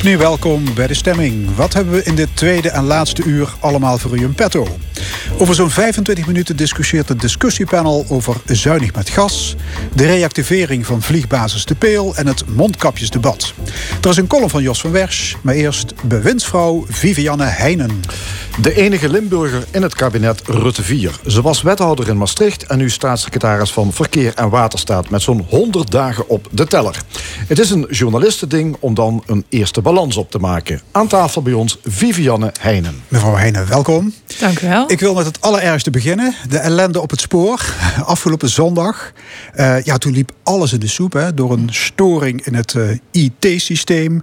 [0.00, 1.54] Opnieuw welkom bij de stemming.
[1.54, 4.66] Wat hebben we in dit tweede en laatste uur allemaal voor u in petto?
[5.40, 9.56] Over zo'n 25 minuten discussieert het discussiepanel over zuinig met gas,
[9.94, 13.54] de reactivering van vliegbasis De Peel en het mondkapjesdebat.
[14.02, 18.00] Er is een column van Jos van Wersch, maar eerst bewindsvrouw Vivianne Heijnen.
[18.60, 21.20] De enige Limburger in het kabinet Rutte 4.
[21.26, 25.90] Ze was wethouder in Maastricht en nu staatssecretaris van Verkeer en Waterstaat met zo'n 100
[25.90, 26.96] dagen op de teller.
[27.46, 30.80] Het is een journalistending om dan een eerste balans op te maken.
[30.92, 33.02] Aan tafel bij ons Vivianne Heijnen.
[33.08, 34.14] Mevrouw Heijnen, welkom.
[34.38, 34.90] Dank u wel.
[34.90, 36.34] Ik wil met het allerergste beginnen.
[36.48, 37.74] De ellende op het spoor.
[38.04, 39.12] Afgelopen zondag.
[39.56, 42.98] Uh, ja, toen liep alles in de soep hè, door een storing in het uh,
[43.10, 44.22] IT-systeem.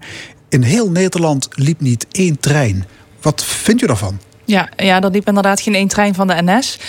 [0.49, 2.85] In heel Nederland liep niet één trein.
[3.21, 4.19] Wat vindt u daarvan?
[4.47, 6.79] Ja, ja, er liep inderdaad geen één trein van de NS.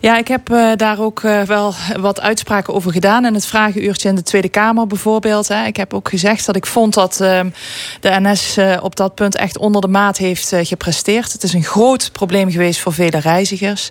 [0.00, 3.24] Ja, ik heb uh, daar ook uh, wel wat uitspraken over gedaan.
[3.24, 5.48] In het vragenuurtje in de Tweede Kamer bijvoorbeeld.
[5.48, 5.64] Hè.
[5.66, 7.40] Ik heb ook gezegd dat ik vond dat uh,
[8.00, 11.32] de NS op dat punt echt onder de maat heeft gepresteerd.
[11.32, 13.88] Het is een groot probleem geweest voor vele reizigers.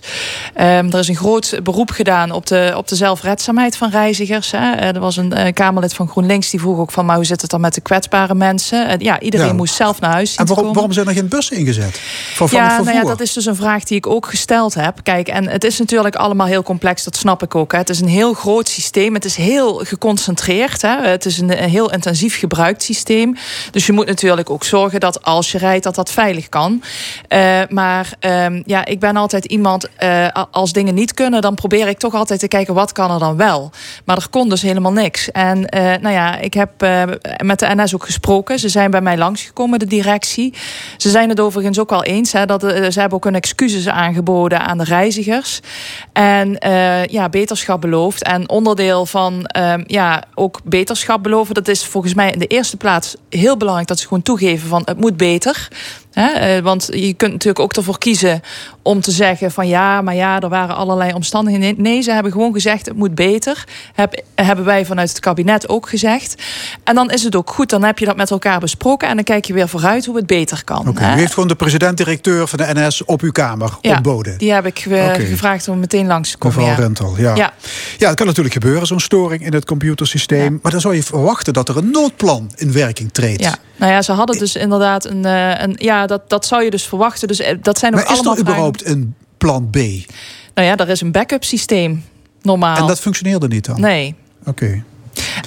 [0.56, 4.50] Um, er is een groot beroep gedaan op de, op de zelfredzaamheid van reizigers.
[4.50, 4.74] Hè.
[4.74, 7.06] er was een Kamerlid van GroenLinks die vroeg ook van...
[7.06, 8.98] maar hoe zit het dan met de kwetsbare mensen?
[8.98, 9.52] ja, iedereen ja.
[9.52, 12.00] moest zelf naar huis zien En waarom, waarom zijn er geen bussen ingezet?
[12.34, 14.98] Voor, ja, van nou ja, dat is dus een vraag die ik ook gesteld heb.
[15.02, 17.72] Kijk, en het is natuurlijk allemaal heel complex, dat snap ik ook.
[17.72, 17.78] Hè.
[17.78, 19.14] Het is een heel groot systeem.
[19.14, 20.82] Het is heel geconcentreerd.
[20.82, 21.06] Hè.
[21.06, 23.36] Het is een, heel intensief gebruikt systeem.
[23.70, 26.82] Dus je moet natuurlijk ook zorgen dat als je rijdt, dat dat veilig kan.
[27.28, 31.88] Uh, maar uh, ja, ik ben altijd iemand, uh, als dingen niet kunnen, dan probeer
[31.88, 33.70] ik toch altijd te kijken wat kan er dan wel.
[34.04, 35.30] Maar er kon dus helemaal niks.
[35.30, 36.70] En uh, nou ja, ik heb
[37.42, 38.58] met de NS ook gesproken.
[38.58, 40.54] Ze zijn bij mij langsgekomen, de directie.
[40.96, 42.32] Ze zijn het overigens ook wel eens.
[42.32, 45.60] Hè, dat, ze hebben ook een excuses aangeboden aan de reizigers.
[46.12, 48.22] En uh, ja, beterschap beloofd.
[48.22, 52.76] En onderdeel van uh, ja, ook beterschap beloven, dat is volgens mij in de eerste
[52.76, 55.68] plaats heel belangrijk dat ze gewoon toegeven van het moet beter.
[56.12, 58.42] He, want je kunt natuurlijk ook ervoor kiezen
[58.82, 61.82] om te zeggen van ja, maar ja, er waren allerlei omstandigheden.
[61.82, 63.64] Nee, ze hebben gewoon gezegd het moet beter.
[63.94, 66.42] Heb, hebben wij vanuit het kabinet ook gezegd.
[66.84, 69.24] En dan is het ook goed, dan heb je dat met elkaar besproken en dan
[69.24, 70.88] kijk je weer vooruit hoe het beter kan.
[70.88, 74.38] Okay, u heeft gewoon de president-directeur van de NS op uw kamer ja, ontboden.
[74.38, 75.26] Die heb ik okay.
[75.26, 76.56] gevraagd om meteen langs te komen.
[76.56, 76.82] Mevrouw ja.
[76.82, 77.34] Rentel, ja.
[77.34, 77.52] ja.
[77.98, 80.52] Ja, het kan natuurlijk gebeuren, zo'n storing in het computersysteem.
[80.52, 80.58] Ja.
[80.62, 83.42] Maar dan zou je verwachten dat er een noodplan in werking treedt.
[83.42, 83.54] Ja.
[83.76, 85.24] Nou ja, ze hadden dus inderdaad een.
[85.24, 87.28] een ja, dat, dat zou je dus verwachten.
[87.28, 88.34] Dus dat zijn ook maar is allemaal.
[88.34, 89.76] er überhaupt een plan B?
[90.54, 92.04] Nou ja, er is een backup systeem.
[92.42, 92.76] Normaal.
[92.76, 93.80] En dat functioneerde niet dan?
[93.80, 94.14] Nee.
[94.40, 94.48] Oké.
[94.48, 94.84] Okay.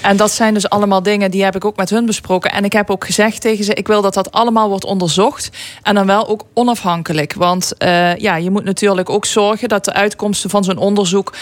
[0.02, 2.52] En dat zijn dus allemaal dingen die heb ik ook met hun besproken.
[2.52, 5.50] En ik heb ook gezegd tegen ze: ik wil dat dat allemaal wordt onderzocht.
[5.82, 7.34] En dan wel ook onafhankelijk.
[7.34, 11.34] Want uh, ja, je moet natuurlijk ook zorgen dat de uitkomsten van zo'n onderzoek.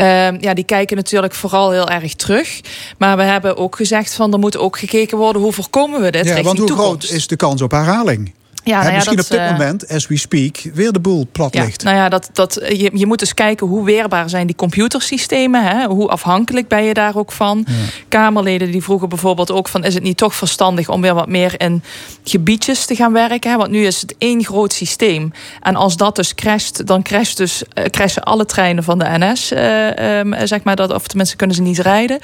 [0.00, 2.60] Uh, ja, die kijken natuurlijk vooral heel erg terug.
[2.98, 6.24] Maar we hebben ook gezegd van er moet ook gekeken worden hoe voorkomen we dit.
[6.24, 7.04] Ja, want hoe toekomst.
[7.04, 8.32] groot is de kans op herhaling?
[8.64, 11.26] Ja, nou ja, misschien dat, op dit uh, moment, as we speak, weer de boel
[11.32, 11.82] plat ja, ligt.
[11.82, 15.64] Nou ja, dat, dat, je, je moet dus kijken hoe weerbaar zijn die computersystemen.
[15.64, 15.86] Hè?
[15.86, 17.64] Hoe afhankelijk ben je daar ook van?
[17.66, 17.74] Ja.
[18.08, 19.84] Kamerleden die vroegen bijvoorbeeld ook van...
[19.84, 21.82] is het niet toch verstandig om weer wat meer in
[22.24, 23.50] gebiedjes te gaan werken?
[23.50, 23.56] Hè?
[23.56, 25.32] Want nu is het één groot systeem.
[25.62, 29.52] En als dat dus crasht, dan crasht dus, uh, crashen alle treinen van de NS.
[29.52, 32.18] Uh, um, zeg maar dat, of tenminste kunnen ze niet rijden.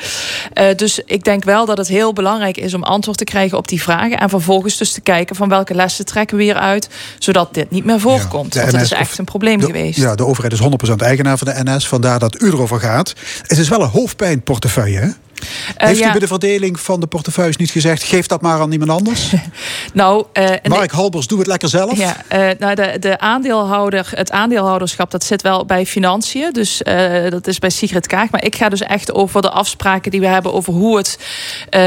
[0.76, 3.82] dus ik denk wel dat het heel belangrijk is om antwoord te krijgen op die
[3.82, 4.18] vragen.
[4.18, 7.84] En vervolgens dus te kijken van welke lessen trekken we weer uit, zodat dit niet
[7.84, 8.54] meer voorkomt.
[8.54, 9.98] Ja, Want het is echt een probleem de, geweest.
[9.98, 13.12] Ja, de overheid is 100% eigenaar van de NS, vandaar dat u erover gaat.
[13.46, 15.08] Het is wel een hoofdpijnportefeuille, hè?
[15.44, 16.08] Uh, Heeft ja.
[16.08, 18.02] u bij de verdeling van de portefeuilles niet gezegd...
[18.02, 19.32] geef dat maar aan iemand anders?
[19.92, 21.98] nou, uh, Mark Halbers, doe het lekker zelf.
[21.98, 26.52] Ja, uh, nou de, de aandeelhouder, het aandeelhouderschap dat zit wel bij financiën.
[26.52, 26.82] Dus
[27.28, 28.30] dat is bij Sigrid Kaag.
[28.30, 30.52] Maar ik ga dus echt over de afspraken die we hebben...
[30.52, 31.18] over hoe het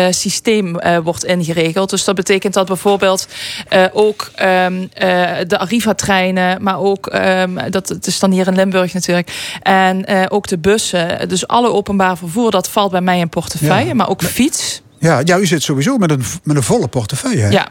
[0.09, 1.89] systeem wordt ingeregeld.
[1.89, 3.27] Dus dat betekent dat bijvoorbeeld
[3.93, 4.89] ook um,
[5.47, 6.63] de Arriva-treinen...
[6.63, 9.57] maar ook, um, dat het is dan hier in Limburg natuurlijk...
[9.61, 12.51] en ook de bussen, dus alle openbaar vervoer...
[12.51, 13.93] dat valt bij mij in portefeuille portefeuille, ja.
[13.93, 14.81] maar ook fiets.
[14.99, 17.41] Ja, ja, u zit sowieso met een, met een volle portefeuille.
[17.41, 17.49] Hè?
[17.49, 17.67] Ja.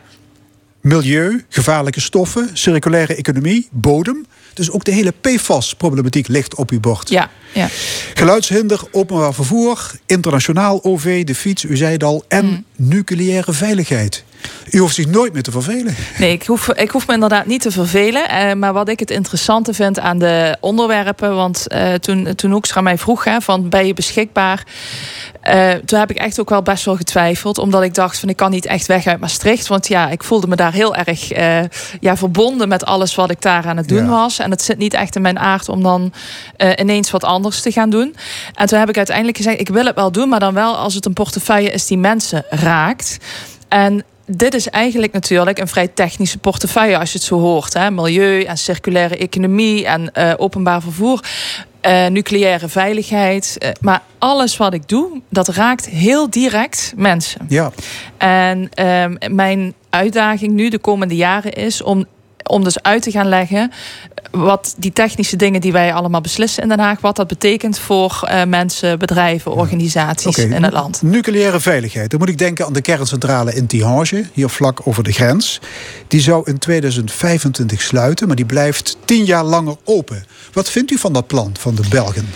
[0.81, 4.27] Milieu, gevaarlijke stoffen, circulaire economie, bodem.
[4.55, 7.09] Dus ook de hele PFAS-problematiek ligt op uw bord.
[7.09, 7.69] Ja, ja.
[8.15, 12.65] Geluidshinder, openbaar vervoer, internationaal OV, de fiets, u zei het al, en mm.
[12.77, 14.25] nucleaire veiligheid.
[14.71, 15.97] U hoeft zich nooit meer te vervelen.
[16.19, 18.29] Nee, ik hoef, ik hoef me inderdaad niet te vervelen.
[18.29, 21.35] Eh, maar wat ik het interessante vind aan de onderwerpen...
[21.35, 24.65] want uh, toen, toen Hoekstra mij vroeg, hè, van ben je beschikbaar...
[25.55, 27.59] Uh, toen heb ik echt ook wel best wel getwijfeld.
[27.59, 29.67] Omdat ik dacht van ik kan niet echt weg uit Maastricht.
[29.67, 31.29] Want ja, ik voelde me daar heel erg
[32.01, 34.11] ja, verbonden met alles wat ik daar aan het doen ja.
[34.11, 34.39] was.
[34.39, 36.13] En het zit niet echt in mijn aard om dan
[36.77, 38.17] ineens wat anders te gaan doen.
[38.55, 40.29] En toen heb ik uiteindelijk gezegd, ik wil het wel doen.
[40.29, 43.19] Maar dan wel als het een portefeuille is die mensen raakt.
[43.69, 47.75] En dit is eigenlijk natuurlijk een vrij technische portefeuille als je het zo hoort.
[47.75, 47.91] Hè?
[47.91, 51.21] Milieu en circulaire economie en uh, openbaar vervoer.
[51.87, 53.57] Uh, nucleaire veiligheid.
[53.59, 57.47] Uh, maar alles wat ik doe, dat raakt heel direct mensen.
[57.49, 57.73] Ja.
[58.17, 62.07] En uh, mijn uitdaging nu de komende jaren is om
[62.49, 63.73] om dus uit te gaan leggen
[64.31, 68.21] wat die technische dingen die wij allemaal beslissen in Den Haag, wat dat betekent voor
[68.25, 70.51] uh, mensen, bedrijven, organisaties okay.
[70.51, 71.03] in het land.
[71.03, 72.11] Nucleaire veiligheid.
[72.11, 75.61] Dan moet ik denken aan de kerncentrale in Tihange, hier vlak over de grens.
[76.09, 80.25] Die zou in 2025 sluiten, maar die blijft tien jaar langer open.
[80.53, 82.29] Wat vindt u van dat plan van de Belgen?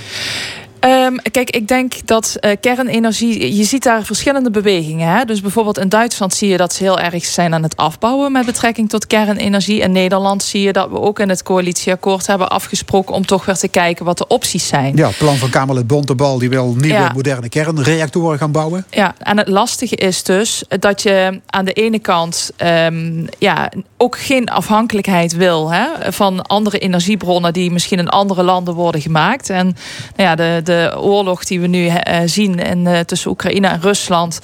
[0.85, 5.09] Um, kijk, ik denk dat uh, kernenergie, je ziet daar verschillende bewegingen.
[5.09, 5.25] Hè?
[5.25, 8.47] Dus bijvoorbeeld in Duitsland zie je dat ze heel erg zijn aan het afbouwen met
[8.47, 9.81] betrekking tot kernenergie.
[9.81, 13.55] In Nederland zie je dat we ook in het coalitieakkoord hebben afgesproken om toch weer
[13.55, 14.97] te kijken wat de opties zijn.
[14.97, 17.13] Ja, het plan van Kamerlid Bontebal die wil nieuwe ja.
[17.15, 18.87] moderne kernreactoren gaan bouwen.
[18.91, 24.19] Ja, en het lastige is dus dat je aan de ene kant um, ja, ook
[24.19, 29.51] geen afhankelijkheid wil hè, van andere energiebronnen die misschien in andere landen worden gemaakt.
[29.51, 29.77] En
[30.17, 31.95] nou ja, de de oorlog die we nu uh,
[32.25, 34.39] zien in, uh, tussen Oekraïne en Rusland,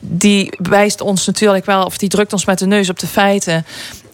[0.00, 3.66] die wijst ons natuurlijk wel, of die drukt ons met de neus op de feiten.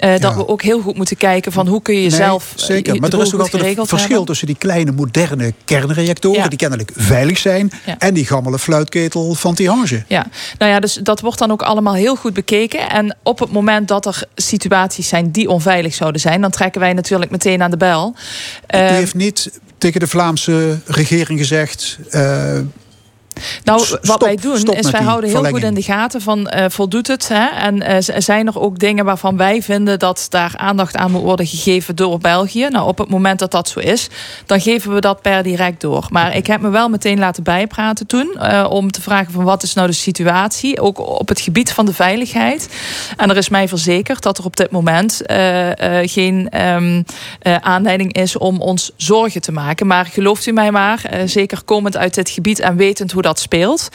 [0.03, 0.19] Uh, ja.
[0.19, 2.53] Dat we ook heel goed moeten kijken van hoe kun je nee, zelf.
[2.55, 4.27] Zeker, maar er is ook altijd een verschil hebben.
[4.27, 6.49] tussen die kleine moderne kernreactoren, ja.
[6.49, 7.99] die kennelijk veilig zijn, ja.
[7.99, 10.05] en die gammele fluitketel van Tihange.
[10.09, 10.27] Ja,
[10.59, 12.91] nou ja, dus dat wordt dan ook allemaal heel goed bekeken.
[12.91, 16.93] En op het moment dat er situaties zijn die onveilig zouden zijn, dan trekken wij
[16.93, 18.15] natuurlijk meteen aan de bel.
[18.75, 21.99] U uh, heeft niet tegen de Vlaamse regering gezegd.
[22.11, 22.59] Uh,
[23.65, 26.65] nou, wat stop, wij doen is wij houden heel goed in de gaten van uh,
[26.69, 27.29] voldoet het.
[27.29, 27.47] Hè?
[27.47, 31.47] En uh, zijn er ook dingen waarvan wij vinden dat daar aandacht aan moet worden
[31.47, 32.69] gegeven door België.
[32.71, 34.09] Nou, op het moment dat dat zo is,
[34.47, 36.07] dan geven we dat per direct door.
[36.11, 39.63] Maar ik heb me wel meteen laten bijpraten toen uh, om te vragen van wat
[39.63, 42.69] is nou de situatie, ook op het gebied van de veiligheid.
[43.17, 45.21] En er is mij verzekerd dat er op dit moment
[46.03, 47.05] geen um,
[47.61, 49.87] aanleiding is om ons zorgen te maken.
[49.87, 53.89] Maar gelooft u mij maar, zeker komend uit dit gebied en wetend hoe dat speelt.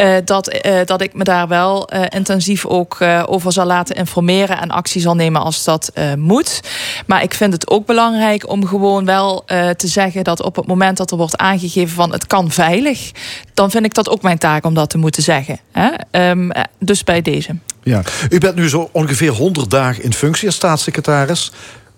[0.00, 4.60] Uh, dat, uh, dat ik me daar wel uh, intensief ook over zal laten informeren
[4.60, 6.60] en actie zal nemen als dat moet.
[7.06, 9.44] Maar ik vind het ook belangrijk om gewoon wel
[9.76, 13.10] te zeggen dat op het moment dat er wordt aangegeven van het kan veilig,
[13.54, 15.58] dan vind ik dat ook mijn taak om dat te moeten zeggen.
[15.72, 15.90] Hè?
[16.30, 17.56] Um, dus bij deze.
[17.82, 21.52] Ja, u bent nu zo ongeveer 100 dagen in functie als staatssecretaris.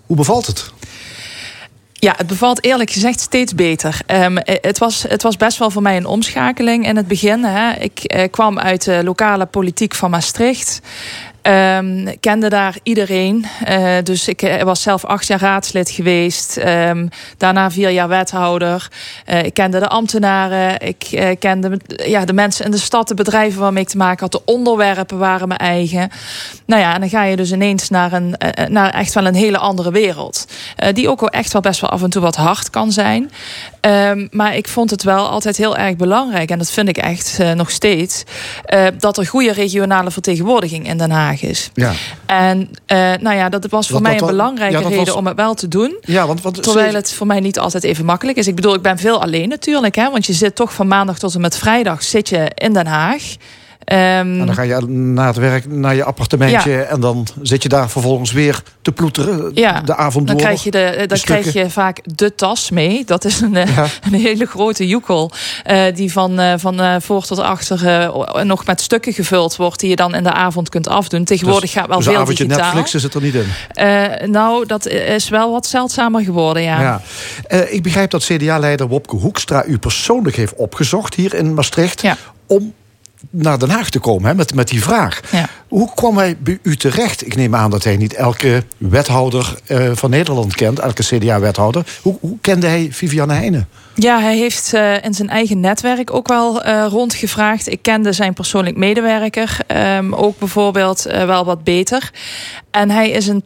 [0.07, 0.71] Hoe bevalt het?
[1.99, 4.01] Ja, het bevalt eerlijk gezegd steeds beter.
[4.07, 7.45] Um, het, was, het was best wel voor mij een omschakeling in het begin.
[7.45, 7.73] Hè.
[7.73, 10.81] Ik uh, kwam uit de lokale politiek van Maastricht.
[11.49, 13.47] Um, kende daar iedereen.
[13.69, 16.57] Uh, dus ik was zelf acht jaar raadslid geweest.
[16.57, 18.89] Um, daarna vier jaar wethouder.
[19.29, 20.81] Uh, ik kende de ambtenaren.
[20.81, 24.33] Ik kende ja, de mensen in de stad, de bedrijven waarmee ik te maken had.
[24.33, 26.11] De onderwerpen waren mijn eigen.
[26.65, 28.35] Nou ja, en dan ga je dus ineens naar, een,
[28.69, 30.47] naar echt wel een hele andere wereld.
[30.93, 33.31] die ook wel echt wel best wel af en toe wat hard kan zijn.
[33.81, 36.51] Um, maar ik vond het wel altijd heel erg belangrijk.
[36.51, 38.25] En dat vind ik echt nog steeds.
[38.99, 41.71] dat er goede regionale vertegenwoordiging in Den Haag is.
[41.75, 41.93] Ja.
[42.27, 45.37] En uh, nou ja, dat was voor mij een belangrijke ja, reden was- om het
[45.37, 45.97] wel te doen.
[46.01, 48.47] Ja, want, want Terwijl het voor mij niet altijd even makkelijk is.
[48.47, 49.95] Ik bedoel, ik ben veel alleen natuurlijk.
[49.95, 52.87] Hè, want je zit toch van maandag tot en met vrijdag zit je in Den
[52.87, 53.23] Haag.
[53.87, 57.69] Ehm, En dan ga je na het werk naar je appartementje en dan zit je
[57.69, 60.45] daar vervolgens weer te ploeteren Ja, de avond dan door.
[60.45, 63.05] krijg je, de, dan krijg je vaak de tas mee.
[63.05, 63.87] Dat is een, eh, Ja.
[64.13, 65.31] een hele grote joekel.
[65.65, 68.11] eh, die van, eh, van voor tot achter
[68.43, 69.81] nog met stukken gevuld wordt.
[69.81, 71.25] Die je dan in de avond kunt afdoen.
[71.25, 72.75] Tegenwoordig gaat wel dus veel avondje digitaal.
[72.75, 74.31] Netflix zit er niet in.
[74.31, 76.81] Nou, dat is wel wat zeldzamer geworden, ja.
[76.81, 77.01] Ja.
[77.69, 82.03] Ik begrijp dat CDA-leider Wopke Hoekstra u persoonlijk heeft opgezocht hier in Maastricht.
[82.47, 82.73] Om
[83.31, 85.21] naar Den Haag te komen hè, met, met die vraag.
[85.33, 85.49] Ja.
[85.69, 87.27] Hoe kwam hij bij u terecht?
[87.27, 91.87] Ik neem aan dat hij niet elke wethouder eh, van Nederland kent, elke CDA-wethouder.
[92.03, 93.69] Hoe, hoe kende hij Viviane Heijnen?
[93.95, 97.71] Ja, hij heeft eh, in zijn eigen netwerk ook wel eh, rondgevraagd.
[97.71, 102.11] Ik kende zijn persoonlijk medewerker ehm, ook bijvoorbeeld wel wat beter.
[102.71, 103.45] En hij is een.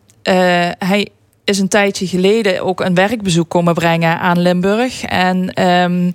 [0.78, 1.08] hij
[1.44, 5.02] is een tijdje geleden ook een werkbezoek komen brengen aan Limburg.
[5.02, 6.10] En ehm,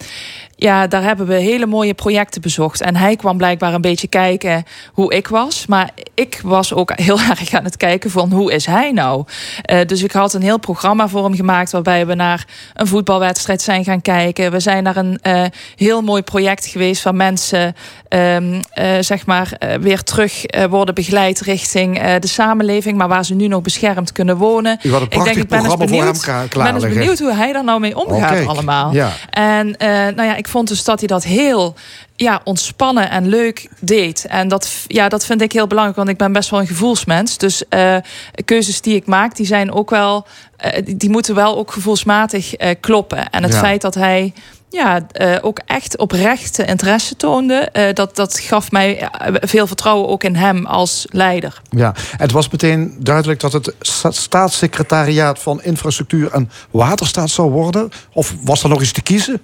[0.56, 2.82] ja, daar hebben we hele mooie projecten bezocht.
[2.82, 5.66] En hij kwam blijkbaar een beetje kijken hoe ik was.
[5.66, 9.24] Maar ik was ook heel erg aan het kijken van hoe is hij nou?
[9.72, 11.72] Uh, dus ik had een heel programma voor hem gemaakt...
[11.72, 14.52] waarbij we naar een voetbalwedstrijd zijn gaan kijken.
[14.52, 15.44] We zijn naar een uh,
[15.76, 17.04] heel mooi project geweest...
[17.04, 17.76] waar mensen
[18.10, 18.62] um, uh,
[19.00, 22.98] zeg maar weer terug worden begeleid richting de samenleving...
[22.98, 24.80] maar waar ze nu nog beschermd kunnen wonen.
[24.82, 27.34] U had een prachtig ik denk, ik ben eens benieuwd, klaar, ben eens benieuwd hoe
[27.34, 28.94] hij daar nou mee omgaat oh, allemaal.
[28.94, 29.12] Ja.
[29.30, 29.76] En
[30.16, 31.76] nou ja, ik vond dus dat hij dat heel
[32.16, 34.26] ja, ontspannen en leuk deed.
[34.26, 37.38] En dat, ja, dat vind ik heel belangrijk, want ik ben best wel een gevoelsmens.
[37.38, 37.98] Dus uh,
[38.46, 40.28] keuzes die ik maak, die zijn ook wel,
[40.66, 43.30] uh, die moeten wel ook gevoelsmatig uh, kloppen.
[43.30, 43.60] En het ja.
[43.60, 44.34] feit dat hij
[44.70, 47.70] ja, uh, ook echt oprechte interesse toonde.
[47.74, 49.10] Uh, dat, dat gaf mij
[49.42, 51.62] veel vertrouwen ook in hem als leider.
[51.70, 53.74] Ja, het was meteen duidelijk dat het
[54.10, 57.90] staatssecretariaat van Infrastructuur en Waterstaat zou worden.
[58.14, 59.42] Of was er nog eens te kiezen?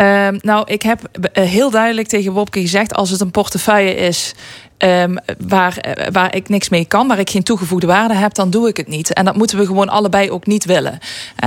[0.00, 1.00] Uh, nou, ik heb
[1.32, 4.34] heel duidelijk tegen Wopke gezegd: als het een portefeuille is
[4.84, 5.18] Um,
[5.48, 8.68] waar, eh, waar ik niks mee kan, waar ik geen toegevoegde waarde heb, dan doe
[8.68, 9.12] ik het niet.
[9.12, 10.98] En dat moeten we gewoon allebei ook niet willen.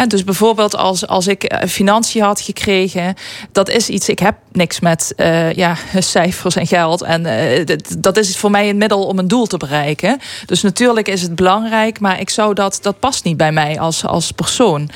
[0.07, 3.15] Dus bijvoorbeeld als, als ik eh, financiën had gekregen,
[3.51, 7.01] dat is iets, ik heb niks met uh, ja, cijfers en geld.
[7.01, 10.19] En uh, dat is voor mij een middel om een doel te bereiken.
[10.45, 14.05] Dus natuurlijk is het belangrijk, maar ik zou dat, dat past niet bij mij als,
[14.05, 14.89] als persoon.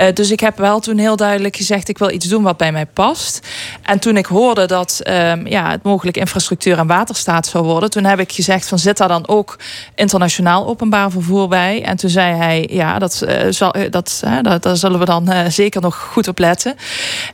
[0.00, 2.72] Uh, dus ik heb wel toen heel duidelijk gezegd, ik wil iets doen wat bij
[2.72, 3.46] mij past.
[3.82, 7.90] En toen ik hoorde dat um, ja, het mogelijk infrastructuur en waterstaat zou worden.
[7.90, 9.58] Toen heb ik gezegd van zit daar dan ook
[9.94, 11.82] internationaal openbaar vervoer bij?
[11.84, 15.52] En toen zei hij ja, dat, zal, uh, dat, uh, dat, daar zullen we dan
[15.52, 16.74] zeker nog goed op letten.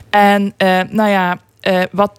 [0.09, 0.53] En
[0.89, 1.37] nou ja,
[1.91, 2.11] wat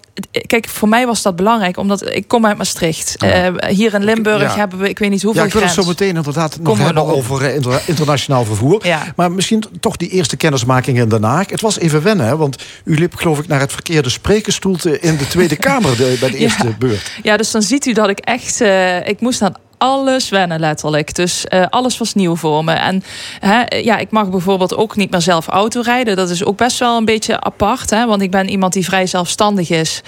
[0.46, 3.16] kijk, voor mij was dat belangrijk, omdat ik kom uit Maastricht.
[3.24, 5.40] Uh, hier in Limburg hebben we, ik weet niet hoeveel.
[5.40, 8.86] Ja, ik wil het zo meteen inderdaad nog hebben over uh, internationaal vervoer.
[8.86, 9.12] Ja.
[9.16, 11.50] Maar misschien toch die eerste kennismaking in Den Haag.
[11.50, 15.16] Het was even wennen, hè, want u liep, geloof ik, naar het verkeerde sprekersstoelte in
[15.16, 16.74] de Tweede Kamer de, bij de eerste ja.
[16.78, 17.12] beurt.
[17.22, 18.60] Ja, dus dan ziet u dat ik echt.
[19.04, 21.14] Ik moest aan alles wennen, letterlijk.
[21.14, 22.72] Dus uh, alles was nieuw voor me.
[22.72, 23.02] En
[23.40, 26.16] hè, ja, ik mag bijvoorbeeld ook niet meer zelf auto rijden.
[26.16, 27.90] Dat is ook best wel een beetje apart.
[27.90, 30.00] Hè, want ik ben iemand die vrij zelfstandig is.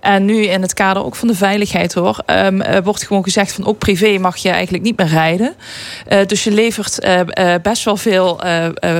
[0.00, 2.18] En nu in het kader ook van de veiligheid hoor.
[2.26, 5.54] Um, uh, wordt gewoon gezegd van ook privé mag je eigenlijk niet meer rijden.
[6.08, 6.98] Uh, dus je levert
[7.62, 8.40] best wel veel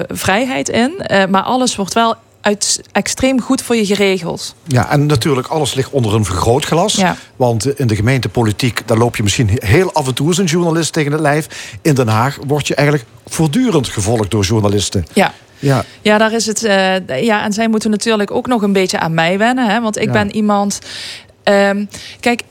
[0.08, 1.02] vrijheid in.
[1.28, 4.54] maar alles wordt wel uit extreem goed voor je geregeld.
[4.66, 6.94] Ja, en natuurlijk alles ligt onder een vergrootglas.
[6.94, 7.16] Ja.
[7.36, 10.92] Want in de gemeentepolitiek, daar loop je misschien heel af en toe als een journalist
[10.92, 11.76] tegen het lijf.
[11.82, 15.06] In Den Haag word je eigenlijk voortdurend gevolgd door journalisten.
[15.12, 15.32] Ja.
[15.58, 15.84] Ja.
[16.02, 16.64] ja, daar is het.
[16.64, 19.68] Uh, ja, en zij moeten natuurlijk ook nog een beetje aan mij wennen.
[19.68, 19.80] Hè?
[19.80, 20.12] Want ik ja.
[20.12, 20.78] ben iemand.
[21.44, 21.88] Um,
[22.20, 22.42] kijk,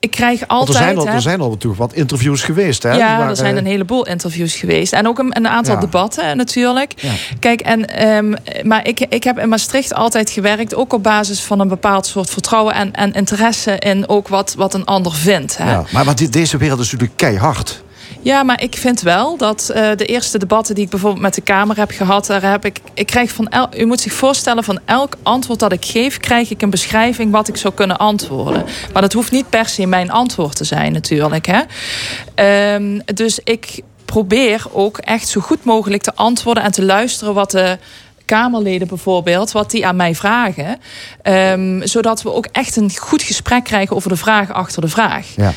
[0.00, 0.78] ik krijg altijd.
[0.78, 2.82] er zijn al, er zijn al natuurlijk wat interviews geweest.
[2.82, 2.92] Hè?
[2.92, 4.92] Ja, er zijn een heleboel interviews geweest.
[4.92, 5.80] En ook een, een aantal ja.
[5.80, 6.92] debatten natuurlijk.
[6.96, 7.12] Ja.
[7.38, 11.60] Kijk, en, um, maar ik, ik heb in Maastricht altijd gewerkt, ook op basis van
[11.60, 15.56] een bepaald soort vertrouwen en, en interesse in ook wat, wat een ander vindt.
[15.56, 15.70] Hè?
[15.70, 17.82] Ja, maar, maar deze wereld is natuurlijk keihard.
[18.22, 21.40] Ja, maar ik vind wel dat uh, de eerste debatten die ik bijvoorbeeld met de
[21.40, 22.78] Kamer heb gehad, daar heb ik.
[22.94, 26.50] Ik krijg van el, u moet zich voorstellen, van elk antwoord dat ik geef, krijg
[26.50, 28.64] ik een beschrijving wat ik zou kunnen antwoorden.
[28.92, 31.46] Maar dat hoeft niet per se mijn antwoord te zijn, natuurlijk.
[31.46, 32.74] Hè?
[32.74, 37.50] Um, dus ik probeer ook echt zo goed mogelijk te antwoorden en te luisteren wat
[37.50, 37.78] de
[38.30, 40.78] Kamerleden bijvoorbeeld, wat die aan mij vragen.
[41.22, 45.26] Um, zodat we ook echt een goed gesprek krijgen over de vraag achter de vraag.
[45.36, 45.52] Ja.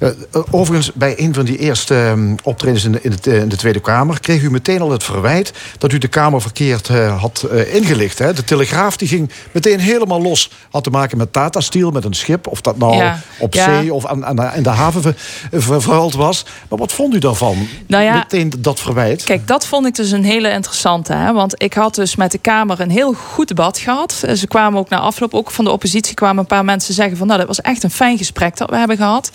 [0.00, 0.10] Uh,
[0.50, 3.80] overigens, bij een van die eerste um, optredens in de, in, de, in de, Tweede
[3.80, 7.74] Kamer kreeg u meteen al het verwijt dat u de Kamer verkeerd uh, had uh,
[7.74, 8.18] ingelicht.
[8.18, 8.32] Hè?
[8.32, 10.50] De Telegraaf die ging meteen helemaal los.
[10.70, 12.46] Had te maken met Tata Steel, met een schip.
[12.46, 13.20] Of dat nou ja.
[13.38, 13.80] op ja.
[13.80, 15.14] zee of aan, aan, in de haven ver,
[15.52, 16.44] ver, verhuild was.
[16.68, 17.68] Maar wat vond u daarvan?
[17.86, 19.24] Nou ja, meteen dat verwijt.
[19.24, 21.12] Kijk, dat vond ik dus een hele interessante.
[21.12, 21.32] Hè?
[21.32, 24.24] Want ik had dus met de Kamer een heel goed debat gehad.
[24.34, 27.26] Ze kwamen ook na afloop, ook van de oppositie, kwamen een paar mensen zeggen van
[27.26, 29.30] nou, dat was echt een fijn gesprek dat we hebben gehad.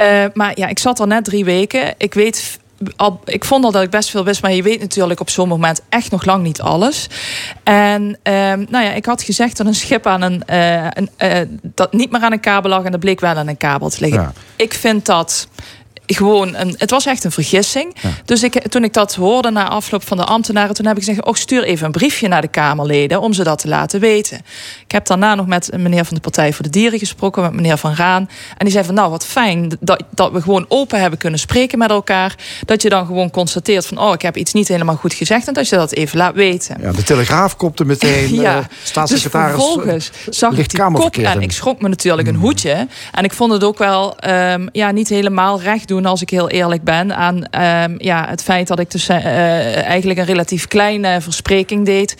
[0.00, 1.94] Uh, maar ja, ik zat er net drie weken.
[1.98, 2.58] Ik weet
[2.96, 5.48] al, ik vond al dat ik best veel wist, maar je weet natuurlijk op zo'n
[5.48, 7.06] moment echt nog lang niet alles.
[7.62, 8.32] En uh,
[8.68, 12.20] nou ja, ik had gezegd dat een schip aan een, uh, een dat niet meer
[12.20, 14.22] aan een kabel lag en dat bleek wel aan een kabel te liggen.
[14.22, 14.32] Ja.
[14.56, 15.48] Ik vind dat
[16.16, 17.96] gewoon een, het was echt een vergissing.
[18.00, 18.08] Ja.
[18.24, 21.24] Dus ik, toen ik dat hoorde na afloop van de ambtenaren, toen heb ik gezegd:
[21.24, 24.36] oh, stuur even een briefje naar de Kamerleden om ze dat te laten weten.
[24.84, 27.52] Ik heb daarna nog met een meneer van de Partij voor de Dieren gesproken, met
[27.52, 28.28] meneer Van Raan.
[28.56, 31.78] En die zei van nou, wat fijn dat, dat we gewoon open hebben kunnen spreken
[31.78, 32.34] met elkaar.
[32.64, 35.46] Dat je dan gewoon constateert van oh, ik heb iets niet helemaal goed gezegd.
[35.46, 36.76] En dat je dat even laat weten.
[36.80, 38.34] Ja, de Telegraaf kopte meteen.
[38.40, 39.54] ja, uh, staatssecretaris.
[39.56, 42.86] Dus vervolgens zag ik die kop en ik schrok me natuurlijk een hoedje.
[43.12, 46.30] En ik vond het ook wel um, ja, niet helemaal recht doen doen, als ik
[46.30, 51.20] heel eerlijk ben, aan ehm, ja, het feit dat ik dus eigenlijk een relatief kleine
[51.20, 52.16] verspreking deed.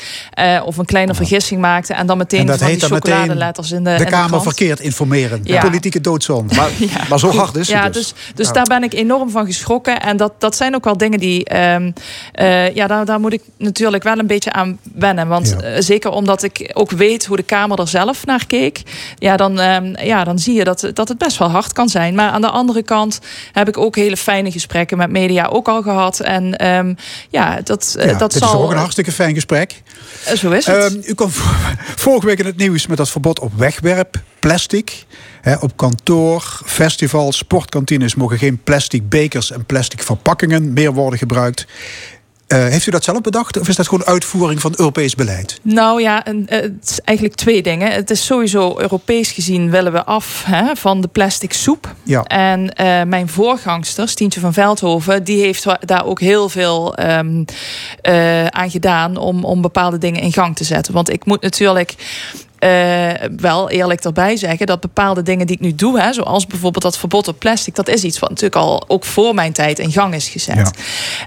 [0.64, 1.94] of een kleine vergissing maakte.
[1.94, 3.94] En dan meteen en van die chocoladeletters in de.
[3.98, 5.40] De Kamer verkeerd informeren.
[5.44, 5.60] Ja.
[5.60, 6.54] Politieke doodzonde.
[6.60, 6.70] Maar,
[7.08, 7.76] maar, zo hard is het.
[7.76, 10.00] Ja, dus, dus, dus daar ben ik enorm van geschrokken.
[10.00, 11.56] En dat, dat zijn ook wel dingen die.
[11.56, 11.92] Um,
[12.74, 15.28] ja, daar, daar moet ik natuurlijk wel een beetje aan wennen.
[15.28, 18.82] Want zeker omdat ik ook weet hoe de Kamer er zelf naar keek.
[19.18, 22.14] Ja, dan, um, ja, dan zie je dat, dat het best wel hard kan zijn.
[22.14, 23.20] Maar aan de andere kant
[23.52, 26.20] heb ik ook hele fijne gesprekken met media ook al gehad.
[26.20, 26.96] En um,
[27.30, 28.48] ja, dat, ja, dat zal.
[28.48, 29.82] is ook een hartstikke fijn gesprek.
[30.34, 31.08] Zo is het.
[31.08, 31.30] u kwam
[32.04, 35.04] vorige week in het nieuws met dat verbod op wegwerpplastic.
[35.60, 41.66] op kantoor, festivals, sportkantines mogen geen plastic bekers en plastic verpakkingen meer worden gebruikt.
[42.52, 45.60] Uh, heeft u dat zelf bedacht of is dat gewoon uitvoering van Europees beleid?
[45.62, 47.92] Nou ja, eh, het is eigenlijk twee dingen.
[47.92, 51.94] Het is sowieso Europees gezien willen we af hè, van de plastic soep.
[52.02, 52.22] Ja.
[52.22, 57.44] En uh, mijn voorgangster, Stientje van Veldhoven, die heeft daar ook heel veel um,
[58.48, 60.94] aan gedaan om, om bepaalde dingen in gang te zetten.
[60.94, 61.94] Want ik moet natuurlijk
[62.60, 66.84] uh, wel eerlijk erbij zeggen dat bepaalde dingen die ik nu doe, hè, zoals bijvoorbeeld
[66.84, 69.92] dat verbod op plastic, dat is iets wat natuurlijk al ook voor mijn tijd in
[69.92, 70.70] gang is gezet.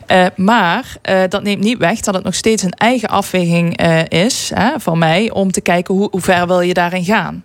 [0.07, 0.23] Ja.
[0.23, 4.51] Uh, maar uh, dat neemt niet weg dat het nog steeds een eigen afweging is
[4.53, 7.43] hè, van mij om te kijken hoe, hoe, ver wil je daarin gaan.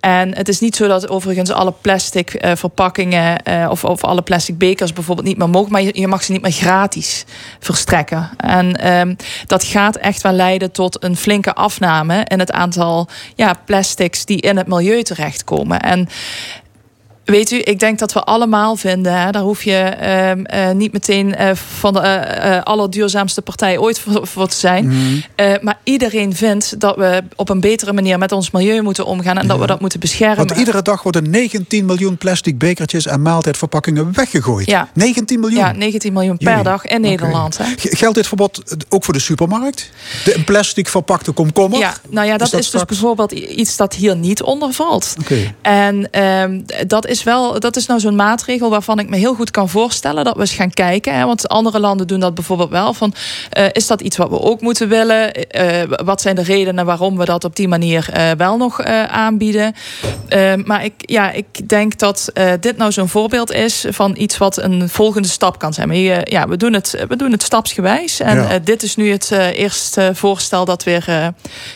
[0.00, 4.92] En het is niet zo dat overigens alle plastic verpakkingen of, of alle plastic bekers
[4.92, 7.24] bijvoorbeeld niet meer mogen, maar je, je mag ze niet meer gratis
[7.58, 8.30] verstrekken.
[8.36, 9.16] En um,
[9.46, 14.40] dat gaat echt wel leiden tot een flinke afname in het aantal ja, plastics die
[14.40, 15.80] in het milieu terechtkomen.
[15.80, 16.08] En
[17.30, 20.92] Weet u, ik denk dat we allemaal vinden, hè, daar hoef je uh, uh, niet
[20.92, 24.86] meteen uh, van de allerduurzaamste partij ooit voor, voor te zijn.
[24.88, 25.22] Mm.
[25.60, 29.46] maar iedereen vindt dat we op een betere manier met ons milieu moeten omgaan en
[29.46, 30.36] dat we dat moeten beschermen.
[30.36, 34.66] Want iedere dag worden 19 miljoen plastic bekertjes en maaltijdverpakkingen weggegooid.
[34.66, 34.88] Ja.
[34.94, 35.58] 19 miljoen?
[35.58, 37.58] Ja, 19 miljoen per dag in Nederland.
[37.58, 37.64] Hè.
[37.76, 39.90] Geldt dit verbod ook voor de supermarkt?
[40.24, 41.78] De plastic verpakte komkommer?
[41.78, 45.14] Ja, nou ja, dat is, dus bijvoorbeeld iets dat hier niet onder valt.
[45.20, 45.54] Okay.
[45.62, 49.50] En um, dat is wel, dat is nou zo'n maatregel waarvan ik me heel goed
[49.50, 51.14] kan voorstellen dat we eens gaan kijken.
[51.14, 52.94] Hè, want andere landen doen dat bijvoorbeeld wel.
[52.94, 53.14] Van,
[53.58, 55.32] uh, is dat iets wat we ook moeten willen?
[55.56, 59.74] Uh, wat zijn de redenen waarom we dat op die manier uh, wel nog aanbieden?
[60.64, 64.88] maar ik, ja, ik denk dat dit nou zo'n voorbeeld is van iets wat een
[64.88, 65.88] volgende stap kan zijn.
[65.88, 65.96] Maar
[66.30, 68.20] ja, we, doen het, we doen het stapsgewijs.
[68.20, 68.58] En ja.
[68.58, 71.32] dit is nu het eerste voorstel dat weer,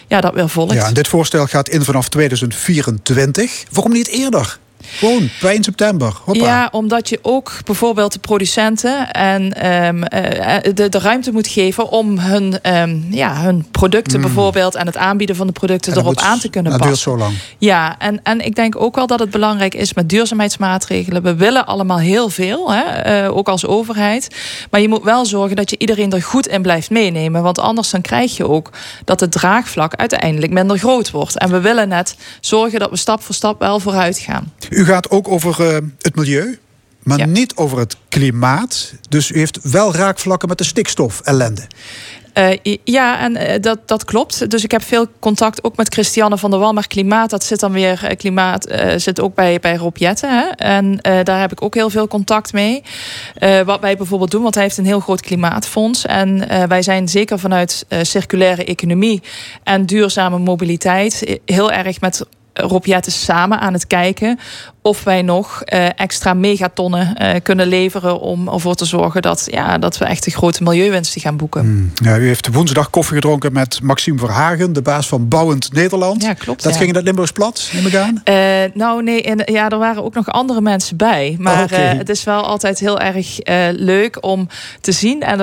[0.09, 0.75] ja, dat weer volgt.
[0.75, 3.65] Ja, en dit voorstel gaat in vanaf 2024.
[3.71, 4.59] Waarom niet eerder?
[4.83, 6.13] Gewoon, 2 september.
[6.25, 6.45] Hoppa.
[6.45, 9.43] Ja, omdat je ook bijvoorbeeld de producenten en
[9.87, 10.01] um,
[10.75, 14.25] de, de ruimte moet geven om hun, um, ja, hun producten mm.
[14.25, 16.89] bijvoorbeeld en het aanbieden van de producten erop aan te kunnen passen.
[16.89, 17.35] Dat duurt zo lang.
[17.59, 21.23] Ja, en, en ik denk ook wel dat het belangrijk is met duurzaamheidsmaatregelen.
[21.23, 24.29] We willen allemaal heel veel, hè, uh, ook als overheid.
[24.71, 27.43] Maar je moet wel zorgen dat je iedereen er goed in blijft meenemen.
[27.43, 28.71] Want anders dan krijg je ook
[29.05, 31.39] dat het draagvlak uiteindelijk minder groot wordt.
[31.39, 34.53] En we willen net zorgen dat we stap voor stap wel vooruit gaan.
[34.73, 36.59] U gaat ook over uh, het milieu,
[37.03, 37.25] maar ja.
[37.25, 38.95] niet over het klimaat.
[39.09, 41.63] Dus u heeft wel raakvlakken met de stikstof-ellende.
[42.39, 44.51] Uh, ja, en uh, dat, dat klopt.
[44.51, 46.73] Dus ik heb veel contact ook met Christiane van der Wal.
[46.73, 48.01] Maar klimaat, dat zit dan weer.
[48.05, 50.31] Uh, klimaat zit ook bij, bij Rob Jetten.
[50.31, 50.49] Hè?
[50.49, 52.83] En daar heb ik ook heel veel contact mee.
[53.65, 56.07] wat wij bijvoorbeeld doen, want hij heeft een heel groot klimaatfonds.
[56.07, 59.23] En wij zijn zeker vanuit circulaire economie
[59.63, 64.39] en duurzame mobiliteit heel erg met Rob Jetten samen aan het kijken
[64.83, 69.79] of wij nog uh, extra megatonnen uh, kunnen leveren om ervoor te zorgen dat, ja,
[69.79, 71.61] dat we echt de grote milieuwinsten gaan boeken.
[71.61, 71.93] Hmm.
[71.95, 76.23] Ja, u heeft woensdag koffie gedronken met Maxime Verhagen, de baas van Bouwend Nederland.
[76.23, 76.63] Ja, klopt.
[76.63, 76.79] Dat ja.
[76.79, 78.23] ging in het Limburgs plat, neem ik aan?
[78.25, 78.35] Uh,
[78.75, 81.37] nou nee, en, ja, er waren ook nog andere mensen bij.
[81.39, 81.97] Maar oh, okay.
[81.97, 83.39] het is wel altijd heel erg
[83.73, 84.49] leuk om
[84.81, 85.23] te zien.
[85.23, 85.39] En,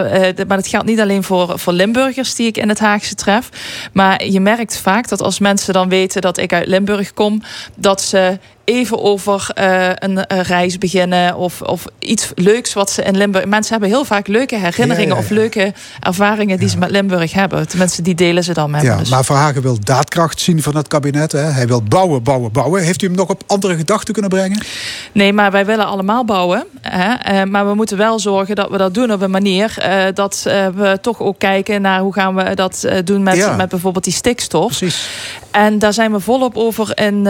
[0.47, 3.49] maar dat geldt niet alleen voor, voor Limburgers die ik in het Haagse tref.
[3.93, 7.41] Maar je merkt vaak dat als mensen dan weten dat ik uit Limburg kom,
[7.75, 13.03] dat ze even over uh, een, een, reis beginnen of, of iets leuks wat ze
[13.03, 13.45] in Limburg.
[13.45, 15.19] Mensen hebben heel vaak leuke herinneringen ja, ja, ja.
[15.19, 17.67] of leuke ervaringen die ze met Limburg hebben.
[17.67, 18.99] Tenminste, die delen ze dan met ja, me.
[18.99, 19.09] Dus.
[19.09, 21.31] Maar Verhagen wil daadkracht zien van het kabinet.
[21.31, 21.39] Hè?
[21.39, 22.83] Hij wil bouwen, bouwen, bouwen.
[22.83, 24.63] Heeft u hem nog op andere gedachten kunnen brengen?
[25.11, 26.65] Nee, maar wij willen allemaal bouwen.
[26.81, 27.41] Hè?
[27.41, 30.41] Uh, maar we moeten wel zorgen dat we dat doen op een manier uh, dat
[30.75, 34.77] we toch ook kijken naar hoe gaan we dat doen met, met bijvoorbeeld die stikstof.
[34.77, 35.09] Precies.
[35.51, 37.25] En daar zijn we volop over in,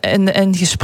[0.00, 0.77] in, in gesprek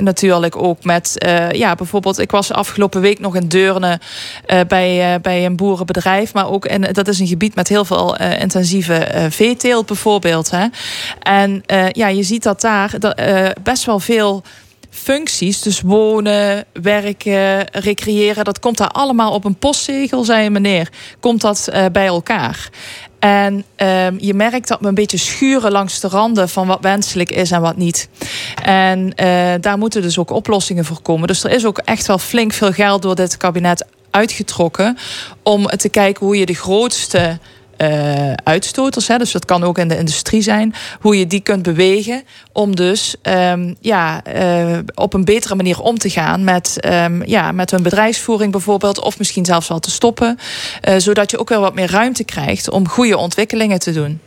[0.00, 4.00] natuurlijk ook met, uh, ja, bijvoorbeeld, ik was afgelopen week nog in Deurne
[4.46, 7.84] uh, bij, uh, bij een boerenbedrijf, maar ook en dat is een gebied met heel
[7.84, 10.50] veel intensieve veeteelt bijvoorbeeld.
[10.50, 10.66] Hè.
[11.22, 13.22] En ja, je ziet dat daar dat,
[13.62, 14.42] best wel veel
[14.90, 20.88] functies, dus wonen, werken, recreëren, dat komt daar allemaal op een postzegel, zei meneer,
[21.20, 22.68] komt dat bij elkaar.
[23.18, 27.30] En um, je merkt dat we een beetje schuren langs de randen van wat wenselijk
[27.30, 28.08] is en wat niet.
[28.62, 31.28] En uh, daar moeten dus ook oplossingen voor komen.
[31.28, 34.98] Dus er is ook echt wel flink veel geld door dit kabinet uitgetrokken
[35.42, 37.38] om te kijken hoe je de grootste
[37.82, 41.62] uh, uitstoters, hè, dus dat kan ook in de industrie zijn, hoe je die kunt
[41.62, 47.24] bewegen om dus um, ja, uh, op een betere manier om te gaan met, um,
[47.24, 50.38] ja, met hun bedrijfsvoering bijvoorbeeld, of misschien zelfs wel te stoppen,
[50.88, 54.20] uh, zodat je ook weer wat meer ruimte krijgt om goede ontwikkelingen te doen.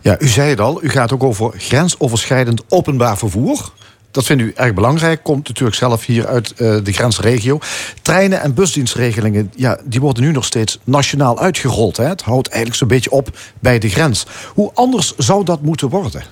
[0.00, 3.72] Ja, u zei het al, u gaat ook over grensoverschrijdend openbaar vervoer.
[4.16, 5.22] Dat vindt u erg belangrijk.
[5.22, 7.58] Komt natuurlijk zelf hier uit uh, de grensregio.
[8.02, 11.96] Treinen en busdienstregelingen, ja, die worden nu nog steeds nationaal uitgerold.
[11.96, 12.04] Hè?
[12.04, 14.26] Het houdt eigenlijk zo'n beetje op bij de grens.
[14.54, 16.22] Hoe anders zou dat moeten worden?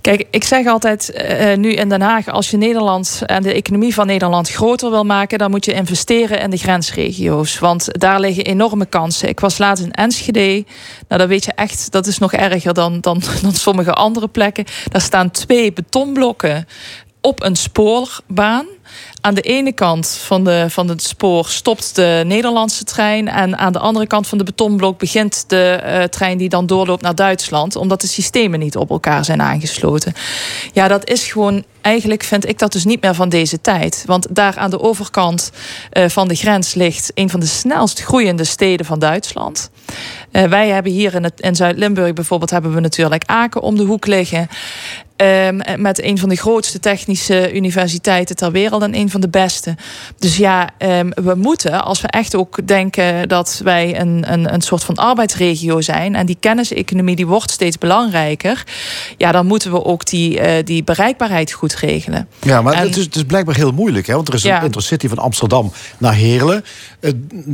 [0.00, 3.94] Kijk, ik zeg altijd uh, nu in Den Haag: als je Nederland en de economie
[3.94, 7.58] van Nederland groter wil maken, dan moet je investeren in de grensregio's.
[7.58, 9.28] Want daar liggen enorme kansen.
[9.28, 10.64] Ik was laatst in Enschede.
[11.08, 14.64] Nou, dan weet je echt, dat is nog erger dan, dan, dan sommige andere plekken.
[14.88, 16.66] Daar staan twee betonblokken
[17.20, 18.66] op een spoorbaan.
[19.20, 23.28] Aan de ene kant van, de, van het spoor stopt de Nederlandse trein.
[23.28, 27.02] En aan de andere kant van de betonblok begint de uh, trein die dan doorloopt
[27.02, 27.76] naar Duitsland.
[27.76, 30.14] Omdat de systemen niet op elkaar zijn aangesloten.
[30.72, 31.64] Ja, dat is gewoon.
[31.80, 34.02] Eigenlijk vind ik dat dus niet meer van deze tijd.
[34.06, 35.50] Want daar aan de overkant
[35.92, 39.70] uh, van de grens ligt een van de snelst groeiende steden van Duitsland.
[40.32, 43.82] Uh, wij hebben hier in, het, in Zuid-Limburg bijvoorbeeld hebben we natuurlijk Aken om de
[43.82, 44.48] hoek liggen.
[45.16, 49.76] Um, met een van de grootste technische universiteiten ter wereld en een van de beste.
[50.18, 54.60] Dus ja, um, we moeten, als we echt ook denken dat wij een, een, een
[54.60, 58.64] soort van arbeidsregio zijn en die kenniseconomie die wordt steeds belangrijker,
[59.16, 62.28] ja, dan moeten we ook die, uh, die bereikbaarheid goed regelen.
[62.40, 64.14] Ja, maar en, het, is, het is blijkbaar heel moeilijk, hè?
[64.14, 64.62] want er is een ja.
[64.62, 66.64] intercity van Amsterdam naar Heerlen.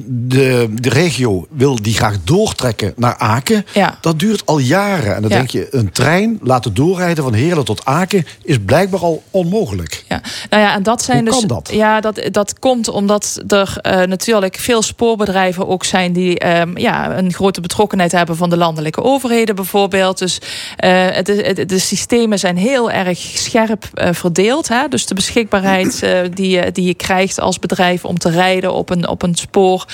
[0.07, 3.67] De, de regio wil die graag doortrekken naar Aken.
[3.73, 3.99] Ja.
[4.01, 5.15] Dat duurt al jaren.
[5.15, 5.37] En dan ja.
[5.37, 10.05] denk je, een trein laten doorrijden van Heerlen tot Aken is blijkbaar al onmogelijk.
[10.09, 11.41] Ja, nou ja, en dat zijn Dus.
[11.41, 11.71] Dat?
[11.73, 17.19] Ja, dat, dat komt omdat er uh, natuurlijk veel spoorbedrijven ook zijn die um, ja,
[17.19, 20.19] een grote betrokkenheid hebben van de landelijke overheden bijvoorbeeld.
[20.19, 24.69] Dus uh, het, het, de systemen zijn heel erg scherp uh, verdeeld.
[24.69, 24.89] Hè?
[24.89, 29.09] Dus de beschikbaarheid die, je, die je krijgt als bedrijf om te rijden op een,
[29.09, 29.87] op een spoor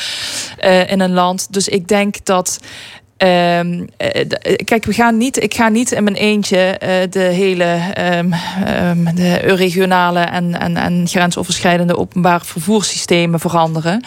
[0.86, 1.52] in een land.
[1.52, 2.58] Dus ik denk dat.
[3.22, 3.88] Um,
[4.64, 7.78] kijk, we gaan niet, ik ga niet in mijn eentje uh, de hele
[8.18, 8.34] um,
[8.88, 14.04] um, de regionale en, en, en grensoverschrijdende openbare vervoerssystemen veranderen.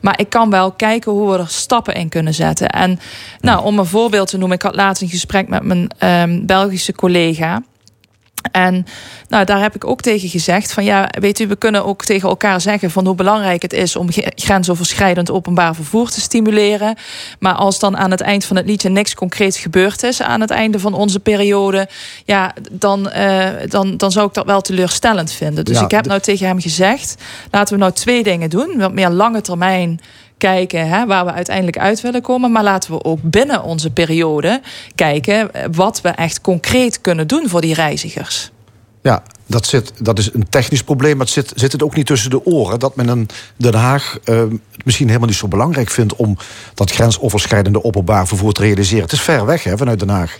[0.00, 2.68] Maar ik kan wel kijken hoe we er stappen in kunnen zetten.
[2.68, 3.00] En
[3.40, 7.62] nou, om een voorbeeld te noemen, ik had laatst een gesprek met mijn Belgische collega.
[8.52, 8.86] En
[9.28, 12.28] nou, daar heb ik ook tegen gezegd: van ja, weet u, we kunnen ook tegen
[12.28, 16.96] elkaar zeggen van hoe belangrijk het is om grensoverschrijdend openbaar vervoer te stimuleren.
[17.38, 20.50] Maar als dan aan het eind van het liedje niks concreets gebeurd is aan het
[20.50, 21.88] einde van onze periode,
[22.24, 25.64] ja, dan, uh, dan, dan zou ik dat wel teleurstellend vinden.
[25.64, 27.14] Dus ja, ik heb nou tegen hem gezegd:
[27.50, 28.74] laten we nou twee dingen doen.
[28.76, 30.00] Wat meer lange termijn
[30.38, 32.52] kijken hè, waar we uiteindelijk uit willen komen.
[32.52, 34.60] Maar laten we ook binnen onze periode
[34.94, 38.50] kijken wat we echt concreet kunnen doen voor die reizigers.
[39.02, 42.06] Ja, dat, zit, dat is een technisch probleem, maar het zit, zit het ook niet
[42.06, 46.16] tussen de oren dat men in Den Haag het misschien helemaal niet zo belangrijk vindt
[46.16, 46.36] om
[46.74, 49.02] dat grensoverschrijdende openbaar vervoer te realiseren.
[49.02, 50.38] Het is ver weg hè, vanuit Den Haag.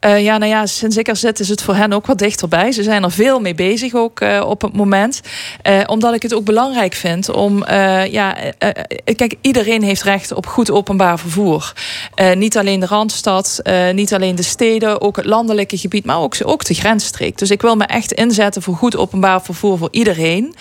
[0.00, 2.72] Uh, ja, nou ja, sinds ik er zit is het voor hen ook wat dichterbij.
[2.72, 5.20] Ze zijn er veel mee bezig ook uh, op het moment.
[5.62, 7.64] Uh, omdat ik het ook belangrijk vind om...
[8.10, 8.36] ja,
[9.04, 11.72] kijk, iedereen heeft recht op goed openbaar vervoer.
[12.34, 15.00] niet alleen de Randstad, niet alleen de steden...
[15.00, 17.38] ook het landelijke gebied, maar ook, ook de grensstreek.
[17.38, 20.54] Dus ik wil me echt inzetten voor goed openbaar vervoer voor iedereen.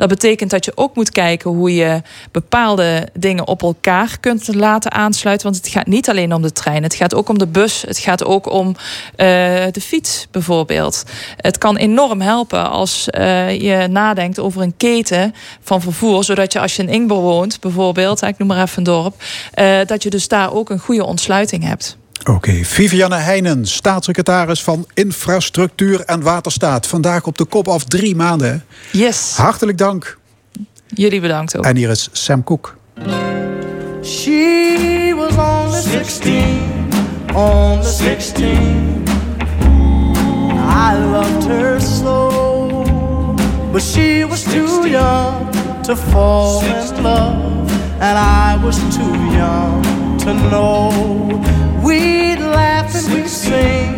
[0.00, 4.92] Dat betekent dat je ook moet kijken hoe je bepaalde dingen op elkaar kunt laten
[4.92, 5.46] aansluiten.
[5.50, 6.82] Want het gaat niet alleen om de trein.
[6.82, 7.82] Het gaat ook om de bus.
[7.86, 8.76] Het gaat ook om uh,
[9.70, 11.04] de fiets bijvoorbeeld.
[11.36, 16.24] Het kan enorm helpen als uh, je nadenkt over een keten van vervoer.
[16.24, 19.14] Zodat je als je in Ingber woont bijvoorbeeld, ik noem maar even een dorp.
[19.54, 21.98] Uh, dat je dus daar ook een goede ontsluiting hebt.
[22.20, 22.64] Oké, okay.
[22.64, 26.86] Vivianne Heijnen, staatssecretaris van Infrastructuur en Waterstaat.
[26.86, 28.64] Vandaag op de kop af drie maanden.
[28.92, 29.34] Yes.
[29.36, 30.18] Hartelijk dank.
[30.86, 31.64] Jullie bedankt ook.
[31.64, 32.76] En hier is Sam Cook.
[34.02, 36.88] She was only 16,
[37.34, 39.02] on the 16.
[40.56, 42.84] I loved her so,
[43.72, 45.50] but she was too young
[45.82, 50.90] to fall in love, and I was too young to know.
[51.82, 53.94] We'd laugh and we'd sing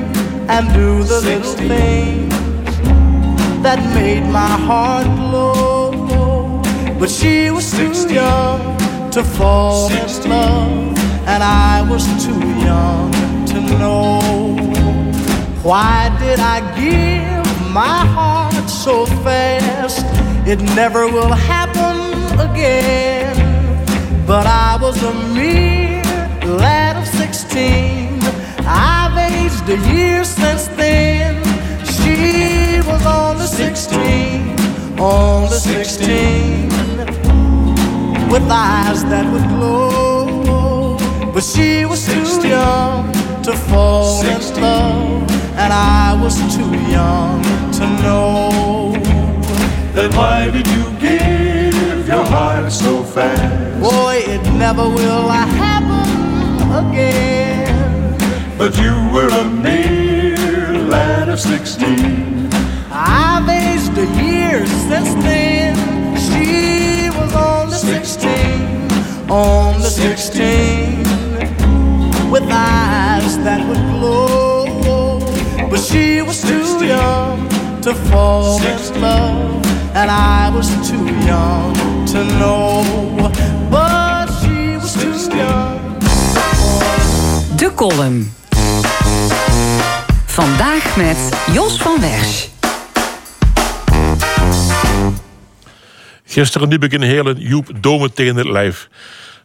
[0.49, 2.33] and do the little things
[3.63, 6.63] that made my heart glow.
[6.99, 8.79] But she was too young
[9.11, 13.11] to fall in love, and I was too young
[13.47, 14.21] to know.
[15.63, 20.07] Why did I give my heart so fast?
[20.47, 21.97] It never will happen
[22.39, 23.35] again.
[24.27, 25.82] But I was a mere
[26.53, 28.21] lad of sixteen.
[28.67, 31.43] I've aged a year since then.
[31.85, 34.57] She was only sixteen,
[34.99, 36.69] only sixteen,
[38.31, 40.99] with eyes that would glow.
[41.33, 43.13] But she was too young
[43.43, 47.43] to fall in love, and I was too young
[47.79, 48.93] to know.
[49.95, 53.81] Then why did you give your heart so fast?
[53.81, 55.72] Boy, it never will happen
[56.81, 58.19] again.
[58.59, 62.49] But you were a mere lad of sixteen.
[62.91, 65.75] I've aged a year since then.
[66.27, 68.89] She was only sixteen,
[69.31, 71.03] only sixteen,
[72.31, 75.21] with eyes that would glow.
[75.71, 77.49] But she was too young
[77.81, 81.75] to fall in love, and I was too young
[82.13, 82.85] to know.
[83.71, 85.72] But she was too young.
[87.63, 88.33] De column.
[90.27, 92.49] Vandaag met Jos van Wersch.
[96.25, 98.89] Gisteren liep ik in Heerlen Joep Domen tegen het lijf.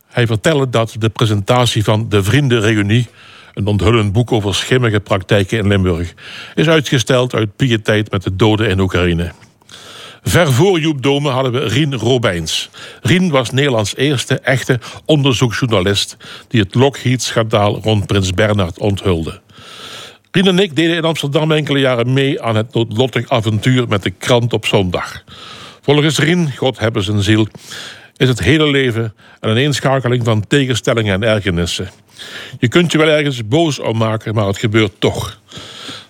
[0.08, 3.08] Hij vertelde dat de presentatie van De Vriendenreunie...
[3.54, 6.14] een onthullend boek over schimmige praktijken in Limburg...
[6.56, 9.32] is uitgesteld uit pietijd met de doden in Oekraïne.
[10.24, 12.70] Ver voor Joep Dome hadden we Rien Robijns.
[13.02, 16.18] Rien was Nederlands eerste echte onderzoeksjournalist...
[16.48, 19.40] die het Lockheed-schandaal rond Prins Bernhard onthulde.
[20.32, 22.42] Rien en ik deden in Amsterdam enkele jaren mee...
[22.42, 25.24] aan het noodlottig avontuur met de krant op zondag.
[25.82, 27.48] Volgens Rien, God hebben zijn ziel...
[28.18, 31.90] is het hele leven een ineenschakeling van tegenstellingen en ergernissen.
[32.60, 35.40] Je kunt je wel ergens boos om maken, maar het gebeurt toch...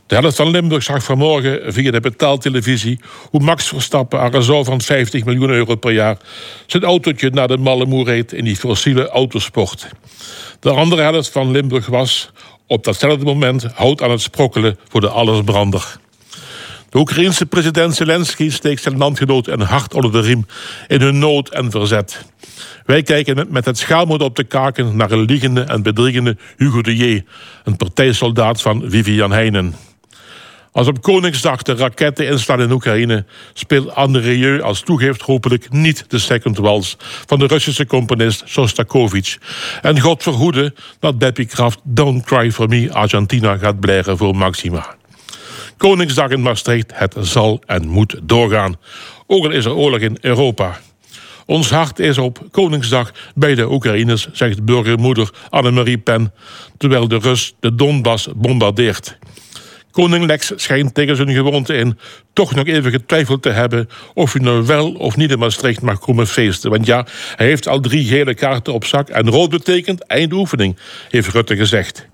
[0.08, 4.82] De helft van Limburg zag vanmorgen via de betaaltelevisie hoe Max Verstappen aan een van
[4.82, 6.18] 50 miljoen euro per jaar
[6.66, 9.88] zijn autootje naar de Mallemoer reed in die fossiele autosport.
[10.60, 12.32] De andere helft van Limburg was
[12.68, 16.00] op datzelfde moment hout aan het sprokkelen voor de allesbrander.
[16.90, 20.46] De Oekraïense president Zelensky steekt zijn landgenoot een hart onder de riem
[20.88, 22.26] in hun nood en verzet.
[22.86, 26.96] Wij kijken met het schaammoed op de kaken naar een liegende en bedriegende Hugo de
[26.96, 27.24] J.,
[27.64, 29.76] een partijsoldaat van Vivian Heinen.
[30.78, 36.06] Als op Koningsdag de raketten instaan in Oekraïne, speelt Anne Rieu als toegeeft hopelijk niet
[36.08, 39.38] de second wals van de Russische componist Sostakovich.
[39.82, 44.96] En God verhoede dat Beppie Kraft Don't Cry For Me Argentina gaat blaren voor Maxima.
[45.78, 48.76] Koningsdag in Maastricht, het zal en moet doorgaan.
[49.28, 50.80] Ook al is er oorlog in Europa.
[51.46, 56.34] Ons hart is op Koningsdag bij de Oekraïners, zegt burgermoeder Annemarie Pen,
[56.78, 59.18] terwijl de Rus de Donbass bombardeert.
[59.98, 62.00] Koning Lex schijnt tegen zijn gewoonte in
[62.34, 66.00] toch nog even getwijfeld te hebben of hij nou wel of niet in Maastricht mag
[66.00, 66.70] komen feesten.
[66.70, 67.06] Want ja,
[67.36, 70.78] hij heeft al drie gele kaarten op zak en rood betekent eindoefening,
[71.10, 72.08] heeft Rutte gezegd.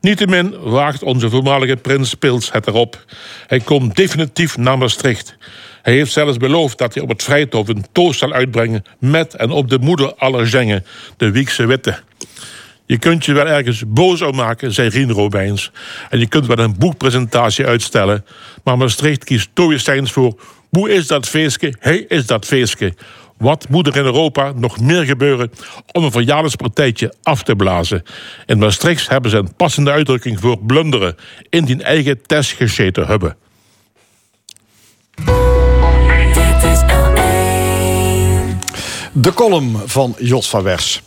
[0.00, 3.04] Niettemin waagt onze voormalige prins Pils het erop.
[3.46, 5.36] Hij komt definitief naar Maastricht.
[5.82, 8.84] Hij heeft zelfs beloofd dat hij op het Vrijthof een toast zal uitbrengen...
[8.98, 10.84] met en op de moeder aller zengen,
[11.16, 11.98] de Wiekse Witte.
[12.86, 15.70] Je kunt je wel ergens boos om maken, zei Rien Robijns.
[16.10, 18.24] En je kunt wel een boekpresentatie uitstellen.
[18.64, 20.40] Maar Maastricht kiest Toje voor...
[20.68, 21.74] Hoe is dat feestje?
[21.78, 22.94] Hij is dat feestje.
[23.38, 25.50] Wat moet er in Europa nog meer gebeuren
[25.92, 28.02] om een verjaardagspartijtje af te blazen?
[28.46, 31.16] In Maastricht hebben ze een passende uitdrukking voor blunderen...
[31.50, 33.36] in die eigen test gescheten hebben.
[39.12, 41.02] De column van Jos van Wers.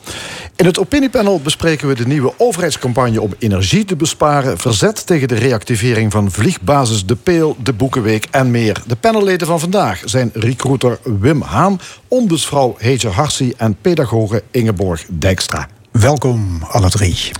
[0.57, 5.35] In het opiniepanel bespreken we de nieuwe overheidscampagne om energie te besparen, verzet tegen de
[5.35, 8.81] reactivering van vliegbasis De Peel, de Boekenweek en meer.
[8.87, 15.67] De panelleden van vandaag zijn recruiter Wim Haan, ombudsvrouw Heetje Harsi en pedagoge Ingeborg Dijkstra.
[15.91, 17.31] Welkom alle drie.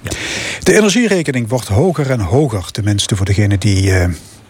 [0.63, 4.05] De energierekening wordt hoger en hoger, tenminste voor degenen die uh,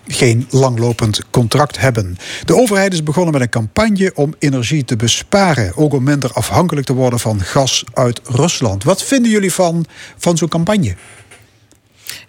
[0.07, 2.17] geen langlopend contract hebben.
[2.45, 5.71] De overheid is begonnen met een campagne om energie te besparen.
[5.75, 8.83] Ook om minder afhankelijk te worden van gas uit Rusland.
[8.83, 9.85] Wat vinden jullie van,
[10.17, 10.95] van zo'n campagne?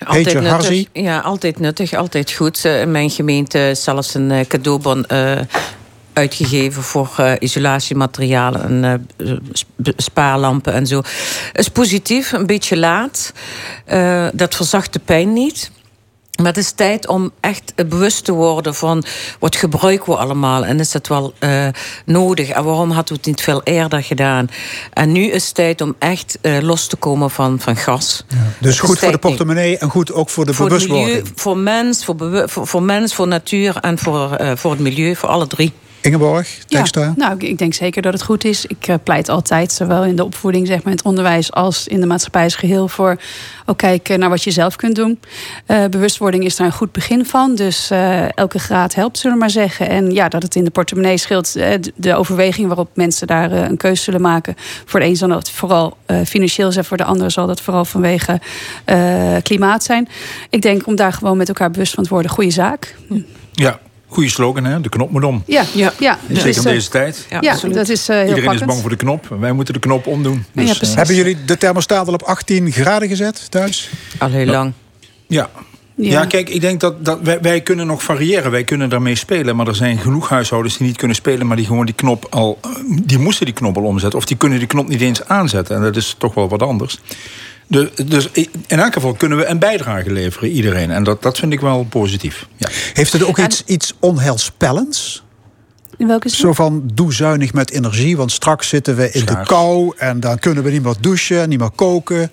[0.04, 2.64] Altijd nuttig, ja, altijd nuttig, altijd goed.
[2.64, 5.38] Eh, in mijn gemeente zelfs een eh, cadeaubon uh,
[6.12, 9.36] uitgegeven voor uh, isolatiematerialen en uh,
[9.96, 11.02] spaarlampen en zo.
[11.52, 13.32] Is positief, een beetje laat.
[14.32, 15.70] Dat verzacht de pijn niet.
[16.38, 19.04] Maar het is tijd om echt bewust te worden van
[19.38, 21.68] wat gebruiken we allemaal en is het wel uh,
[22.04, 24.48] nodig en waarom hadden we het niet veel eerder gedaan.
[24.92, 28.24] En nu is het tijd om echt uh, los te komen van, van gas.
[28.28, 31.06] Ja, dus goed voor de portemonnee en goed ook voor de voor bewustwording.
[31.06, 32.16] Milieu, voor mens, voor,
[32.48, 35.72] voor, voor, mens, voor natuur en voor, uh, voor het milieu, voor alle drie.
[36.00, 38.66] Ingeborg, ja, nou, ik denk zeker dat het goed is.
[38.66, 42.00] Ik uh, pleit altijd, zowel in de opvoeding, zeg maar, in het onderwijs, als in
[42.00, 43.20] de maatschappij als geheel, voor
[43.66, 45.20] ook kijken naar wat je zelf kunt doen.
[45.66, 47.54] Uh, bewustwording is daar een goed begin van.
[47.54, 49.88] Dus uh, elke graad helpt, zullen we maar zeggen.
[49.88, 51.52] En ja, dat het in de portemonnee scheelt,
[51.94, 54.54] de overweging waarop mensen daar een keuze zullen maken.
[54.84, 58.40] Voor de een zal dat vooral financieel zijn, voor de ander zal dat vooral vanwege
[59.42, 60.08] klimaat zijn.
[60.50, 62.96] Ik denk om daar gewoon met elkaar bewust van te worden, goede zaak.
[63.52, 63.78] Ja,
[64.08, 64.80] Goede slogan, hè?
[64.80, 65.42] De knop moet om.
[65.46, 65.92] Ja, ja.
[65.98, 66.18] ja.
[66.32, 67.26] Zeker in deze tijd.
[67.30, 68.60] Ja, ja dat is uh, heel Iedereen pakkend.
[68.60, 69.26] is bang voor de knop.
[69.40, 70.44] Wij moeten de knop omdoen.
[70.52, 73.90] Dus, ja, Hebben jullie de thermostaat al op 18 graden gezet thuis?
[74.18, 74.72] Al heel lang.
[75.26, 75.50] Ja.
[75.94, 76.10] Ja.
[76.10, 76.26] ja.
[76.26, 78.50] kijk, ik denk dat, dat wij, wij, kunnen nog variëren.
[78.50, 79.56] Wij kunnen daarmee spelen.
[79.56, 81.46] Maar er zijn genoeg huishoudens die niet kunnen spelen...
[81.46, 82.58] maar die gewoon die knop al...
[83.04, 84.18] die moesten die knop al omzetten.
[84.18, 85.76] Of die kunnen die knop niet eens aanzetten.
[85.76, 86.98] En dat is toch wel wat anders.
[87.70, 88.28] De, dus
[88.66, 90.90] in elk geval kunnen we een bijdrage leveren, iedereen.
[90.90, 92.46] En dat, dat vind ik wel positief.
[92.56, 92.68] Ja.
[92.92, 95.22] Heeft het ook iets, iets onheilspellends?
[95.96, 96.38] In welke zin?
[96.38, 99.92] Zo van, doe zuinig met energie, want straks zitten we in de kou...
[99.96, 102.30] en dan kunnen we niet meer douchen, niet meer koken...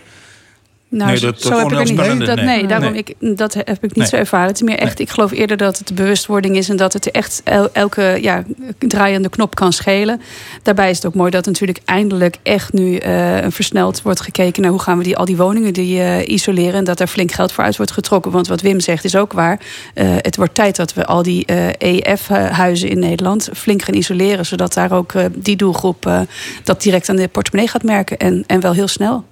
[0.95, 1.97] Nou, nee, dat, zo heb ik niet.
[1.97, 4.47] Nee, dat, nee, daarom Ik, dat heb ik niet zo ervaren.
[4.47, 7.11] Het is meer echt, ik geloof eerder dat het de bewustwording is en dat het
[7.11, 7.41] echt
[7.73, 8.43] elke ja,
[8.77, 10.21] draaiende knop kan schelen.
[10.63, 14.71] Daarbij is het ook mooi dat natuurlijk eindelijk echt nu uh, versneld wordt gekeken naar
[14.71, 16.73] hoe gaan we die, al die woningen die uh, isoleren.
[16.73, 18.31] En dat er flink geld voor uit wordt getrokken.
[18.31, 19.59] Want wat Wim zegt is ook waar.
[19.95, 21.45] Uh, het wordt tijd dat we al die
[21.77, 24.45] EF-huizen in Nederland flink gaan isoleren.
[24.45, 26.25] Zodat daar ook die doelgroep
[26.63, 28.17] dat direct aan de portemonnee gaat merken.
[28.17, 29.23] En, en wel heel snel.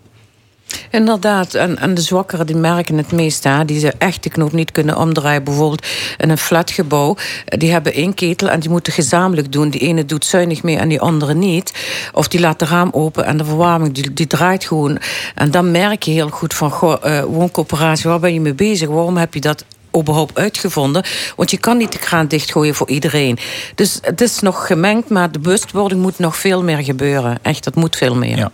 [0.90, 3.44] Inderdaad, en, de zwakkeren die merken het meest.
[3.44, 5.44] Hè, die ze echt de knoop niet kunnen omdraaien.
[5.44, 5.86] Bijvoorbeeld
[6.18, 7.16] in een flatgebouw.
[7.46, 9.70] Die hebben één ketel en die moeten gezamenlijk doen.
[9.70, 11.74] Die ene doet zuinig mee en die andere niet.
[12.14, 14.98] Of die laat de raam open en de verwarming die, die draait gewoon.
[15.36, 16.72] En dan merk je heel goed van...
[16.72, 18.90] Goh, uh, wooncoöperatie, waar ben je mee bezig?
[18.90, 19.66] Waarom heb je dat
[19.98, 21.04] überhaupt uitgevonden.
[21.36, 23.38] Want je kan niet de kraan dichtgooien voor iedereen.
[23.76, 27.38] Dus het is nog gemengd, maar de bewustwording moet nog veel meer gebeuren.
[27.42, 28.38] Echt, dat moet veel meer.
[28.38, 28.52] Ja.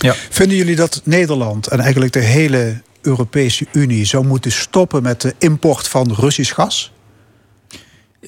[0.00, 0.14] Ja.
[0.30, 5.34] Vinden jullie dat Nederland en eigenlijk de hele Europese Unie zou moeten stoppen met de
[5.38, 6.92] import van Russisch gas?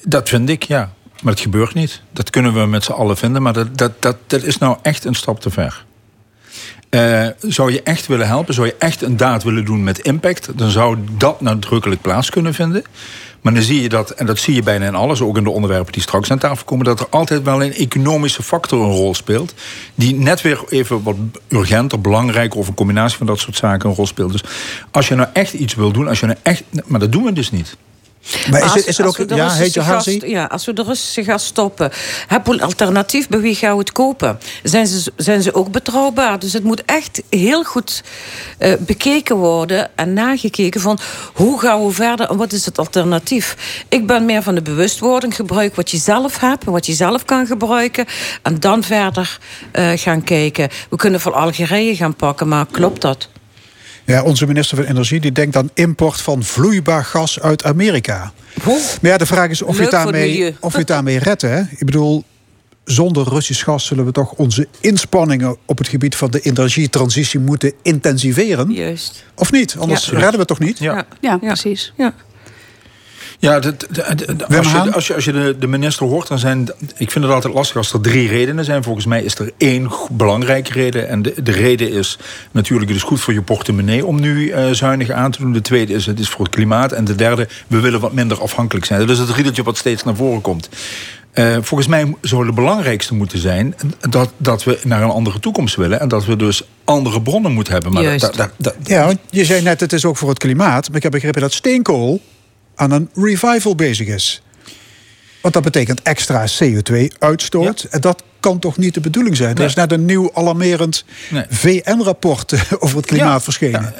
[0.03, 0.93] Dat vind ik, ja.
[1.21, 2.01] Maar het gebeurt niet.
[2.11, 5.05] Dat kunnen we met z'n allen vinden, maar dat, dat, dat, dat is nou echt
[5.05, 5.85] een stap te ver.
[6.89, 10.57] Uh, zou je echt willen helpen, zou je echt een daad willen doen met impact,
[10.57, 12.83] dan zou dat nadrukkelijk plaats kunnen vinden.
[13.43, 15.49] Maar dan zie je dat, en dat zie je bijna in alles, ook in de
[15.49, 19.13] onderwerpen die straks aan tafel komen, dat er altijd wel een economische factor een rol
[19.13, 19.53] speelt.
[19.95, 21.15] Die net weer even wat
[21.49, 24.31] urgenter, belangrijker of een combinatie van dat soort zaken een rol speelt.
[24.31, 24.43] Dus
[24.91, 26.63] als je nou echt iets wil doen, als je nou echt.
[26.85, 27.77] Maar dat doen we dus niet.
[28.51, 29.29] Maar is, het, is het ook...
[29.35, 31.91] Ja, heet je Ja, als we de Russische gas stoppen...
[32.45, 34.39] een alternatief, bij wie gaan we het kopen?
[34.63, 36.39] Zijn ze, zijn ze ook betrouwbaar?
[36.39, 38.03] Dus het moet echt heel goed
[38.59, 39.89] uh, bekeken worden...
[39.95, 40.99] en nagekeken van
[41.33, 42.29] hoe gaan we verder...
[42.29, 43.83] en wat is het alternatief?
[43.89, 45.35] Ik ben meer van de bewustwording.
[45.35, 48.05] Gebruik wat je zelf hebt en wat je zelf kan gebruiken...
[48.41, 49.39] en dan verder
[49.73, 50.69] uh, gaan kijken.
[50.89, 53.29] We kunnen voor Algerije gaan pakken, maar klopt dat?
[54.05, 58.31] Ja, onze minister van Energie die denkt aan import van vloeibaar gas uit Amerika.
[58.65, 61.41] Maar ja, de vraag is of je, daarmee, of je het daarmee redt.
[61.41, 61.59] Hè?
[61.59, 62.23] Ik bedoel,
[62.85, 67.73] zonder Russisch gas zullen we toch onze inspanningen op het gebied van de energietransitie moeten
[67.81, 68.71] intensiveren.
[68.71, 69.23] Juist.
[69.35, 69.75] Of niet?
[69.79, 70.79] Anders redden we het toch niet?
[70.79, 71.93] Ja, ja precies.
[71.97, 72.13] Ja.
[73.39, 73.87] Ja, dat,
[74.57, 76.69] als, je, als, je, als je de, de minister hoort, dan zijn.
[76.97, 78.83] Ik vind het altijd lastig als er drie redenen zijn.
[78.83, 81.09] Volgens mij is er één belangrijke reden.
[81.09, 82.17] En de, de reden is
[82.51, 85.53] natuurlijk: het is goed voor je portemonnee om nu uh, zuinig aan te doen.
[85.53, 86.91] De tweede is: het is voor het klimaat.
[86.91, 88.99] En de derde, we willen wat minder afhankelijk zijn.
[88.99, 90.69] Dat is het riedeltje wat steeds naar voren komt.
[91.33, 93.75] Uh, volgens mij zou het belangrijkste moeten zijn
[94.09, 95.99] dat, dat we naar een andere toekomst willen.
[95.99, 97.93] En dat we dus andere bronnen moeten hebben.
[97.93, 98.37] Maar Juist.
[98.37, 100.87] Dat, dat, ja, je zei net, het is ook voor het klimaat.
[100.87, 102.21] Maar ik heb begrepen dat steenkool
[102.75, 104.41] aan een revival bezig is.
[105.43, 107.87] Want dat betekent extra CO2-uitstoot.
[107.89, 109.55] En dat kan toch niet de bedoeling zijn?
[109.55, 111.05] Er is net een nieuw alarmerend
[111.49, 113.93] VN-rapport over het klimaat verschenen.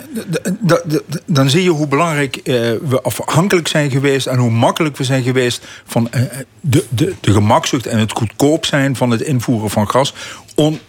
[0.67, 0.81] Ja,
[1.25, 2.53] dan zie je hoe belangrijk eh,
[2.87, 4.27] we afhankelijk zijn geweest...
[4.27, 6.21] en hoe makkelijk we zijn geweest van eh,
[6.59, 7.85] de, de, de gemakzucht...
[7.85, 10.13] en het goedkoop zijn van het invoeren van gas...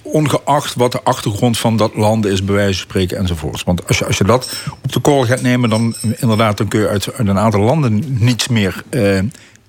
[0.03, 3.63] ongeacht wat de achtergrond van dat land is, bij wijze van spreken enzovoorts.
[3.63, 4.53] Want als je, als je dat
[4.83, 5.71] op de korrel gaat nemen...
[5.71, 9.19] dan inderdaad dan kun je uit, uit een aantal landen niets meer uh,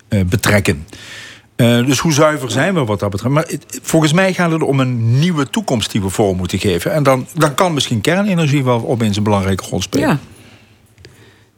[0.07, 0.85] betrekken.
[1.55, 3.33] Uh, dus hoe zuiver zijn we wat dat betreft?
[3.33, 3.49] Maar
[3.81, 6.93] volgens mij gaat het om een nieuwe toekomst die we voor moeten geven.
[6.93, 10.07] En dan, dan kan misschien kernenergie wel opeens een belangrijke rol spelen.
[10.09, 10.19] Ja.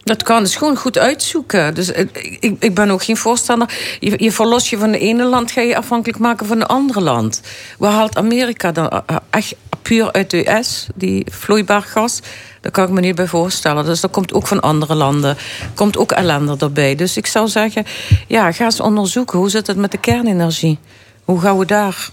[0.08, 1.74] Dat kan, dus gewoon goed uitzoeken.
[1.74, 2.06] Dus eh,
[2.40, 3.96] ik, ik ben ook geen voorstander.
[4.00, 7.00] Je, je verlos je van de ene land, ga je afhankelijk maken van het andere
[7.00, 7.42] land.
[7.78, 9.54] Waar haalt Amerika dan eh, eh, echt
[9.88, 12.20] puur uit de US, die vloeibaar gas?
[12.60, 13.84] Daar kan ik me niet bij voorstellen.
[13.84, 15.36] Dus dat komt ook van andere landen.
[15.74, 16.94] Komt ook ellende erbij.
[16.94, 17.84] Dus ik zou zeggen,
[18.26, 19.38] ja, ga eens onderzoeken.
[19.38, 20.78] Hoe zit het met de kernenergie?
[21.24, 22.08] Hoe gaan we daar?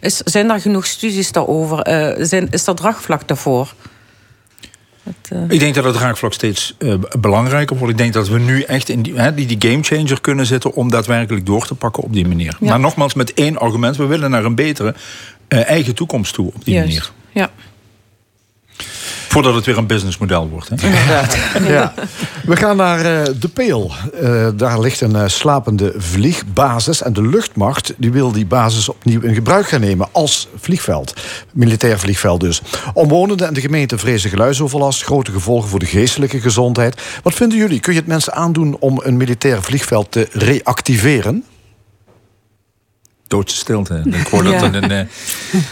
[0.00, 1.88] Is, zijn er genoeg studies daarover?
[1.88, 3.74] Uh, zijn, is er draagvlak daarvoor?
[5.32, 5.42] uh...
[5.48, 7.92] Ik denk dat het draagvlak steeds uh, belangrijker wordt.
[7.92, 10.72] Ik denk dat we nu echt in die, die, die gamechanger kunnen zetten...
[10.72, 12.56] om daadwerkelijk door te pakken op die manier.
[12.60, 13.96] Maar nogmaals, met één argument.
[13.96, 14.94] We willen naar een betere
[15.60, 16.88] eigen toekomst toe op die Juist.
[16.88, 17.10] manier.
[17.32, 17.50] Ja.
[19.32, 20.68] Voordat het weer een businessmodel wordt.
[20.68, 20.88] Hè?
[21.72, 21.94] ja.
[22.44, 23.92] We gaan naar uh, De Peel.
[24.22, 27.02] Uh, daar ligt een uh, slapende vliegbasis.
[27.02, 31.14] En de luchtmacht die wil die basis opnieuw in gebruik gaan nemen als vliegveld.
[31.52, 32.62] Militair vliegveld dus.
[32.94, 35.02] Omwonenden en de gemeente vrezen geluidsoverlast.
[35.02, 37.02] Grote gevolgen voor de geestelijke gezondheid.
[37.22, 37.80] Wat vinden jullie?
[37.80, 41.44] Kun je het mensen aandoen om een militair vliegveld te reactiveren?
[43.32, 44.02] Doodse stilte.
[44.04, 45.00] Ik hoor dat, in, uh,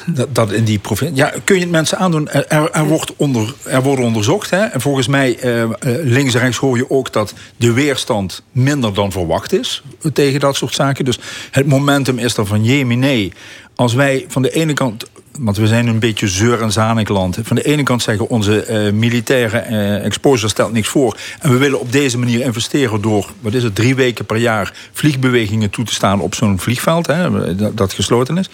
[0.07, 1.17] dat, dat, in die provincie.
[1.17, 2.29] Ja, kun je het mensen aandoen?
[2.29, 4.51] Er, er, wordt onder, er worden onderzocht.
[4.51, 4.65] Hè?
[4.65, 5.65] En volgens mij, uh,
[6.03, 9.83] links en rechts hoor je ook dat de weerstand minder dan verwacht is
[10.13, 11.05] tegen dat soort zaken.
[11.05, 11.19] Dus
[11.51, 12.63] het momentum is er van
[12.99, 13.33] nee.
[13.75, 15.07] Als wij van de ene kant
[15.39, 17.39] want we zijn een beetje zeur- en zanig land.
[17.43, 21.17] Van de ene kant zeggen onze uh, militaire uh, exposure stelt niks voor.
[21.39, 24.73] En we willen op deze manier investeren door, wat is het, drie weken per jaar
[24.93, 28.49] vliegbewegingen toe te staan op zo'n vliegveld, hè, dat, dat, gesloten is.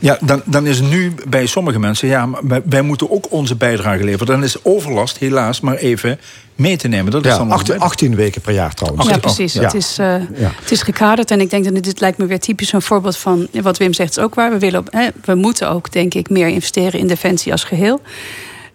[0.00, 4.04] Ja, dan, dan is nu bij sommige mensen, ja, wij, wij moeten ook onze bijdrage
[4.04, 4.26] leveren.
[4.26, 6.18] Dan is overlast helaas maar even
[6.58, 7.12] mee te nemen.
[7.12, 9.08] Dat is ja, 18, 18, weken per jaar trouwens.
[9.08, 9.54] Ja, precies.
[9.54, 11.30] Het, is, uh, het is gekaderd.
[11.30, 13.48] En ik denk dat dit lijkt me weer typisch een voorbeeld van...
[13.62, 14.50] wat Wim zegt is ook waar.
[14.50, 18.00] We, willen op, hè, we moeten ook, denk ik, meer investeren in defensie als geheel.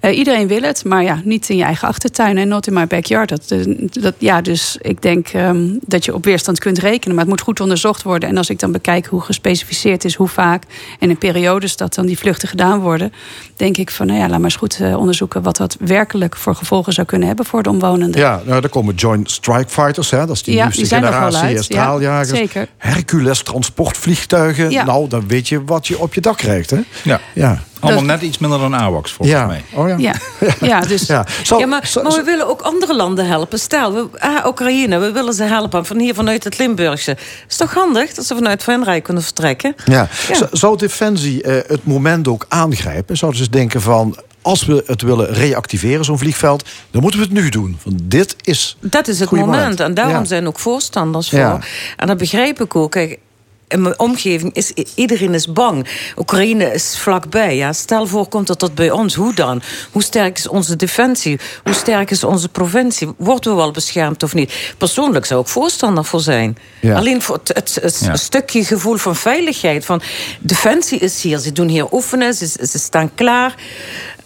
[0.05, 2.87] Uh, iedereen wil het, maar ja, niet in je eigen achtertuin en not in my
[2.87, 3.29] backyard.
[3.29, 3.59] Dat, eh,
[4.01, 7.41] dat, ja, dus ik denk um, dat je op weerstand kunt rekenen, maar het moet
[7.41, 8.29] goed onderzocht worden.
[8.29, 10.63] En als ik dan bekijk hoe gespecificeerd is, hoe vaak
[10.99, 13.13] en in periodes dat dan die vluchten gedaan worden,
[13.55, 16.55] denk ik van, nou ja, laat maar eens goed uh, onderzoeken wat dat werkelijk voor
[16.55, 18.21] gevolgen zou kunnen hebben voor de omwonenden.
[18.21, 21.63] Ja, nou, daar komen Joint Strike Fighters, hè, dat is die ja, nieuwste die generatie
[21.63, 22.29] straaljagers.
[22.29, 22.67] Ja, zeker.
[22.77, 24.69] Hercules transportvliegtuigen.
[24.71, 24.83] Ja.
[24.83, 26.79] Nou, dan weet je wat je op je dak krijgt, hè?
[27.03, 27.19] Ja.
[27.33, 27.63] ja.
[27.83, 29.45] Allemaal net iets minder dan AWACS, volgens ja.
[29.45, 29.63] mij.
[29.73, 29.95] Oh, ja.
[29.97, 30.15] Ja.
[30.71, 31.05] ja, dus...
[31.05, 31.25] ja.
[31.43, 33.59] ja maar, maar, we willen ook andere landen helpen.
[33.59, 37.17] Stel, we, ah, Oekraïne, we willen ze helpen van hier vanuit het Limburgse.
[37.47, 39.75] is toch handig dat ze vanuit Venrijk kunnen vertrekken?
[39.85, 40.07] Ja.
[40.51, 43.17] Zou Defensie uh, het moment ook aangrijpen?
[43.17, 47.35] Zouden ze denken van als we het willen reactiveren, zo'n vliegveld, dan moeten we het
[47.35, 47.77] nu doen.
[47.83, 48.77] Want dit is.
[48.79, 49.79] Dat is het moment.
[49.79, 50.25] En daarom ja.
[50.25, 51.39] zijn ook voorstanders voor.
[51.39, 51.59] Ja.
[51.97, 52.91] En dat begrijp ik ook.
[52.91, 53.19] Kijk,
[53.67, 55.87] in mijn omgeving is iedereen is bang.
[56.17, 57.55] Oekraïne is vlakbij.
[57.55, 57.73] Ja.
[57.73, 59.15] Stel voor komt het tot bij ons.
[59.15, 59.61] Hoe dan?
[59.91, 61.39] Hoe sterk is onze defensie?
[61.63, 63.13] Hoe sterk is onze provincie?
[63.17, 64.73] Worden we wel beschermd of niet?
[64.77, 66.57] Persoonlijk zou ik voorstander voor zijn.
[66.79, 66.95] Ja.
[66.95, 68.15] Alleen voor het, het, het ja.
[68.15, 69.85] stukje gevoel van veiligheid.
[69.85, 70.01] Van
[70.39, 71.37] defensie is hier.
[71.37, 72.33] Ze doen hier oefenen.
[72.33, 73.55] Ze, ze staan klaar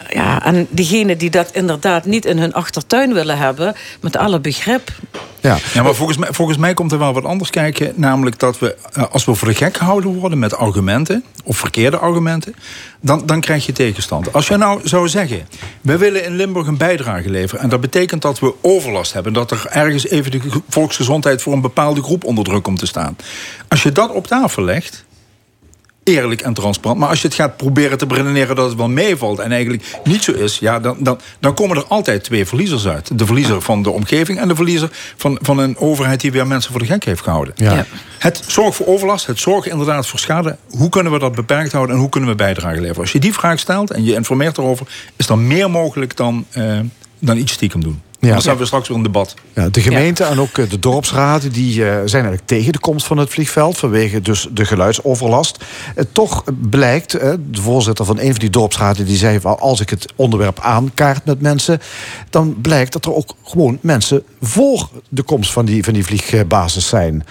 [0.08, 4.90] ja, en diegenen die dat inderdaad niet in hun achtertuin willen hebben, met alle begrip.
[5.40, 7.92] Ja, ja maar volgens mij, volgens mij komt er wel wat anders kijken.
[7.96, 11.98] Namelijk dat we, eh, als we voor de gek gehouden worden met argumenten, of verkeerde
[11.98, 12.54] argumenten,
[13.00, 14.32] dan, dan krijg je tegenstand.
[14.32, 15.48] Als je nou zou zeggen,
[15.80, 19.50] we willen in Limburg een bijdrage leveren, en dat betekent dat we overlast hebben, dat
[19.50, 23.16] er ergens even de volksgezondheid voor een bepaalde groep onder druk komt te staan.
[23.68, 25.04] Als je dat op tafel legt,
[26.08, 27.00] eerlijk en transparant.
[27.00, 29.38] Maar als je het gaat proberen te redeneren dat het wel meevalt...
[29.38, 33.18] en eigenlijk niet zo is, ja, dan, dan, dan komen er altijd twee verliezers uit.
[33.18, 36.20] De verliezer van de omgeving en de verliezer van, van een overheid...
[36.20, 37.54] die weer mensen voor de gek heeft gehouden.
[37.56, 37.86] Ja.
[38.18, 40.56] Het zorgt voor overlast, het zorgt inderdaad voor schade.
[40.70, 43.02] Hoe kunnen we dat beperkt houden en hoe kunnen we bijdrage leveren?
[43.02, 44.86] Als je die vraag stelt en je informeert erover...
[45.16, 46.78] is er meer mogelijk dan, uh,
[47.18, 48.02] dan iets stiekem doen.
[48.20, 48.28] Ja.
[48.28, 49.34] Dan hebben we straks weer een debat.
[49.54, 53.06] Ja, de gemeente en ook eh, de dorpsraden die, uh, zijn eigenlijk tegen de komst
[53.06, 53.78] van het vliegveld.
[53.78, 55.64] Vanwege dus de geluidsoverlast.
[55.96, 59.40] Uh, toch blijkt, de voorzitter van een van die dorpsraden die zei...
[59.40, 61.80] Van, als ik het onderwerp aankaart met mensen...
[62.30, 66.88] dan blijkt dat er ook gewoon mensen voor de komst van die, van die vliegbasis
[66.88, 67.24] zijn.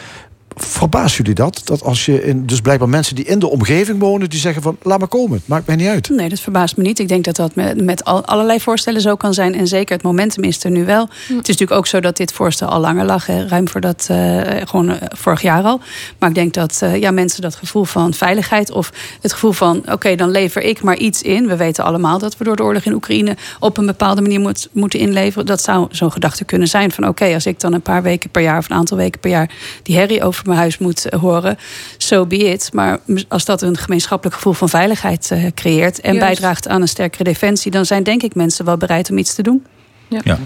[0.60, 1.62] Verbaast jullie dat?
[1.64, 4.78] Dat als je in, dus blijkbaar mensen die in de omgeving wonen, die zeggen van
[4.82, 6.10] laat maar komen, het maakt mij niet uit.
[6.10, 6.99] Nee, dat verbaast me niet.
[6.99, 9.55] Ik denk dat dat met, met allerlei voorstellen zo kan zijn.
[9.55, 11.01] En zeker het momentum is er nu wel.
[11.01, 14.08] Het is natuurlijk ook zo dat dit voorstel al langer lag, hè, ruim voor dat,
[14.12, 15.80] uh, gewoon uh, vorig jaar al.
[16.20, 18.91] Maar ik denk dat uh, ja, mensen dat gevoel van veiligheid of
[19.22, 21.47] het gevoel van oké, okay, dan lever ik maar iets in.
[21.47, 24.70] We weten allemaal dat we door de oorlog in Oekraïne op een bepaalde manier moet,
[24.72, 25.45] moeten inleveren.
[25.45, 28.30] Dat zou zo'n gedachte kunnen zijn van oké, okay, als ik dan een paar weken
[28.30, 29.49] per jaar of een aantal weken per jaar
[29.84, 31.58] die herrie over mijn huis moet horen,
[31.98, 32.70] so be it.
[32.74, 36.28] Maar als dat een gemeenschappelijk gevoel van veiligheid uh, creëert en Juist.
[36.28, 39.43] bijdraagt aan een sterkere defensie, dan zijn denk ik mensen wel bereid om iets te
[39.43, 39.66] doen.
[40.08, 40.22] Ja.
[40.24, 40.39] ja.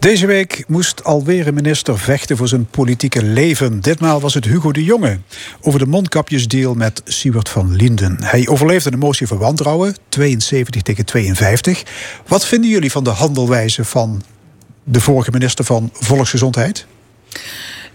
[0.00, 3.80] Deze week moest alweer een minister vechten voor zijn politieke leven.
[3.80, 5.18] Ditmaal was het Hugo de Jonge
[5.60, 8.16] over de mondkapjesdeal met Siewert van Linden.
[8.24, 11.82] Hij overleefde de motie van wantrouwen, 72 tegen 52.
[12.26, 14.22] Wat vinden jullie van de handelwijze van
[14.84, 16.86] de vorige minister van Volksgezondheid?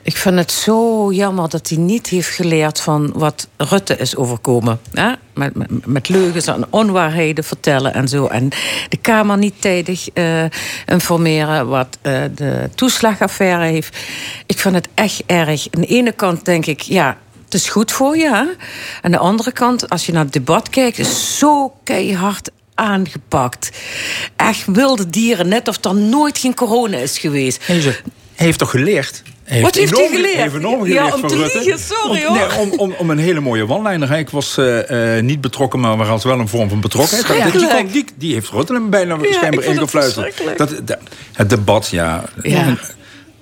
[0.06, 4.80] Ik vind het zo jammer dat hij niet heeft geleerd van wat Rutte is overkomen.
[4.94, 5.12] Hè?
[5.34, 8.28] Met, met, leugens en onwaarheden vertellen en zo.
[8.28, 8.50] En
[8.90, 10.44] de Kamer niet tijdig uh,
[10.86, 13.98] informeren wat uh, de toeslagaffaire heeft.
[14.46, 15.68] Ik vind het echt erg.
[15.72, 18.30] Aan de ene kant denk ik, ja, het is goed voor je.
[18.30, 18.46] Hè?
[19.02, 23.72] Aan de andere kant, als je naar het debat kijkt, is zo keihard aangepakt.
[24.36, 27.64] Echt wilde dieren, net of er nooit geen corona is geweest.
[28.36, 29.24] Heeft toch geleerd?
[29.44, 30.36] Heeft Wat heeft hij geleerd?
[30.36, 32.38] Heeft enorm geleerd ja, om te liegen, sorry hoor.
[32.38, 34.18] Nee, om, om, om, een hele mooie one-liner.
[34.18, 37.52] Ik was uh, niet betrokken, maar we hadden wel een vorm van betrokkenheid.
[37.52, 40.42] Die, die, die, heeft Rutte bijna ja, schijnbaar ingefluisterd.
[40.58, 40.98] Dat, dat,
[41.34, 42.24] het debat, ja.
[42.42, 42.78] ja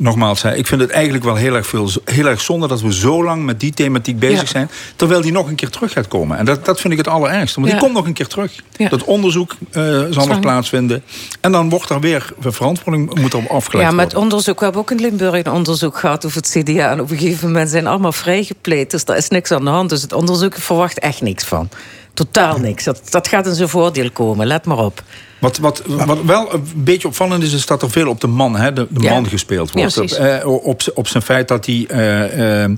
[0.03, 3.23] nogmaals, ik vind het eigenlijk wel heel erg, veel, heel erg zonde dat we zo
[3.23, 4.69] lang met die thematiek bezig zijn.
[4.95, 6.37] Terwijl die nog een keer terug gaat komen.
[6.37, 7.59] En dat, dat vind ik het allerergste.
[7.59, 8.55] Want die komt nog een keer terug.
[8.89, 11.03] Dat onderzoek uh, zal nog plaatsvinden.
[11.41, 14.57] En dan wordt er weer verantwoording moet afgelegd Ja, met het onderzoek.
[14.57, 16.91] We hebben ook in Limburg een onderzoek gehad over het CDA.
[16.91, 18.91] En op een gegeven moment zijn allemaal vrijgepleed.
[18.91, 19.89] Dus daar is niks aan de hand.
[19.89, 21.69] Dus het onderzoek verwacht echt niks van.
[22.13, 22.83] Totaal niks.
[22.83, 24.47] Dat, dat gaat in zijn voordeel komen.
[24.47, 25.03] Let maar op.
[25.43, 28.55] Wat, wat, wat wel een beetje opvallend is, is dat er veel op de man,
[28.55, 29.97] hè, de, de man gespeeld wordt.
[29.97, 32.71] op, eh, op, op, zijn feit dat hij eh, eh,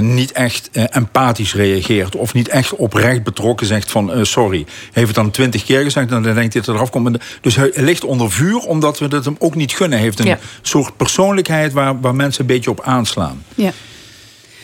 [0.00, 2.16] niet echt empathisch reageert.
[2.16, 4.64] Of niet echt oprecht betrokken zegt van sorry.
[4.66, 7.18] Hij heeft het dan twintig keer gezegd en dan denkt hij dat er eraf komt.
[7.40, 9.98] Dus hij ligt onder vuur omdat we het hem ook niet gunnen.
[9.98, 13.42] Hij heeft een soort persoonlijkheid waar, waar mensen een beetje op aanslaan.
[13.54, 13.72] Ja.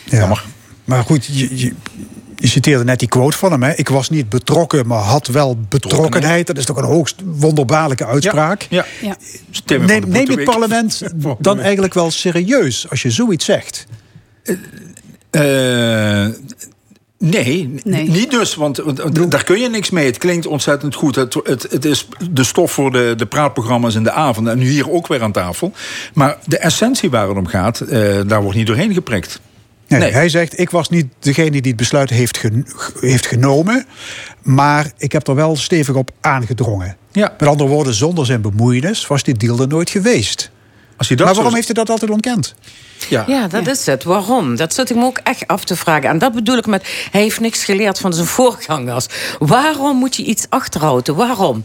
[0.04, 0.36] Ja.
[0.84, 1.72] Maar goed, je, je
[2.40, 3.62] citeerde net die quote van hem.
[3.62, 3.74] Hè?
[3.74, 6.46] Ik was niet betrokken, maar had wel betrokkenheid.
[6.46, 8.66] Dat is toch een hoogst wonderbaarlijke uitspraak.
[8.70, 9.16] Ja, ja.
[9.78, 11.02] Neem, neem het parlement
[11.38, 13.86] dan eigenlijk wel serieus als je zoiets zegt?
[15.30, 16.26] Uh,
[17.18, 18.82] Nee, niet dus, want,
[19.30, 20.06] daar kun je niks mee.
[20.06, 21.14] Het klinkt ontzettend goed.
[21.14, 24.48] Het, het, het, is de stof voor de, de praatprogramma's in de avond.
[24.48, 25.72] En nu hier ook weer aan tafel.
[26.14, 29.40] Maar de essentie waar het om gaat, uh, daar wordt niet doorheen geprikt.
[29.88, 32.40] Nee, Hij zegt, ik was niet degene die het besluit heeft,
[33.00, 33.86] heeft genomen...
[34.42, 36.96] maar ik heb er wel stevig op aangedrongen.
[37.12, 37.34] Ja.
[37.38, 40.50] Met andere woorden, zonder zijn bemoeienis was dit deal er nooit geweest.
[40.96, 42.54] Als dat maar waarom heeft hij dat altijd ontkend?
[43.08, 44.04] Ja, ja dat is het.
[44.04, 44.56] Waarom?
[44.56, 46.08] Dat zit ik me ook echt af te vragen.
[46.08, 46.86] En dat bedoel ik met...
[47.10, 49.06] hij heeft niks geleerd van zijn voorgangers.
[49.38, 51.14] Waarom moet je iets achterhouden?
[51.14, 51.62] Waarom?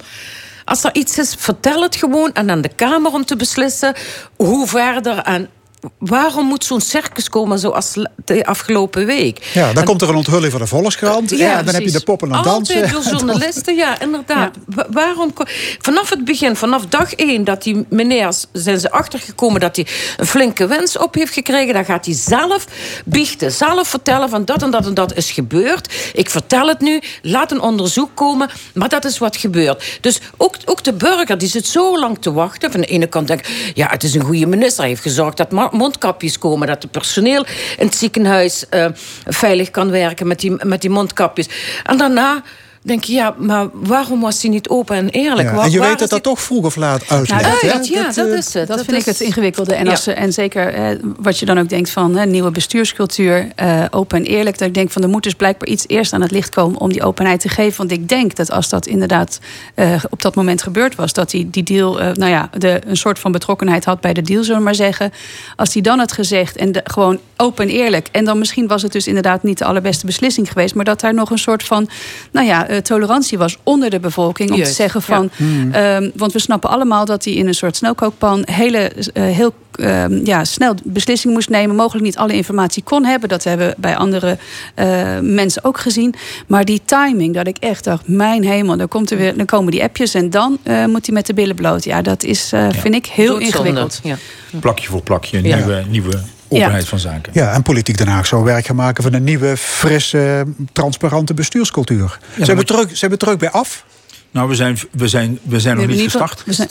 [0.65, 3.93] Als er iets is, vertel het gewoon aan de Kamer om te beslissen
[4.36, 5.17] hoe verder.
[5.17, 5.49] En
[5.97, 7.93] waarom moet zo'n circus komen zoals
[8.25, 9.49] de afgelopen week?
[9.53, 11.29] Ja, dan komt er een onthulling van de Volkskrant.
[11.29, 12.75] Ja, dan heb je de poppen aan dansen.
[12.75, 14.55] Altijd door journalisten, ja, inderdaad.
[14.89, 15.34] Waarom?
[15.79, 17.43] Vanaf het begin, vanaf dag één...
[17.43, 19.59] dat die meneer, zijn ze achtergekomen...
[19.59, 21.73] dat hij een flinke wens op heeft gekregen...
[21.73, 22.65] dan gaat hij zelf
[23.05, 24.29] biechten, zelf vertellen...
[24.29, 25.93] van dat en dat en dat is gebeurd.
[26.13, 28.49] Ik vertel het nu, laat een onderzoek komen...
[28.73, 29.97] maar dat is wat gebeurt.
[30.01, 32.71] Dus ook, ook de burger, die zit zo lang te wachten...
[32.71, 33.71] van de ene kant denk ik...
[33.73, 35.38] ja, het is een goede minister, hij heeft gezorgd...
[35.38, 36.67] dat mondkapjes komen.
[36.67, 37.45] Dat het personeel
[37.78, 38.86] in het ziekenhuis uh,
[39.26, 41.47] veilig kan werken met die, met die mondkapjes.
[41.84, 42.43] En daarna
[42.84, 45.51] denk je, ja, maar waarom was hij niet open en eerlijk?
[45.51, 47.41] Ja, en je weet dat dat toch vroeg of laat uitlegt.
[47.41, 47.57] Nou,
[47.93, 48.67] ja, dat, eh, is het.
[48.67, 49.75] Dat, vind ik het ingewikkelde.
[49.75, 53.84] En, als, en zeker eh, wat je dan ook denkt van hè, nieuwe bestuurscultuur, uh,
[53.89, 54.57] open en eerlijk.
[54.57, 56.91] Dat ik denk van er moet dus blijkbaar iets eerst aan het licht komen om
[56.91, 57.77] die openheid te geven.
[57.77, 59.39] Want ik denk dat als dat inderdaad
[59.75, 63.19] uh, op dat moment gebeurd was, dat hij die deal, nou ja, de, een soort
[63.19, 65.13] van betrokkenheid had bij de deal, zullen we maar zeggen.
[65.55, 68.07] Als hij dan had gezegd en de, gewoon open en eerlijk.
[68.11, 71.13] En dan misschien was het dus inderdaad niet de allerbeste beslissing geweest, maar dat daar
[71.13, 71.89] nog een soort van,
[72.31, 74.51] nou ja, uh, tolerantie was onder de bevolking.
[74.51, 75.30] Om te zeggen van.
[75.36, 75.71] Hmm.
[75.71, 80.26] Ehm, want we snappen allemaal dat hij in een soort snelkookpan hele, uh, heel uh,
[80.26, 81.76] ja, snel beslissingen moest nemen.
[81.76, 83.30] Mogelijk niet alle informatie kon hebben.
[83.30, 84.38] Dat hebben we bij andere
[84.76, 86.15] uh, mensen ook gezien.
[86.47, 89.71] Maar die timing, dat ik echt dacht: mijn hemel, dan, komt er weer, dan komen
[89.71, 91.84] die appjes en dan uh, moet hij met de billen bloot.
[91.84, 92.71] Ja, dat is, ja.
[92.71, 93.99] vind ik heel ingewikkeld.
[94.03, 94.17] Ja.
[94.59, 96.19] Plakje voor plakje, nieuwe, nieuwe
[96.54, 97.32] openheid van zaken.
[97.36, 102.20] Ja, en Politiek Den Haag zou werk gaan maken van een nieuwe, frisse, transparante bestuurscultuur.
[102.36, 103.86] Ja, ze, hebben terug, ze hebben terug bij af.
[104.32, 106.43] Nou, we zijn, we zijn, we zijn nog niet gestart.
[106.45, 106.70] We zijn,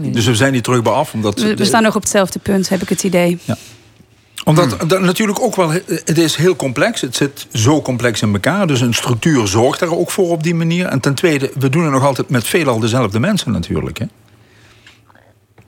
[0.00, 0.10] nee.
[0.10, 1.12] Dus we zijn niet terug bij af.
[1.14, 3.38] Omdat we, we staan nog op hetzelfde punt, heb ik het idee.
[3.44, 3.56] Ja
[4.44, 4.88] omdat hmm.
[4.88, 7.00] dat natuurlijk ook wel, het is heel complex.
[7.00, 8.66] Het zit zo complex in elkaar.
[8.66, 10.86] Dus een structuur zorgt daar ook voor op die manier.
[10.86, 13.98] En ten tweede, we doen het nog altijd met veelal dezelfde mensen natuurlijk.
[13.98, 14.04] Hè?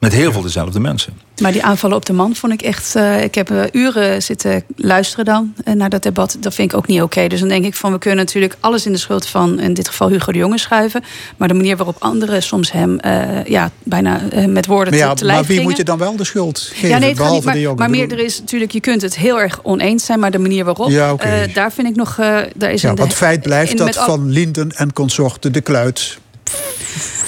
[0.03, 1.13] Met heel veel dezelfde mensen.
[1.41, 2.97] Maar die aanvallen op de man vond ik echt.
[2.97, 6.37] Uh, ik heb uh, uren zitten luisteren dan uh, naar dat debat.
[6.41, 7.07] Dat vind ik ook niet oké.
[7.07, 7.29] Okay.
[7.29, 9.89] Dus dan denk ik van we kunnen natuurlijk alles in de schuld van in dit
[9.89, 11.05] geval Hugo de Jonge schuiven.
[11.37, 12.99] Maar de manier waarop anderen soms hem
[13.47, 16.25] ja, bijna met woorden maar ja, te, te Maar wie moet je dan wel de
[16.25, 16.89] schuld geven?
[16.89, 17.79] Ja, nee, behalve maar, de jongen?
[17.79, 20.65] Maar meer, er is natuurlijk, je kunt het heel erg oneens zijn, maar de manier
[20.65, 20.91] waarop.
[20.91, 21.53] Ja, okay.
[21.53, 22.15] daar vind ik nog.
[22.57, 26.19] daar is ja, een, want het feit blijft dat Van Linden en consorten de kluit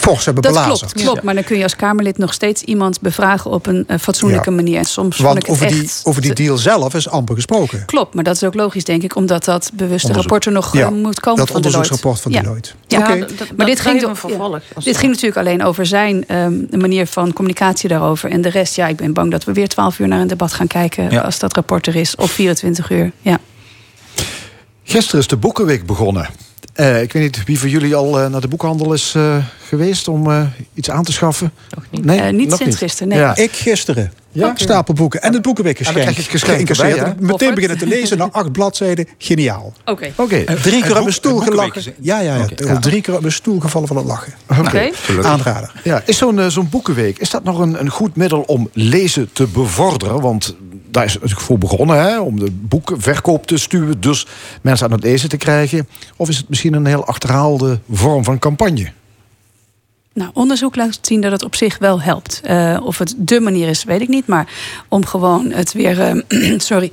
[0.04, 0.76] fors hebben dat belazen.
[0.88, 3.98] Klopt, klopt, maar dan kun je als Kamerlid nog steeds iemand bevragen op een uh,
[3.98, 4.56] fatsoenlijke ja.
[4.56, 4.78] manier.
[4.78, 5.74] En soms Want ik over, echt...
[5.74, 7.84] die, over die deal zelf is amper gesproken.
[7.84, 10.90] Klopt, maar dat is ook logisch, denk ik, omdat dat bewuste rapport er nog ja,
[10.90, 12.40] uh, moet komen dat van onderzoeksrapport van ja.
[12.40, 12.70] Deloitte.
[12.86, 13.18] Ja, okay.
[13.18, 17.88] dat, maar dit, ging, ja, dit ging natuurlijk alleen over zijn um, manier van communicatie
[17.88, 18.30] daarover.
[18.30, 20.52] En de rest, ja, ik ben bang dat we weer 12 uur naar een debat
[20.52, 22.16] gaan kijken als dat rapport er is.
[22.16, 23.38] Of 24 uur, ja.
[24.84, 26.28] Gisteren is de Boekenweek begonnen.
[26.76, 29.36] Uh, ik weet niet wie van jullie al uh, naar de boekhandel is uh,
[29.66, 31.52] geweest om iets aan te schaffen.
[31.74, 32.04] Nog niet.
[32.04, 32.76] Nee, niet nog sinds niet.
[32.76, 33.08] gisteren.
[33.08, 33.18] Nee.
[33.18, 33.36] Ja.
[33.36, 34.12] Ik gisteren.
[34.30, 34.44] Ja?
[34.44, 34.56] Okay.
[34.56, 35.22] Stapel boeken.
[35.22, 36.96] En het boekenweek geïncasseerd.
[36.96, 37.14] Ja?
[37.18, 39.08] Meteen beginnen te lezen na acht bladzijden.
[39.18, 39.72] Geniaal.
[39.84, 40.10] Oké.
[40.16, 40.42] Okay.
[40.42, 40.56] Okay.
[40.56, 41.94] Drie keer op mijn stoel gelachen.
[42.00, 42.42] Ja, ja, ja.
[42.42, 42.78] Okay.
[42.78, 44.32] Drie keer op mijn stoel gevallen van het lachen.
[44.58, 44.90] Oké.
[45.22, 45.72] Aanrader.
[45.84, 49.46] Ja, is zo'n zo'n boekenweek, is dat nog een, een goed middel om lezen te
[49.46, 50.20] bevorderen?
[50.20, 50.56] Want
[50.94, 54.26] daar is het natuurlijk voor begonnen, hè, om de boekverkoop te stuwen, dus
[54.60, 55.88] mensen aan het lezen te krijgen.
[56.16, 58.92] Of is het misschien een heel achterhaalde vorm van campagne?
[60.12, 62.40] Nou, onderzoek laat zien dat het op zich wel helpt.
[62.44, 64.26] Uh, of het de manier is, weet ik niet.
[64.26, 64.48] Maar
[64.88, 66.92] om gewoon het weer, uh, sorry,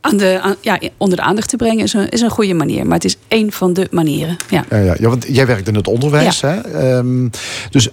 [0.00, 2.84] aan de, aan, ja, onder de aandacht te brengen is een, is een goede manier.
[2.86, 4.36] Maar het is één van de manieren.
[4.50, 6.40] Ja, ja, ja, ja want jij werkt in het onderwijs.
[6.40, 6.62] Ja.
[6.62, 6.96] Hè?
[6.96, 7.30] Um,
[7.70, 7.88] dus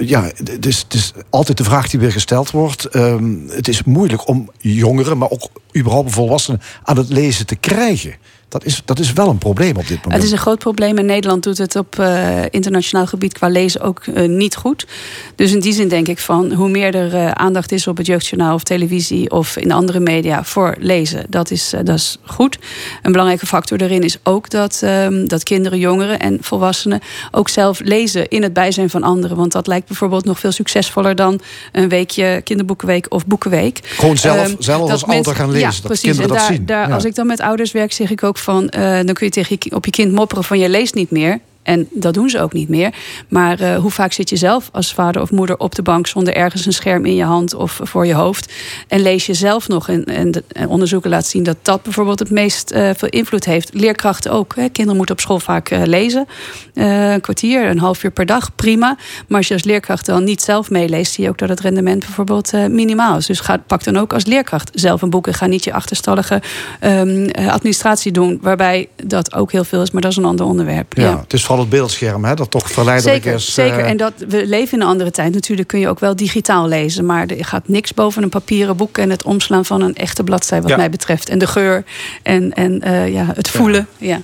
[0.00, 2.94] ja, het is, het is altijd de vraag die weer gesteld wordt.
[2.96, 8.14] Um, het is moeilijk om jongeren, maar ook überhaupt volwassenen aan het lezen te krijgen.
[8.50, 10.12] Dat is, dat is wel een probleem op dit moment.
[10.12, 10.98] Het is een groot probleem.
[10.98, 14.86] En Nederland doet het op uh, internationaal gebied qua lezen ook uh, niet goed.
[15.34, 18.06] Dus in die zin denk ik van hoe meer er uh, aandacht is op het
[18.06, 22.58] jeugdjournaal of televisie of in andere media voor lezen, dat is, dat is goed.
[23.02, 27.80] Een belangrijke factor daarin is ook dat, um, dat kinderen, jongeren en volwassenen ook zelf
[27.80, 29.36] lezen in het bijzijn van anderen.
[29.36, 31.40] Want dat lijkt bijvoorbeeld nog veel succesvoorder dan
[31.72, 33.80] een weekje kinderboekenweek of boekenweek.
[33.82, 35.68] Gewoon zelf, um, zelf als ouder gaan lezen.
[35.68, 36.02] Ja, dat precies.
[36.02, 36.66] kinderen en dat daar, zien.
[36.66, 36.94] Daar, ja.
[36.94, 39.56] Als ik dan met ouders werk, zeg ik ook van, uh, dan kun je tegen
[39.58, 41.40] je, op je kind mopperen van je leest niet meer.
[41.62, 42.94] En dat doen ze ook niet meer.
[43.28, 46.34] Maar uh, hoe vaak zit je zelf als vader of moeder op de bank zonder
[46.34, 48.52] ergens een scherm in je hand of voor je hoofd?
[48.88, 49.88] En lees je zelf nog.
[49.88, 53.44] En, en, de, en onderzoeken laten zien dat dat bijvoorbeeld het meest uh, veel invloed
[53.44, 53.70] heeft.
[53.72, 54.54] Leerkrachten ook.
[54.54, 54.68] Hè.
[54.68, 56.26] Kinderen moeten op school vaak uh, lezen.
[56.74, 58.96] een kwartier, een half uur per dag, prima.
[59.28, 62.00] Maar als je als leerkracht dan niet zelf meeleest, zie je ook dat het rendement
[62.00, 63.26] bijvoorbeeld minimaal is.
[63.26, 66.42] Dus ga, pak dan ook als leerkracht zelf een boek en ga niet je achterstallige
[66.80, 70.96] um, administratie doen, waarbij dat ook heel veel is, maar dat is een ander onderwerp.
[70.96, 71.20] Ja, ja.
[71.20, 73.54] het is vooral het beeldscherm, hè, dat toch verleidelijk zeker, is.
[73.54, 75.32] Zeker, en dat we leven in een andere tijd.
[75.32, 78.98] Natuurlijk kun je ook wel digitaal lezen, maar er gaat niks boven een papieren boek
[78.98, 80.76] en het omslaan van een echte bladzij, wat ja.
[80.76, 81.28] mij betreft.
[81.28, 81.84] En de geur
[82.22, 83.88] en, en uh, ja, het voelen.
[83.98, 84.20] Ja.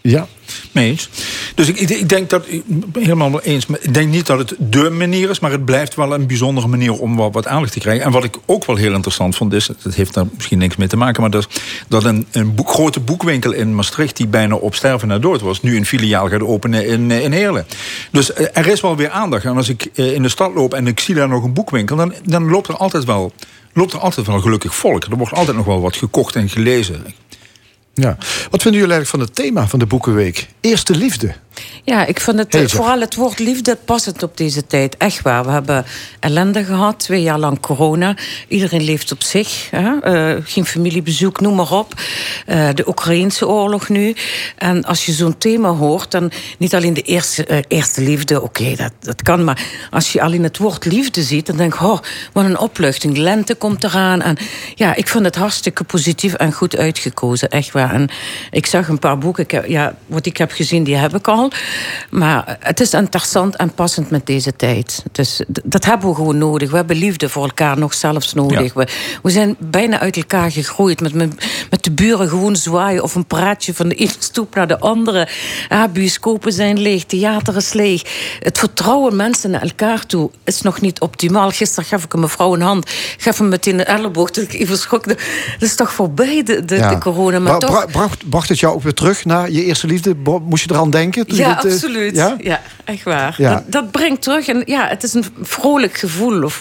[0.00, 0.26] ja.
[1.54, 5.30] Dus ik, ik, denk dat, ik helemaal eens, ik denk niet dat het de manier
[5.30, 8.04] is, maar het blijft wel een bijzondere manier om wat, aandacht te krijgen.
[8.04, 10.88] En wat ik ook wel heel interessant vond, is, dat heeft daar misschien niks mee
[10.88, 11.48] te maken, maar dat,
[11.88, 15.76] dat een, een grote boekwinkel in Maastricht, die bijna op sterven na dood was, nu
[15.76, 17.66] een filiaal gaat openen in, in Heerlen.
[18.10, 19.44] Dus er is wel weer aandacht.
[19.44, 22.14] En als ik in de stad loop en ik zie daar nog een boekwinkel, dan,
[22.24, 23.32] dan loopt er altijd wel.
[23.72, 25.04] Loopt er altijd wel gelukkig volk.
[25.04, 27.04] Er wordt altijd nog wel wat gekocht en gelezen.
[28.00, 28.16] Ja.
[28.50, 30.48] Wat vinden jullie eigenlijk van het thema van de Boekenweek?
[30.60, 31.34] Eerste liefde.
[31.84, 34.96] Ja, ik vind het, vooral het woord liefde passend op deze tijd.
[34.96, 35.44] Echt waar.
[35.44, 35.84] We hebben
[36.20, 38.16] ellende gehad, twee jaar lang corona.
[38.48, 39.68] Iedereen leeft op zich.
[39.70, 39.90] Hè?
[40.34, 41.94] Uh, geen familiebezoek, noem maar op.
[42.46, 44.14] Uh, de Oekraïnse oorlog nu.
[44.56, 48.62] En als je zo'n thema hoort, dan niet alleen de eerste, uh, eerste liefde, oké,
[48.62, 49.44] okay, dat, dat kan.
[49.44, 51.98] Maar als je alleen het woord liefde ziet, dan denk ik, oh,
[52.32, 53.16] wat een opluchting.
[53.16, 54.22] Lente komt eraan.
[54.22, 54.36] En
[54.74, 57.50] ja, ik vind het hartstikke positief en goed uitgekozen.
[57.50, 57.94] Echt waar.
[57.94, 58.08] En
[58.50, 59.44] ik zag een paar boeken.
[59.44, 61.49] Ik heb, ja, wat ik heb gezien, die heb ik al.
[62.10, 65.02] Maar het is interessant en passend met deze tijd.
[65.12, 66.70] Dus dat hebben we gewoon nodig.
[66.70, 68.74] We hebben liefde voor elkaar nog zelfs nodig.
[68.74, 68.80] Ja.
[68.80, 68.86] We,
[69.22, 71.00] we, zijn bijna uit elkaar gegroeid.
[71.00, 71.14] Met,
[71.70, 75.28] met de buren gewoon zwaaien of een praatje van de ene stoep naar de andere.
[75.68, 78.02] Ah, bioscopen zijn leeg, theater is leeg.
[78.40, 81.50] Het vertrouwen mensen naar elkaar toe is nog niet optimaal.
[81.50, 84.30] Gisteren gaf ik een mevrouw een hand, gaf hem meteen een elleboog.
[84.30, 85.08] Toen ik even schrok.
[85.08, 85.18] Dat
[85.58, 86.88] is toch voorbij, de, de, ja.
[86.88, 87.38] de corona.
[87.38, 87.90] Maar Bra toch...
[87.90, 90.14] bracht, bracht het jou ook weer terug naar je eerste liefde?
[90.44, 91.26] Moest je eraan denken?
[91.26, 92.16] Toen Ja, absoluut.
[92.16, 92.36] Ja?
[92.38, 92.60] ja?
[92.84, 93.34] echt waar.
[93.38, 93.54] Ja.
[93.54, 94.48] Dat, dat, brengt terug.
[94.48, 96.42] En ja, het is een vrolijk gevoel.
[96.42, 96.60] Of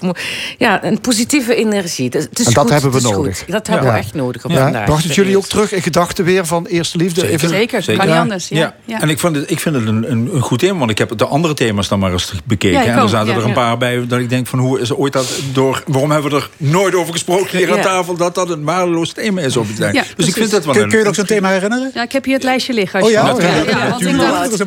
[0.57, 2.05] ja, een positieve energie.
[2.05, 3.45] Het is en dat goed, hebben we nodig.
[3.45, 4.85] Dat hebben we echt nodig op vandaag.
[4.85, 7.19] Bracht het jullie ook terug in gedachten weer van eerste liefde?
[7.19, 7.49] Zeker, Even...
[7.49, 7.83] Zeker.
[7.83, 8.01] Zeker.
[8.01, 8.47] kan niet anders.
[8.47, 8.75] Ja.
[8.85, 11.17] En ik, vond het, ik vind het een, een, een, goed thema, want ik heb
[11.17, 12.81] de andere thema's dan maar eens bekeken.
[12.81, 15.39] en er zaten er een paar bij dat ik denk van hoe is ooit dat
[15.53, 15.83] door...
[15.87, 18.15] Waarom hebben we er nooit over gesproken hier aan tafel...
[18.15, 20.97] dat dat een waardeloos thema is op het Dus ik vind dat wel kun, kun
[20.99, 21.91] je nog zo'n thema herinneren?
[21.93, 22.99] Ja, ik heb hier het lijstje liggen.
[22.99, 23.35] Als oh ja?
[23.39, 23.97] ja,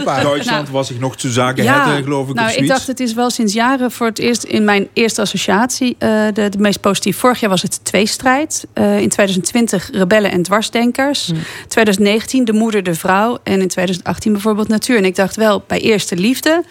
[0.05, 2.35] Duitsland was ik nog te zaken ja, geloof ik.
[2.35, 5.97] Nou, ik dacht, het is wel sinds jaren voor het eerst in mijn eerste associatie
[5.99, 7.17] uh, de, de meest positief.
[7.17, 8.67] Vorig jaar was het tweestrijd.
[8.75, 11.27] Uh, in 2020 rebellen en dwarsdenkers.
[11.27, 11.39] Hmm.
[11.69, 13.39] 2019 de moeder, de vrouw.
[13.43, 14.97] En in 2018 bijvoorbeeld natuur.
[14.97, 16.65] En ik dacht wel, bij eerste liefde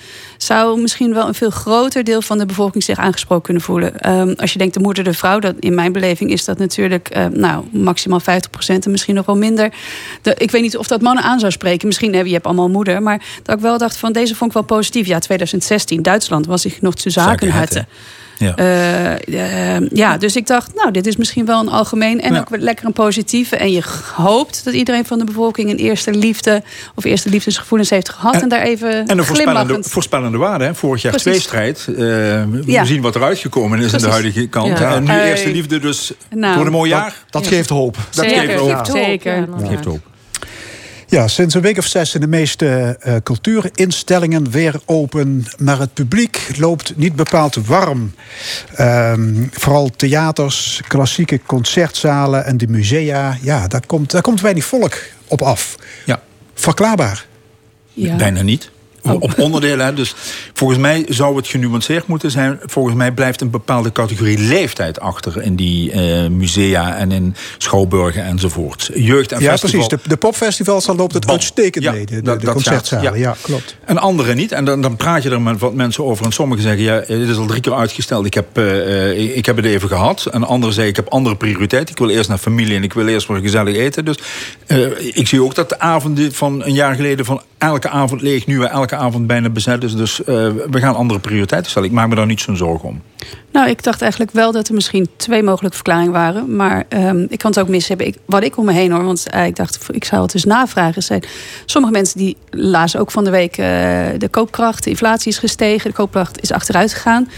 [0.43, 4.09] zou misschien wel een veel groter deel van de bevolking zich aangesproken kunnen voelen.
[4.09, 7.17] Um, als je denkt de moeder, de vrouw, dat in mijn beleving is dat natuurlijk
[7.17, 8.23] uh, nou, maximaal 50%
[8.65, 9.73] en misschien nog wel minder.
[10.21, 11.87] De, ik weet niet of dat mannen aan zou spreken.
[11.87, 13.01] Misschien heb je hebt allemaal moeder.
[13.01, 15.07] Maar dat ik wel dacht van deze vond ik wel positief.
[15.07, 17.85] Ja, 2016, Duitsland was ik nog te zaken hatte.
[18.41, 19.19] Ja.
[19.27, 22.85] Uh, ja, dus ik dacht, nou, dit is misschien wel een algemeen en ook lekker
[22.85, 23.55] een positieve.
[23.55, 23.83] En je
[24.15, 26.63] hoopt dat iedereen van de bevolking een eerste liefde
[26.95, 28.41] of eerste liefdesgevoelens heeft gehad.
[28.41, 29.07] En, daar even.
[29.07, 30.63] En een voorspellende, voorspellende waarde.
[30.63, 30.75] Hè?
[30.75, 31.31] Vorig jaar Precies.
[31.31, 31.85] tweestrijd.
[31.89, 34.03] Uh, we zien wat eruit gekomen is Precies.
[34.03, 34.79] aan de huidige kant.
[34.79, 37.15] En nu eerste liefde, dus nou, voor een mooi jaar.
[37.29, 37.97] Dat, geeft hoop.
[38.09, 38.85] Dat geeft hoop.
[38.85, 39.47] Zeker.
[39.57, 40.10] Dat geeft hoop.
[41.11, 45.45] Ja, sinds een week of zes zijn de meeste uh, cultuurinstellingen weer open.
[45.57, 48.13] Maar het publiek loopt niet bepaald warm.
[48.79, 53.37] Um, vooral theaters, klassieke concertzalen en de musea.
[53.41, 54.97] Ja, daar komt, daar komt weinig volk
[55.27, 55.75] op af.
[56.05, 56.21] Ja.
[56.53, 57.25] Verklaarbaar.
[57.93, 58.15] Ja.
[58.15, 58.71] Bijna niet.
[59.03, 59.13] Oh.
[59.19, 59.95] Op onderdelen.
[59.95, 60.15] Dus
[60.53, 62.59] volgens mij zou het genuanceerd moeten zijn.
[62.61, 68.23] Volgens mij blijft een bepaalde categorie leeftijd achter in die uh, musea en in schouwburgen
[68.23, 68.89] enzovoort.
[68.93, 69.87] Jeugd en ja, precies.
[69.87, 72.05] De, de popfestivals dan loopt het uitstekend ja, mee.
[72.05, 73.19] De, de, de concertzalen.
[73.19, 73.35] Ja.
[73.41, 73.75] klopt.
[73.85, 74.51] En andere niet.
[74.51, 76.25] En dan, dan praat je er met wat mensen over.
[76.25, 78.25] En sommigen zeggen, ja, dit is al drie keer uitgesteld.
[78.25, 80.25] Ik heb, uh, ik heb het even gehad.
[80.25, 81.93] En anderen zeggen, ik heb andere prioriteiten.
[81.93, 84.05] Ik wil eerst naar familie en ik wil eerst voor gezellig eten.
[84.05, 84.17] Dus
[84.67, 88.45] uh, ik zie ook dat de avonden van een jaar geleden van elke avond leeg,
[88.45, 89.95] nu elke avond bijna bezet is.
[89.95, 91.89] Dus uh, we gaan andere prioriteiten stellen.
[91.89, 93.01] Ik maak me daar niet zo'n zorgen om.
[93.51, 96.55] Nou, ik dacht eigenlijk wel dat er misschien twee mogelijke verklaringen waren.
[96.55, 98.07] Maar um, ik kan het ook mis hebben.
[98.07, 100.43] Ik, wat ik om me heen hoor, want uh, ik dacht, ik zou het dus
[100.43, 101.03] navragen.
[101.03, 101.23] Zijn,
[101.65, 103.57] sommige mensen die lazen ook van de week...
[103.57, 103.65] Uh,
[104.17, 105.89] de koopkracht, de inflatie is gestegen.
[105.89, 107.29] De koopkracht is achteruit gegaan.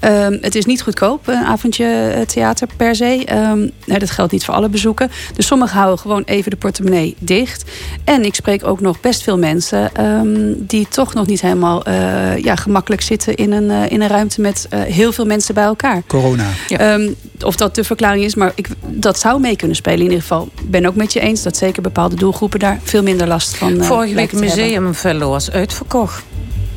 [0.00, 3.24] Um, het is niet goedkoop, een avondje theater per se.
[3.84, 5.10] Nee, dat geldt niet voor alle bezoeken.
[5.34, 7.70] Dus sommigen houden gewoon even de portemonnee dicht.
[8.04, 9.90] En ik spreek ook nog best veel mensen...
[10.58, 14.40] die toch nog niet helemaal uh, ja, gemakkelijk zitten in een, uh, in een ruimte...
[14.40, 16.02] met uh, heel veel mensen bij elkaar.
[16.06, 16.46] Corona.
[16.80, 19.98] Um, of dat de verklaring is, maar ik, dat zou mee kunnen spelen.
[19.98, 23.26] In ieder geval ben ook met je eens dat zeker bepaalde doelgroepen daar veel minder
[23.26, 26.22] last van uh, Vorige week Museum Fellow was uitverkocht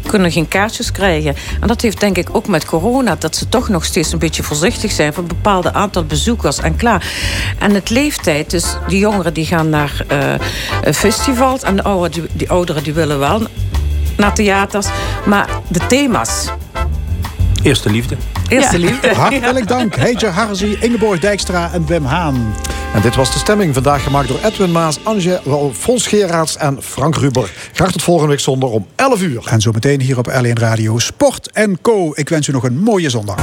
[0.07, 1.35] kunnen geen kaartjes krijgen.
[1.61, 3.15] En dat heeft denk ik ook met corona...
[3.15, 5.13] dat ze toch nog steeds een beetje voorzichtig zijn...
[5.13, 7.13] voor een bepaalde aantal bezoekers en klaar.
[7.59, 11.61] En het leeftijd, dus die jongeren die gaan naar uh, festivals...
[11.61, 13.47] en de ouderen die, die, ouderen die willen wel
[14.17, 14.87] naar theaters.
[15.25, 16.49] Maar de thema's...
[17.63, 18.15] Eerste liefde.
[18.47, 19.13] Eerste liefde.
[19.15, 19.95] Hartelijk dank.
[19.95, 22.53] Heetje Harzi, Ingeborg Dijkstra en Wim Haan.
[22.93, 23.73] En dit was de stemming.
[23.73, 25.41] Vandaag gemaakt door Edwin Maas, Anje
[25.73, 27.51] Fons Geraerts en Frank Ruber.
[27.73, 29.43] Graag tot volgende week zondag om 11 uur.
[29.45, 32.11] En zo meteen hier op LN Radio Sport en Co.
[32.13, 33.39] Ik wens u nog een mooie zondag.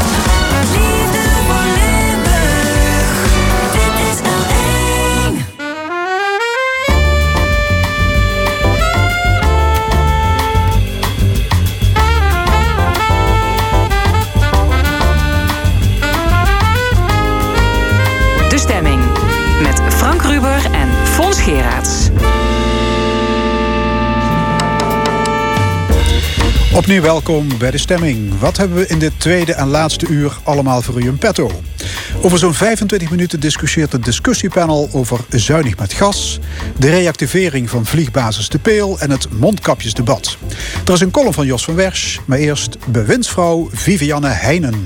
[26.74, 28.39] Opnieuw welkom bij de stemming.
[28.39, 31.51] Wat hebben we in dit tweede en laatste uur allemaal voor u in petto?
[32.22, 36.39] Over zo'n 25 minuten discussieert het discussiepanel over zuinig met gas,
[36.79, 40.37] de reactivering van vliegbasis De Peel en het mondkapjesdebat.
[40.87, 44.85] Er is een column van Jos van Wersch, maar eerst bewindsvrouw Vivianne Heinen.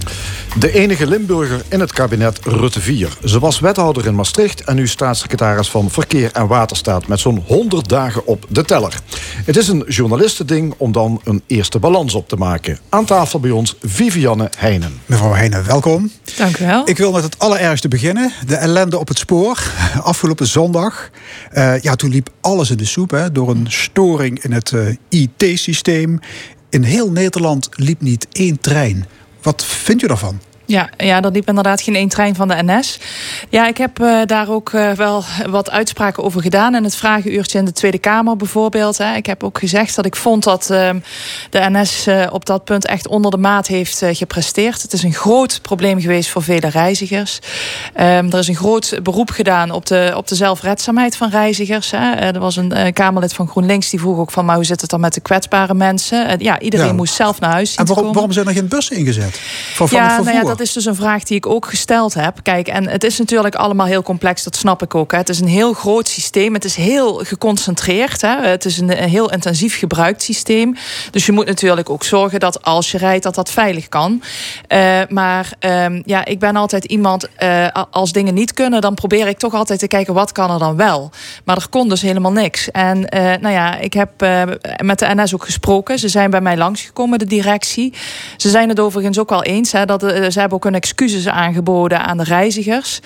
[0.58, 3.16] De enige Limburger in het kabinet Rutte 4.
[3.24, 7.88] Ze was wethouder in Maastricht en nu staatssecretaris van Verkeer en Waterstaat met zo'n 100
[7.88, 9.00] dagen op de teller.
[9.44, 12.78] Het is een journalistending om dan een eerste balans op te maken.
[12.88, 15.00] Aan tafel bij ons Vivianne Heinen.
[15.06, 16.10] Mevrouw Heinen, welkom.
[16.36, 16.88] Dank u wel.
[16.88, 18.32] Ik wil met het allerergste beginnen.
[18.46, 19.62] De ellende op het spoor.
[20.02, 21.10] Afgelopen zondag.
[21.52, 24.88] Uh, ja, toen liep alles in de soep hè, door een storing in het uh,
[24.88, 26.18] eh, IT-systeem.
[26.70, 29.06] In heel Nederland liep niet één trein.
[29.42, 30.40] Wat vindt u daarvan?
[30.72, 32.98] Ja, ja, er liep inderdaad geen één trein van de NS.
[33.48, 36.74] Ja, ik heb uh, daar ook uh, wel wat uitspraken over gedaan.
[36.74, 38.98] In het vragenuurtje in de Tweede Kamer bijvoorbeeld.
[38.98, 39.14] Hè.
[39.14, 40.90] Ik heb ook gezegd dat ik vond dat uh,
[41.50, 44.82] de NS op dat punt echt onder de maat heeft gepresteerd.
[44.82, 47.38] Het is een groot probleem geweest voor vele reizigers.
[48.00, 51.90] Um, er is een groot beroep gedaan op de, op de zelfredzaamheid van reizigers.
[51.90, 52.10] Hè.
[52.14, 54.44] er was een Kamerlid van GroenLinks die vroeg ook van...
[54.44, 56.38] maar hoe zit het dan met de kwetsbare mensen?
[56.38, 59.40] ja, iedereen moest zelf naar huis En waarom, waarom zijn er geen bussen ingezet?
[59.74, 62.38] Voor, van ja, nou ja, dat is dus een vraag die ik ook gesteld heb.
[62.42, 65.10] Kijk, en het is natuurlijk allemaal heel complex, dat snap ik ook.
[65.12, 65.18] Hè.
[65.18, 66.54] Het is een heel groot systeem.
[66.54, 68.20] Het is heel geconcentreerd.
[68.20, 68.40] Hè.
[68.40, 70.76] Het is een, heel intensief gebruikt systeem.
[71.10, 74.22] Dus je moet natuurlijk ook zorgen dat als je rijdt, dat dat veilig kan.
[74.68, 79.26] Uh, maar uh, ja, ik ben altijd iemand, uh, als dingen niet kunnen, dan probeer
[79.26, 81.10] ik toch altijd te kijken wat kan er dan wel.
[81.44, 82.70] Maar er kon dus helemaal niks.
[82.70, 84.10] En uh, nou ja, ik heb
[84.82, 85.98] met de NS ook gesproken.
[85.98, 87.92] Ze zijn bij mij langsgekomen, de directie.
[88.36, 89.72] Ze zijn het overigens ook al eens.
[89.72, 93.00] Hè, dat, ze hebben ook een excuses aangeboden aan de reizigers.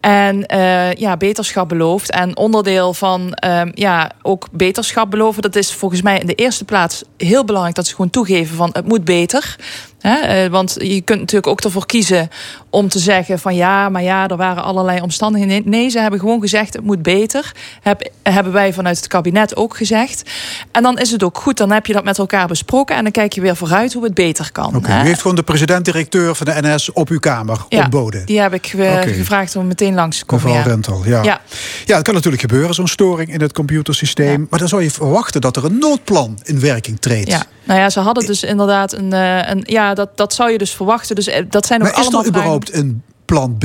[0.00, 2.10] En uh, ja, beterschap beloofd.
[2.10, 6.64] En onderdeel van uh, ja, ook beterschap beloven, dat is volgens mij in de eerste
[6.64, 9.56] plaats heel belangrijk dat ze gewoon toegeven van het moet beter.
[10.00, 12.28] He, uh, want je kunt natuurlijk ook ervoor kiezen
[12.70, 15.70] om te zeggen van ja, maar ja, er waren allerlei omstandigheden.
[15.70, 17.52] Nee, ze hebben gewoon gezegd het moet beter.
[17.82, 20.30] Heb, hebben wij vanuit het kabinet ook gezegd.
[20.72, 23.12] En dan is het ook goed, dan heb je dat met elkaar besproken en dan
[23.12, 24.76] kijk je weer vooruit hoe het beter kan.
[24.76, 28.26] Oké, u heeft gewoon de president-directeur van de NS op uw kamer ja, ontboden.
[28.26, 30.44] Die heb ik uh, gevraagd om meteen langs te komen.
[30.44, 30.68] Mevrouw ja.
[30.68, 31.22] Rental, ja.
[31.22, 31.40] ja.
[31.84, 34.46] Ja, het kan natuurlijk gebeuren, zo'n storing in het computersysteem.
[34.50, 37.30] Maar dan zou je verwachten dat er een noodplan in werking treedt.
[37.30, 37.42] Ja.
[37.64, 40.70] Nou ja, ze hadden dus inderdaad een, uh, een ja, dat, dat zou je dus
[40.70, 41.14] verwachten.
[41.14, 43.64] Dus dat zijn ook maar allemaal is er überhaupt een plan B?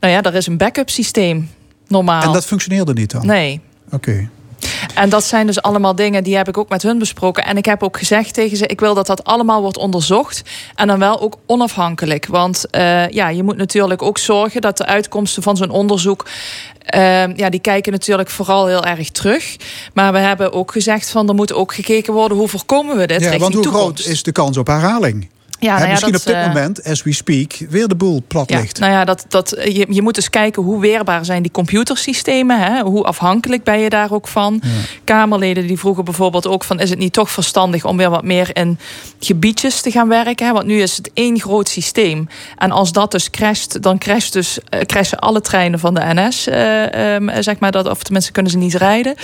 [0.00, 1.50] Nou ja, er is een backup systeem,
[1.86, 2.22] normaal.
[2.22, 3.26] En dat functioneerde niet dan?
[3.26, 3.60] Nee.
[3.90, 4.28] Oké.
[4.94, 7.44] En dat zijn dus allemaal dingen die heb ik ook met hun besproken.
[7.44, 10.42] En ik heb ook gezegd tegen ze: ik wil dat dat allemaal wordt onderzocht.
[10.74, 12.26] En dan wel ook onafhankelijk.
[12.26, 16.26] Want uh, ja, je moet natuurlijk ook zorgen dat de uitkomsten van zo'n onderzoek.
[16.94, 19.56] Uh, ja, die kijken natuurlijk vooral heel erg terug.
[19.94, 23.20] Maar we hebben ook gezegd van er moet ook gekeken worden hoe voorkomen we dit.
[23.20, 25.28] Ja, want hoe groot is de kans op herhaling?
[25.60, 28.50] Ja, nou ja, misschien op dit uh, moment, as we speak, weer de boel plat
[28.50, 28.78] ligt.
[28.78, 32.60] Nou ja, dat, dat, je, je moet dus kijken hoe weerbaar zijn die computersystemen.
[32.60, 32.82] Hè?
[32.82, 34.60] Hoe afhankelijk ben je daar ook van?
[34.62, 34.68] Ja.
[35.04, 36.80] Kamerleden die vroegen bijvoorbeeld ook van...
[36.80, 38.78] is het niet toch verstandig om weer wat meer in
[39.20, 40.46] gebiedjes te gaan werken?
[40.46, 40.52] Hè?
[40.52, 42.28] Want nu is het één groot systeem.
[42.56, 46.48] En als dat dus crasht, dan crasht dus, uh, crashen alle treinen van de NS.
[46.48, 49.14] Uh, um, zeg maar dat, of tenminste kunnen ze niet rijden.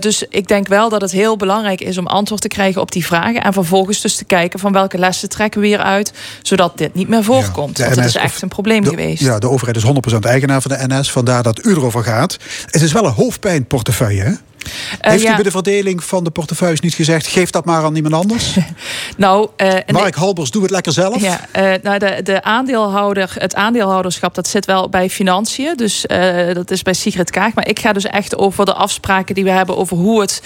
[0.00, 3.06] dus ik denk wel dat het heel belangrijk is om antwoord te krijgen op die
[3.06, 3.42] vragen.
[3.42, 7.24] En vervolgens dus te kijken van welke lessen trekken weer uit, zodat dit niet meer
[7.24, 7.78] voorkomt.
[7.78, 9.22] Ja, Want het is echt een probleem geweest.
[9.22, 12.36] Ja, de overheid is 100% eigenaar van de NS, vandaar dat u erover gaat.
[12.66, 14.32] Het is wel een hoofdpijnportefeuille, hè?
[14.64, 15.32] Uh, Heeft ja.
[15.32, 17.26] u bij de verdeling van de portefeuilles niet gezegd...
[17.26, 18.56] geef dat maar aan iemand anders?
[19.16, 21.20] nou, uh, Mark Halbers, doe het lekker zelf.
[21.20, 24.34] Ja, uh, nou de, de aandeelhouder, het aandeelhouderschap...
[24.34, 25.76] dat zit wel bij financiën.
[25.76, 26.04] Dus
[26.52, 27.54] dat is bij Sigrid Kaag.
[27.54, 29.76] Maar ik ga dus echt over de afspraken die we hebben...
[29.76, 30.42] over hoe het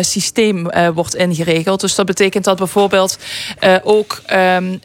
[0.00, 1.80] systeem wordt ingeregeld.
[1.80, 3.18] Dus dat betekent dat bijvoorbeeld
[3.82, 4.80] ook um,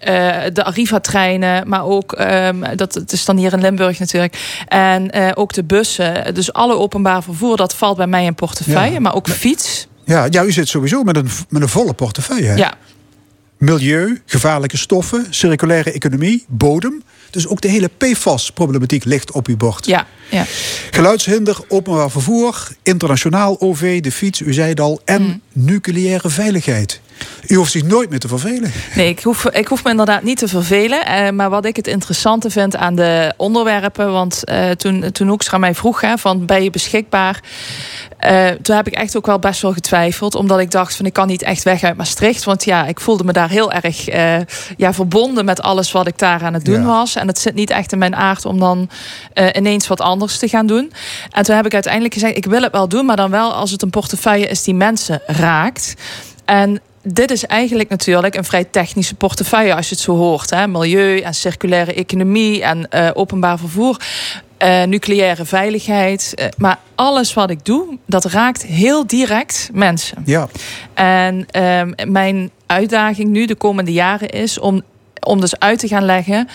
[0.54, 1.68] de Arriva-treinen...
[1.68, 4.64] maar ook, um, dat het is dan hier in Limburg natuurlijk...
[4.68, 7.58] en ook de bussen, dus alle openbaar vervoer...
[7.58, 9.00] dat valt bij mij in portefeuille portefeuille, ja.
[9.00, 9.88] maar ook fiets.
[10.06, 12.48] Ja, ja, u zit sowieso met een, met een volle portefeuille.
[12.48, 12.56] Hè?
[12.56, 12.74] Ja.
[13.58, 17.04] Milieu, gevaarlijke stoffen, circulaire economie, bodem.
[17.30, 19.86] Dus ook de hele PFAS-problematiek ligt op uw bord.
[19.86, 20.46] Ja, ja.
[20.92, 25.42] Geluidshinder, openbaar vervoer, internationaal OV, de fiets, u zei het al, en mm.
[25.52, 27.02] nucleaire veiligheid.
[27.48, 28.72] U hoeft zich nooit meer te vervelen.
[28.96, 31.06] Nee, ik hoef, ik hoef me inderdaad niet te vervelen.
[31.06, 34.12] Eh, maar wat ik het interessante vind aan de onderwerpen...
[34.12, 37.40] want uh, toen, toen Hoekstra mij vroeg, hè, van ben je beschikbaar...
[38.26, 40.36] Uh, toen heb ik echt ook wel best wel getwijfeld.
[40.36, 42.44] Omdat ik dacht van ik kan niet echt weg uit Maastricht.
[42.44, 44.36] Want ja, ik voelde me daar heel erg uh,
[44.78, 46.86] ja, verbonden met alles wat ik daar aan het doen ja.
[46.86, 47.16] was.
[47.16, 48.90] En het zit niet echt in mijn aard om dan
[49.54, 50.92] ineens wat anders te gaan doen.
[51.32, 53.06] En toen heb ik uiteindelijk gezegd, ik wil het wel doen.
[53.06, 55.94] Maar dan wel als het een portefeuille is die mensen raakt.
[56.46, 56.82] En
[57.14, 60.50] dit is eigenlijk natuurlijk een vrij technische portefeuille als je het zo hoort.
[60.50, 60.68] Hè?
[60.68, 64.02] Milieu en circulaire economie en uh, openbaar vervoer.
[64.64, 66.34] Uh, nucleaire veiligheid.
[66.36, 70.18] Uh, maar alles wat ik doe, dat raakt heel direct mensen.
[70.26, 70.48] Ja.
[70.94, 74.82] En uh, mijn uitdaging nu de komende jaren is om
[75.20, 76.48] om dus uit te gaan leggen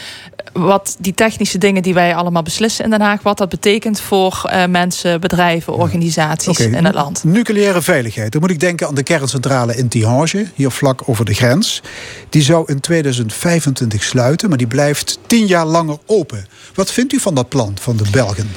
[0.53, 4.43] wat die technische dingen die wij allemaal beslissen in Den Haag, wat dat betekent voor
[4.47, 6.73] uh, mensen, bedrijven, organisaties okay.
[6.73, 7.25] in het land.
[7.25, 8.33] Nucleaire veiligheid.
[8.33, 11.83] Dan moet ik denken aan de kerncentrale in Tihange, hier vlak over de grens.
[12.29, 16.47] Die zou in 2025 sluiten, maar die blijft tien jaar langer open.
[16.75, 18.51] Wat vindt u van dat plan van de Belgen?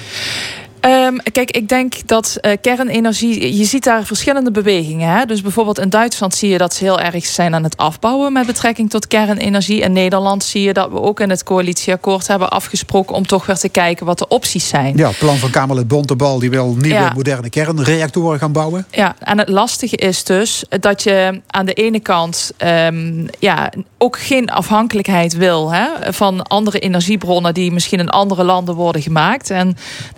[0.86, 3.58] Um, kijk, ik denk dat uh, kernenergie.
[3.58, 5.10] Je ziet daar verschillende bewegingen.
[5.10, 5.26] Hè?
[5.26, 8.46] Dus bijvoorbeeld in Duitsland zie je dat ze heel erg zijn aan het afbouwen met
[8.46, 9.82] betrekking tot kernenergie.
[9.82, 13.56] In Nederland zie je dat we ook in het coalitieakkoord hebben afgesproken om toch weer
[13.56, 14.98] te kijken wat de opties zijn.
[14.98, 18.86] Ja, het plan van Kamerlid Bontebal die wil nieuwe moderne kernreactoren gaan bouwen.
[18.92, 22.52] Ja, en het lastige is dus dat je aan de ene kant
[22.88, 28.76] um, ja, ook geen afhankelijkheid wil hè, van andere energiebronnen die misschien in andere landen
[28.76, 29.50] worden gemaakt.
[29.50, 29.66] En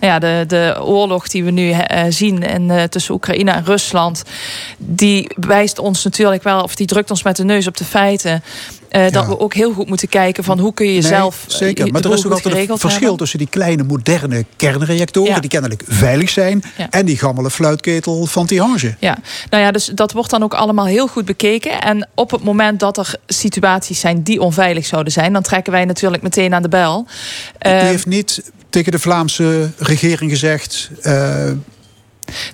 [0.00, 3.64] nou ja, de, de oorlog die we nu uh, zien in, uh, tussen Oekraïne en
[3.64, 4.22] Rusland,
[4.78, 8.42] die wijst ons natuurlijk wel, of die drukt ons met de neus op de feiten.
[8.92, 11.02] Uh, dat we ook heel goed moeten kijken van hoe kun je.
[11.02, 15.40] Nee, zeker, maar er is ook altijd een verschil tussen die kleine moderne kernreactoren, ja.
[15.40, 16.86] die kennelijk veilig zijn, ja.
[16.90, 18.94] en die gammele fluitketel van Tihange.
[18.98, 19.18] Ja,
[19.50, 21.80] nou ja, dus dat wordt dan ook allemaal heel goed bekeken.
[21.80, 25.84] En op het moment dat er situaties zijn die onveilig zouden zijn, dan trekken wij
[25.84, 27.06] natuurlijk meteen aan de bel.
[27.66, 30.90] U uh, heeft niet tegen de Vlaamse regering gezegd.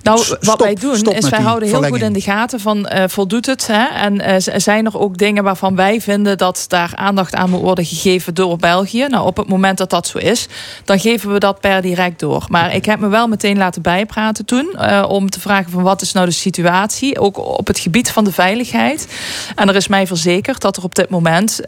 [0.03, 3.45] Nou, wat wij doen is wij houden heel goed in de gaten van uh, voldoet
[3.45, 3.67] het.
[3.67, 3.85] Hè?
[3.85, 7.85] En uh, zijn er ook dingen waarvan wij vinden dat daar aandacht aan moet worden
[7.85, 9.05] gegeven door België.
[9.07, 10.47] Nou, op het moment dat dat zo is,
[10.83, 12.45] dan geven we dat per direct door.
[12.49, 16.01] Maar ik heb me wel meteen laten bijpraten toen uh, om te vragen van wat
[16.01, 19.07] is nou de situatie, ook op het gebied van de veiligheid.
[19.55, 21.59] En er is mij verzekerd dat er op dit moment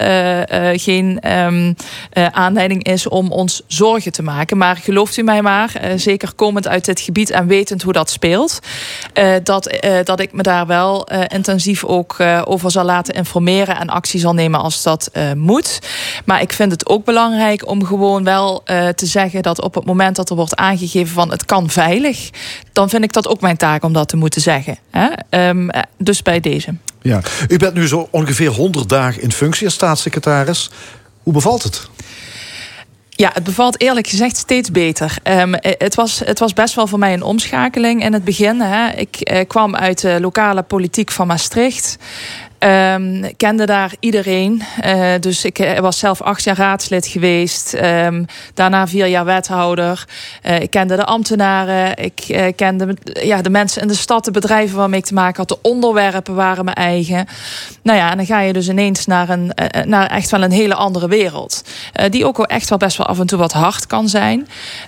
[0.73, 1.75] geen um,
[2.31, 4.57] aanleiding is om ons zorgen te maken.
[4.57, 8.59] Maar gelooft u mij maar, zeker komend uit dit gebied en wetend hoe dat speelt.
[9.13, 13.77] Uh, dat, uh, dat ik me daar wel uh, intensief ook over zal laten informeren
[13.77, 15.79] en actie zal nemen als dat moet.
[16.25, 18.63] Maar ik vind het ook belangrijk om gewoon wel
[18.95, 22.29] te zeggen dat op het moment dat er wordt aangegeven van het kan veilig,
[22.73, 24.77] dan vind ik dat ook mijn taak om dat te moeten zeggen.
[24.91, 25.07] Hè?
[25.49, 26.75] Um, dus bij deze.
[27.01, 30.69] Ja, u bent nu zo ongeveer 100 dagen in functie als staatssecretaris.
[31.23, 31.89] Hoe bevalt het?
[33.17, 35.17] Ja, het bevalt eerlijk gezegd steeds beter.
[35.23, 38.61] Um, het, was, het was best wel voor mij een omschakeling in het begin.
[38.61, 38.89] Hè.
[38.89, 41.97] Ik uh, kwam uit de lokale politiek van Maastricht.
[42.59, 44.63] Um, kende daar iedereen.
[44.85, 47.73] Uh, dus ik eh, was zelf acht jaar raadslid geweest.
[47.73, 50.05] Um, daarna vier jaar wethouder.
[50.43, 51.97] Uh, ik kende de ambtenaren.
[51.97, 55.47] Ik kende ja, de mensen in de stad, de bedrijven waarmee ik te maken had.
[55.47, 57.27] De onderwerpen waren mijn eigen.
[57.83, 59.51] Nou ja, en dan ga je dus ineens naar, een,
[59.85, 61.63] naar echt wel een hele andere wereld.
[62.09, 64.47] die ook echt wel best wel af en toe wat hard kan zijn.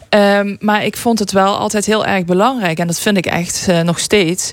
[0.10, 2.80] Um, maar ik vond het wel altijd heel erg belangrijk.
[2.80, 4.51] En dat vind ik echt nog steeds.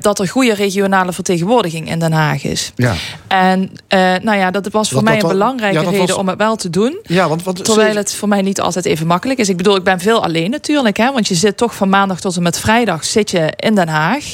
[0.00, 2.72] dat er goede regionale vertegenwoordiging in Den Haag is.
[2.76, 2.94] Ja.
[3.28, 6.70] En uh, nou ja, dat was voor mij een belangrijke reden om het wel te
[6.70, 6.98] doen.
[7.02, 9.48] Ja, want, want, terwijl het voor mij niet altijd even makkelijk is.
[9.48, 10.96] Ik bedoel, ik ben veel alleen natuurlijk.
[10.96, 13.88] Hè, want je zit toch van maandag tot en met vrijdag zit je in Den
[13.88, 14.24] Haag.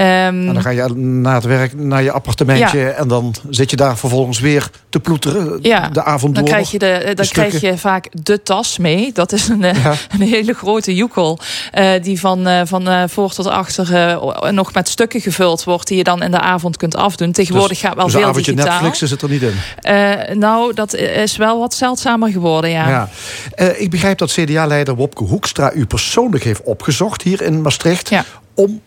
[0.00, 3.76] Um, en dan ga je na het werk naar je appartementje en dan zit je
[3.76, 6.44] daar vervolgens weer te ploeteren ja, de avond door.
[6.44, 9.12] Dan krijg je, de, dan krijg je vaak de tas mee.
[9.12, 9.84] Dat is een, eh,
[10.18, 11.38] een hele grote joekel
[11.78, 14.18] uh, die van, uh, van voor tot achter
[14.50, 17.32] nog met stukken gevuld wordt die je dan in de avond kunt afdoen.
[17.32, 18.64] Tegenwoordig dus, gaat wel dus veel digitaal.
[18.64, 20.38] Netflix zit er niet in?
[20.38, 22.88] nou, dat is wel wat zeldzamer geworden, ja.
[22.88, 23.08] ja.
[23.72, 28.10] ik begrijp dat CDA-leider Wopke Hoekstra u persoonlijk heeft opgezocht hier in Maastricht...
[28.54, 28.80] om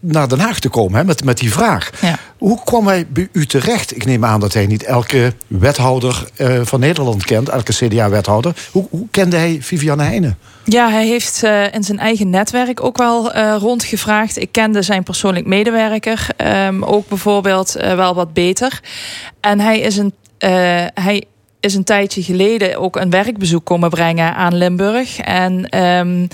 [0.00, 1.90] naar Den Haag te komen hè, met, met die vraag.
[2.00, 2.18] Ja.
[2.38, 3.96] Hoe kwam hij bij u terecht?
[3.96, 8.54] Ik neem aan dat hij niet elke wethouder uh, van Nederland kent, elke CDA-wethouder.
[8.70, 10.38] Hoe, hoe, kende hij Viviane Heijnen?
[10.64, 14.36] Ja, hij heeft uh, in zijn eigen netwerk ook wel uh, rondgevraagd.
[14.36, 16.26] Ik kende zijn persoonlijk medewerker
[16.66, 18.80] um, ook bijvoorbeeld wel wat beter.
[19.40, 20.12] En hij is een.
[20.94, 21.24] hij
[21.60, 25.18] is een tijdje geleden ook een werkbezoek komen brengen aan Limburg.
[25.18, 26.28] En um,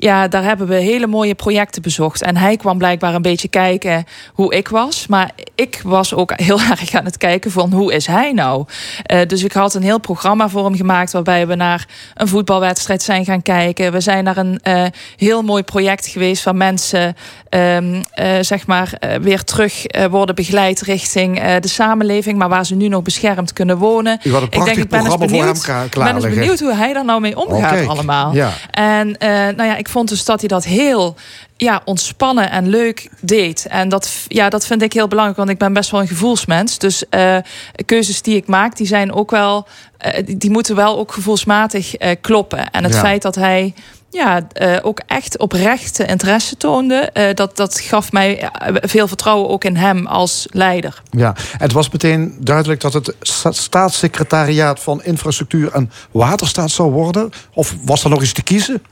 [0.00, 2.22] ja, daar hebben we hele mooie projecten bezocht.
[2.22, 5.06] En hij kwam blijkbaar een beetje kijken hoe ik was.
[5.06, 8.64] Maar ik was ook heel erg aan het kijken van hoe is hij nou?
[9.12, 11.12] Uh, dus ik had een heel programma voor hem gemaakt...
[11.12, 13.92] waarbij we naar een voetbalwedstrijd zijn gaan kijken.
[13.92, 14.84] We zijn naar een uh,
[15.16, 16.44] heel mooi project geweest...
[16.44, 17.16] waar mensen
[17.50, 18.02] um, uh,
[18.40, 22.38] zeg maar weer terug worden begeleid richting de samenleving...
[22.38, 24.20] maar waar ze nu nog beschermd kunnen wonen.
[24.50, 27.82] ik denk, ik ben eens benieuwd, ben eens benieuwd hoe hij daar nou mee omgaat
[27.82, 28.34] oh, allemaal.
[28.34, 28.52] Ja.
[28.70, 29.16] En
[29.56, 31.16] nou ja, ik vond dus dat hij dat heel
[31.56, 33.66] ja, ontspannen en leuk deed.
[33.66, 36.78] En dat, ja, dat vind ik heel belangrijk, want ik ben best wel een gevoelsmens.
[36.78, 37.36] Dus uh,
[37.84, 39.68] keuzes die ik maak, die zijn ook wel,
[40.06, 42.70] uh, die moeten wel ook gevoelsmatig uh, kloppen.
[42.70, 43.74] En het feit dat hij
[44.10, 44.46] ja,
[44.82, 47.10] ook echt oprechte interesse toonde.
[47.34, 51.02] Dat, dat gaf mij veel vertrouwen ook in hem als leider.
[51.10, 53.14] Ja, het was meteen duidelijk dat het
[53.50, 57.30] staatssecretariaat van Infrastructuur en Waterstaat zou worden.
[57.54, 58.82] Of was er nog eens te kiezen?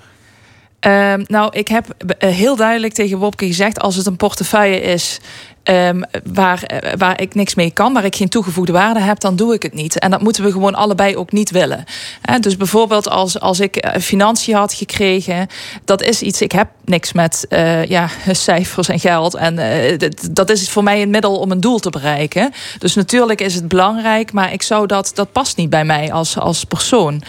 [0.81, 1.87] Um, nou, ik heb
[2.19, 5.21] eh, heel duidelijk tegen Wopke gezegd: als het een portefeuille is
[5.65, 9.37] um, waar, eh, waar ik niks mee kan, waar ik geen toegevoegde waarde heb, dan
[9.37, 9.99] doe ik het niet.
[9.99, 11.85] En dat moeten we gewoon allebei ook niet willen.
[12.41, 15.47] dus bijvoorbeeld als, als ik eh, financiën had gekregen,
[15.85, 19.35] dat is iets, ik heb niks met uh, ja, cijfers en geld.
[19.35, 22.53] En uh, dat is voor mij een middel om een doel te bereiken.
[22.79, 26.39] Dus natuurlijk is het belangrijk, maar ik zou dat, dat past niet bij mij als,
[26.39, 27.23] als persoon.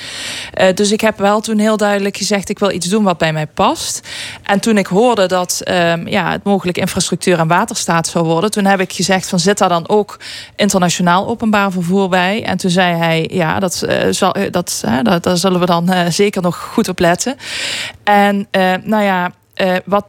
[0.73, 3.47] Dus ik heb wel toen heel duidelijk gezegd, ik wil iets doen wat bij mij
[3.47, 4.07] past.
[4.43, 8.80] En toen ik hoorde dat um, ja, het mogelijk infrastructuur en waterstaat zou toen heb
[8.80, 10.19] ik gezegd van zit daar dan ook
[10.55, 12.43] internationaal openbaar vervoer bij?
[12.43, 16.57] En toen zei hij, ja, dat, zal, dat, dat, daar zullen we dan zeker nog
[16.57, 17.36] goed op letten.
[18.03, 18.47] En
[18.84, 19.32] nou ja,
[19.62, 20.05] uh, wat,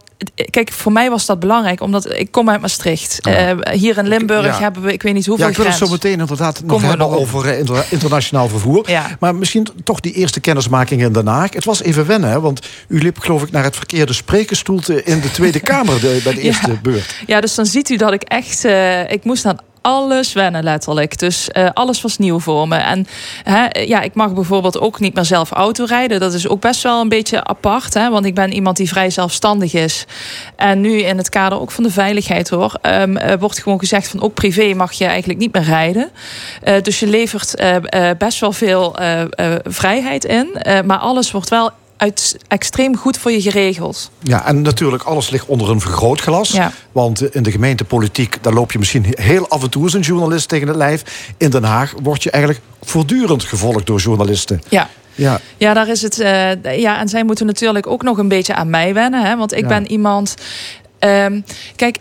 [0.51, 3.29] kijk, voor mij was dat belangrijk, omdat ik kom uit Maastricht.
[3.29, 5.45] Uh, hier in Limburg hebben we, ik weet niet hoeveel.
[5.45, 8.91] Ja, ik wil het zo meteen inderdaad nog hebben over uh, internationaal vervoer.
[8.91, 9.17] Ja.
[9.21, 11.55] Maar misschien toch die eerste kennismaking in Den Haag.
[11.55, 15.21] Het was even wennen, hè, want u liep, geloof ik, naar het verkeerde sprekerstoelte in
[15.21, 17.15] de Tweede Kamer de, bij de eerste beurt.
[17.27, 18.65] Ja, dus dan ziet u dat ik echt.
[19.09, 21.19] ik moest aan alles wennen, letterlijk.
[21.19, 22.77] Dus uh, alles was nieuw voor me.
[22.77, 23.07] En
[23.43, 26.21] hè, ja, ik mag bijvoorbeeld ook niet meer zelf auto rijden.
[26.21, 27.95] Dat is ook best wel een beetje apart.
[27.95, 30.05] Hè, want ik ben iemand die vrij zelfstandig is.
[30.57, 32.79] En nu in het kader ook van de veiligheid hoor.
[32.83, 36.11] Um, uh, wordt gewoon gezegd van ook privé mag je eigenlijk niet meer rijden.
[36.65, 37.63] Uh, dus je levert
[38.19, 38.97] best wel veel
[39.63, 40.49] vrijheid in.
[40.85, 41.71] maar alles wordt wel
[42.01, 44.11] uit extreem goed voor je geregeld.
[44.23, 46.51] Ja, en natuurlijk, alles ligt onder een vergrootglas.
[46.51, 46.73] Ja.
[46.93, 50.49] Want in de gemeentepolitiek, daar loop je misschien heel af en toe als een journalist
[50.49, 51.33] tegen het lijf.
[51.37, 54.63] In Den Haag word je eigenlijk voortdurend gevolgd door journalisten.
[54.69, 54.89] Ja.
[55.15, 55.41] Ja.
[55.57, 56.19] ja, daar is het.
[56.19, 59.25] Uh, ja, en zij moeten natuurlijk ook nog een beetje aan mij wennen.
[59.25, 60.35] Hè, want ik ben iemand.
[61.01, 61.45] Um,
[61.77, 61.99] kijk,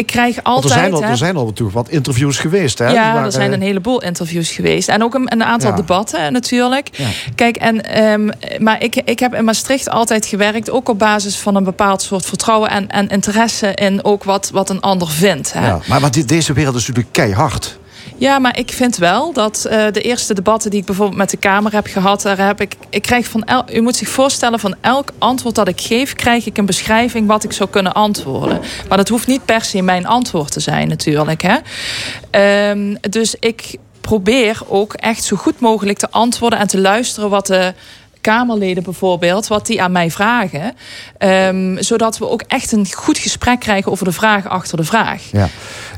[0.00, 0.74] ik krijg altijd.
[0.74, 2.78] er zijn al, er zijn al natuurlijk wat interviews geweest.
[2.78, 2.88] Hè?
[2.88, 4.88] Ja, er zijn een heleboel interviews geweest.
[4.88, 6.88] En ook een, een aantal debatten natuurlijk.
[6.92, 7.06] Ja.
[7.34, 11.56] Kijk, en, um, maar ik, ik heb in Maastricht altijd gewerkt, ook op basis van
[11.56, 15.52] een bepaald soort vertrouwen en, en interesse in ook wat, wat een ander vindt.
[15.52, 15.66] Hè?
[15.66, 17.78] Ja, maar, maar deze wereld is natuurlijk keihard.
[18.20, 21.36] Ja, maar ik vind wel dat uh, de eerste debatten die ik bijvoorbeeld met de
[21.36, 24.74] Kamer heb gehad, daar heb ik, ik krijg van el, u moet zich voorstellen, van
[24.80, 28.60] elk antwoord dat ik geef, krijg ik een beschrijving wat ik zou kunnen antwoorden.
[28.88, 31.42] Maar dat hoeft niet per se mijn antwoord te zijn, natuurlijk.
[31.42, 32.70] Hè?
[32.70, 37.46] Um, dus ik probeer ook echt zo goed mogelijk te antwoorden en te luisteren wat
[37.46, 37.74] de
[38.20, 40.76] Kamerleden bijvoorbeeld, wat die aan mij vragen.
[41.18, 45.22] Um, zodat we ook echt een goed gesprek krijgen over de vraag achter de vraag.
[45.32, 45.48] Ja.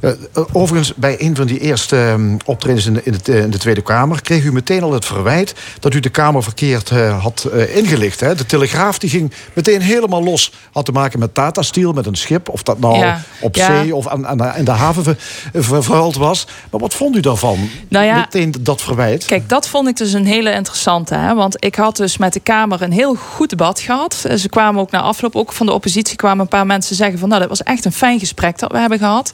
[0.03, 0.11] Uh,
[0.53, 3.83] overigens, bij een van die eerste um, optredens in de, in, de, in de, Tweede
[3.83, 6.91] Kamer kreeg u meteen al het verwijt dat u de Kamer verkeerd
[7.21, 8.21] had ingelicht.
[8.21, 8.35] Hè?
[8.35, 10.53] De Telegraaf die ging meteen helemaal los.
[10.73, 12.49] Had te maken met Tata Steel, met een schip.
[12.49, 13.21] Of dat nou ja.
[13.41, 13.67] op ja.
[13.67, 15.19] zee of aan, aan, in de haven
[15.53, 16.47] vervuild was.
[16.71, 17.69] Maar wat vond u daarvan?
[17.89, 19.25] Nou ja, meteen dat verwijt.
[19.25, 21.15] Kijk, dat vond ik dus een hele interessante.
[21.15, 21.35] Hè?
[21.35, 24.25] Want ik had dus dus met de Kamer een heel goed debat gehad.
[24.37, 27.29] Ze kwamen ook na afloop, ook van de oppositie, kwamen een paar mensen zeggen van
[27.29, 29.33] nou, dat was echt een fijn gesprek dat we hebben gehad.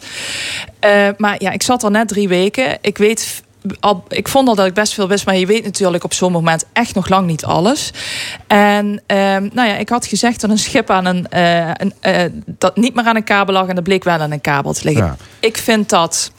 [0.85, 2.79] Uh, maar ja, ik zat al net drie weken.
[2.81, 3.43] Ik weet
[3.81, 6.33] al, ik vond al dat ik best veel wist, maar je weet natuurlijk op zo'n
[6.33, 7.91] moment echt nog lang niet alles.
[8.47, 12.41] En um, nou ja, ik had gezegd dat een schip aan een, uh, een uh,
[12.47, 14.85] dat niet meer aan een kabel lag en dat bleek wel aan een kabel te
[14.85, 15.05] liggen.
[15.05, 15.17] Ja.
[15.41, 16.33] Ik vind dat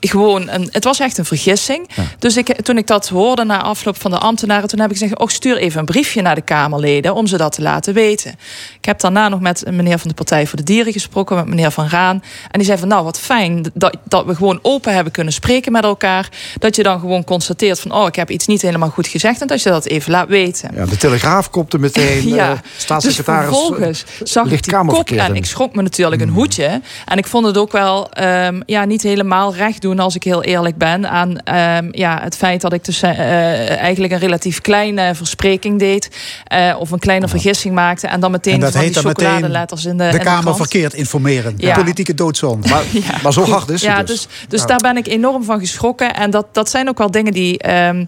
[0.00, 1.88] gewoon een, het was echt een vergissing.
[2.18, 5.18] Dus ik, toen ik dat hoorde na afloop van de ambtenaren, toen heb ik gezegd:
[5.18, 8.30] oh, stuur even een briefje naar de Kamerleden om ze dat te laten weten.
[8.78, 11.46] Ik heb daarna nog met een meneer van de Partij voor de Dieren gesproken, met
[11.46, 12.22] meneer Van Raan.
[12.50, 15.72] En die zei van nou, wat fijn dat, dat we gewoon open hebben kunnen spreken
[15.72, 16.28] met elkaar.
[16.58, 19.40] Dat je dan gewoon constateert van oh, ik heb iets niet helemaal goed gezegd.
[19.40, 20.70] En dat je dat even laat weten.
[20.74, 22.28] Ja, de Telegraaf kopte meteen.
[22.38, 23.48] ja, uh, staatssecretaris.
[23.48, 26.36] Dus vervolgens zag ik die kop en ik schrok me natuurlijk een hmm.
[26.36, 26.80] hoedje.
[27.04, 30.22] En ik vond het ook wel um, ja, niet helemaal recht doen doen, als ik
[30.22, 34.60] heel eerlijk ben, aan um, ja, het feit dat ik dus uh, eigenlijk een relatief
[34.60, 36.10] kleine verspreking deed.
[36.52, 38.06] Uh, of een kleine vergissing maakte.
[38.06, 40.08] En dan meteen en van die chocoladeletters in de.
[40.10, 41.54] De Kamer verkeerd informeren.
[41.56, 41.74] Ja.
[41.74, 42.68] Politieke doodzonde.
[42.68, 42.84] Maar,
[43.22, 43.82] maar zo hard is.
[43.82, 46.14] Ja, dus, dus, dus daar ben ik enorm van geschrokken.
[46.14, 47.70] En dat, dat zijn ook wel dingen die.
[47.70, 48.06] Um,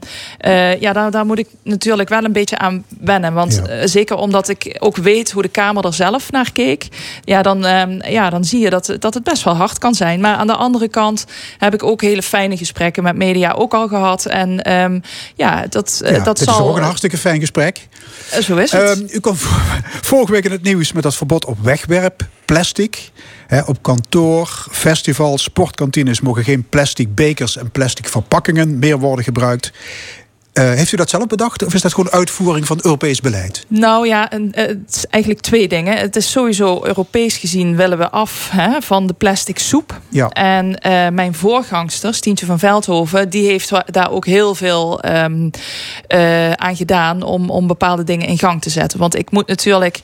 [0.80, 3.32] ja, daar, daar moet ik natuurlijk wel een beetje aan wennen.
[3.32, 3.86] Want ja.
[3.86, 6.88] zeker omdat ik ook weet hoe de Kamer er zelf naar keek.
[7.24, 10.20] Ja, dan, um, ja, dan zie je dat, dat het best wel hard kan zijn.
[10.20, 11.26] Maar aan de andere kant
[11.70, 14.26] heb ik ook hele fijne gesprekken met media ook al gehad.
[14.26, 15.02] En um,
[15.34, 16.58] ja, dat, ja, dat dit zal...
[16.58, 17.88] is ook een hartstikke fijn gesprek.
[18.34, 18.98] Uh, zo is het.
[18.98, 19.36] Um, u kwam
[20.10, 23.10] vorige week in het nieuws met dat verbod op wegwerp, plastic.
[23.46, 29.72] He, op kantoor, festivals, sportkantines mogen geen plastic bekers en plastic verpakkingen meer worden gebruikt.
[30.54, 33.64] Uh, heeft u dat zelf bedacht of is dat gewoon uitvoering van Europees beleid?
[33.68, 35.96] Nou ja, een, het is eigenlijk twee dingen.
[35.96, 40.00] Het is sowieso Europees gezien willen we af hè, van de plastic soep.
[40.08, 40.28] Ja.
[40.28, 45.50] En uh, mijn voorgangster, Stientje van Veldhoven, die heeft daar ook heel veel um,
[46.08, 48.98] uh, aan gedaan om, om bepaalde dingen in gang te zetten.
[48.98, 50.00] Want ik moet natuurlijk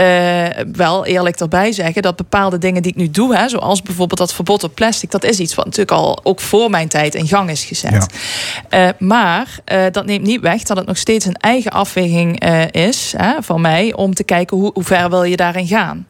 [0.00, 4.18] uh, wel eerlijk erbij zeggen dat bepaalde dingen die ik nu doe, hè, zoals bijvoorbeeld
[4.18, 7.28] dat verbod op plastic, dat is iets wat natuurlijk al ook voor mijn tijd in
[7.28, 8.06] gang is gezet.
[8.70, 8.86] Ja.
[8.86, 13.14] Uh, maar uh, dat neemt niet weg dat het nog steeds een eigen afweging is
[13.16, 16.06] hè, van mij om te kijken hoe, hoe ver wil je daarin gaan.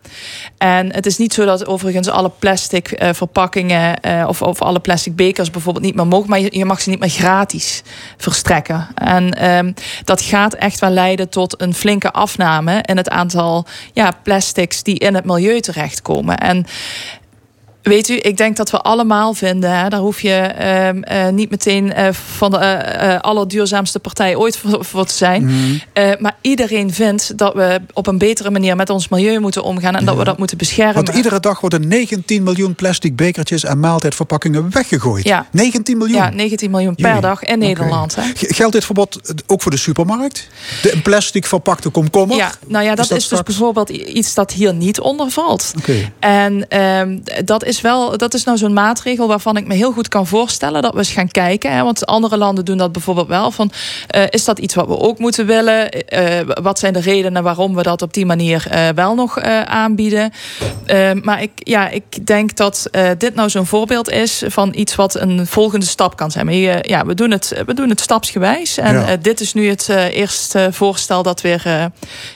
[0.61, 5.51] En het is niet zo dat overigens alle plastic verpakkingen of, of alle plastic bekers
[5.51, 7.83] bijvoorbeeld niet meer mogen, maar je, je mag ze niet meer gratis
[8.17, 8.87] verstrekken.
[8.95, 9.75] En um,
[10.05, 14.99] dat gaat echt wel leiden tot een flinke afname in het aantal ja, plastics die
[14.99, 16.39] in het milieu terechtkomen.
[16.39, 16.67] En
[17.83, 21.51] Weet u, ik denk dat we allemaal vinden, hè, daar hoef je uh, uh, niet
[21.51, 25.45] meteen uh, van de allerduurzaamste partij ooit voor, voor te zijn.
[25.45, 25.81] Mm.
[26.19, 30.05] maar iedereen vindt dat we op een betere manier met ons milieu moeten omgaan en
[30.05, 30.95] dat we dat moeten beschermen.
[30.95, 35.25] Want iedere dag worden 19 miljoen plastic bekertjes en maaltijdverpakkingen weggegooid.
[35.25, 35.47] Ja.
[35.53, 36.17] 19 miljoen?
[36.17, 38.15] Ja, 19 miljoen per dag in Nederland.
[38.15, 38.23] Hè.
[38.35, 40.49] Geldt dit verbod ook voor de supermarkt?
[40.83, 42.37] De plastic verpakte komkommer?
[42.37, 45.73] Ja, nou ja, dat is, dus bijvoorbeeld iets dat hier niet onder valt.
[45.79, 46.13] Okay.
[46.19, 50.09] En ehm, dat is wel, dat is nou zo'n maatregel waarvan ik me heel goed
[50.09, 51.73] kan voorstellen dat we eens gaan kijken.
[51.73, 53.51] Hè, want andere landen doen dat bijvoorbeeld wel.
[53.51, 53.71] Van,
[54.17, 55.89] uh, is dat iets wat we ook moeten willen?
[56.15, 60.33] Uh, wat zijn de redenen waarom we dat op die manier uh, wel nog aanbieden?
[61.23, 65.47] maar ik, ja, ik denk dat dit nou zo'n voorbeeld is van iets wat een
[65.47, 66.45] volgende stap kan zijn.
[66.45, 66.55] Maar
[66.89, 68.79] ja, we doen het, we doen het stapsgewijs.
[68.79, 69.17] En ja.
[69.17, 71.91] dit is nu het eerste voorstel dat weer,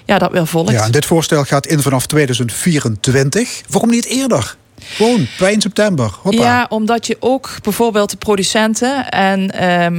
[0.05, 0.71] ja, dat weer volgt.
[0.71, 3.63] Ja, en dit voorstel gaat in vanaf 2024.
[3.69, 4.57] Waarom niet eerder?
[4.85, 6.15] Gewoon, bij september.
[6.23, 6.43] Hoppa.
[6.43, 9.99] Ja, omdat je ook bijvoorbeeld de producenten en um,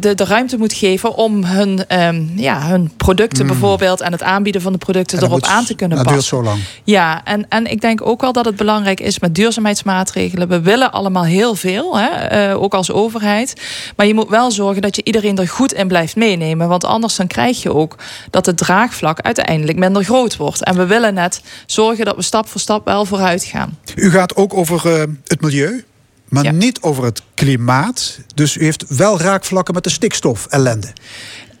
[0.00, 3.50] de, de ruimte moet geven om hun, um, ja, hun producten mm.
[3.50, 6.14] bijvoorbeeld en het aanbieden van de producten erop aan te kunnen passen.
[6.14, 6.60] Dat duurt zo lang.
[6.84, 10.48] Ja, en, en ik denk ook wel dat het belangrijk is met duurzaamheidsmaatregelen.
[10.48, 13.60] We willen allemaal heel veel, hè, uh, ook als overheid.
[13.96, 16.68] Maar je moet wel zorgen dat je iedereen er goed in blijft meenemen.
[16.68, 17.96] Want anders dan krijg je ook
[18.30, 20.64] dat het draagvlak uiteindelijk minder groot wordt.
[20.64, 23.78] En we willen net zorgen dat we stap voor stap wel vooruit gaan.
[24.02, 25.84] U gaat ook over uh, het milieu,
[26.28, 26.50] maar ja.
[26.50, 28.18] niet over het klimaat.
[28.34, 30.92] Dus u heeft wel raakvlakken met de stikstof-ellende.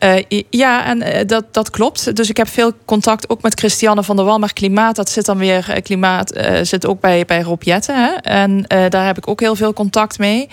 [0.04, 2.16] Uh, ja, en uh, dat, dat klopt.
[2.16, 4.38] Dus ik heb veel contact ook met Christiane van der Wal.
[4.38, 5.66] Maar klimaat, dat zit dan weer.
[5.70, 8.04] Uh, klimaat zit ook bij, bij Rob Jetten.
[8.04, 8.10] Hè?
[8.14, 10.48] En daar heb ik ook heel veel contact mee.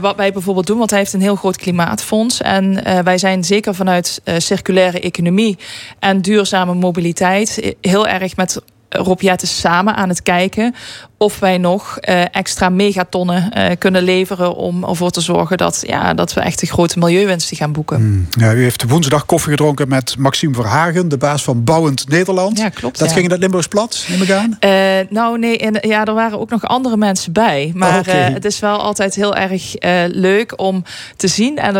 [0.00, 2.40] wat wij bijvoorbeeld doen, want hij heeft een heel groot klimaatfonds.
[2.40, 5.58] En wij zijn zeker vanuit circulaire economie
[5.98, 8.60] en duurzame mobiliteit heel erg met
[8.92, 10.74] Rob Jetten samen aan het kijken
[11.22, 16.14] of wij nog uh, extra megatonnen uh, kunnen leveren om ervoor te zorgen dat, ja,
[16.14, 17.96] dat we echt een grote milieuwinsten gaan boeken.
[17.96, 18.26] Hmm.
[18.30, 22.58] Ja, u heeft woensdag koffie gedronken met Maxime Verhagen, de baas van Bouwend Nederland.
[22.58, 22.98] Ja, klopt.
[22.98, 23.14] Dat ja.
[23.14, 24.56] ging in het Limburgs plat, neem ik aan?
[24.60, 24.70] Uh,
[25.10, 27.72] nou nee, en, ja, er waren ook nog andere mensen bij.
[27.74, 28.32] Maar oh, okay.
[28.32, 29.74] het is wel altijd heel erg
[30.08, 30.84] leuk om
[31.16, 31.58] te zien.
[31.58, 31.74] En,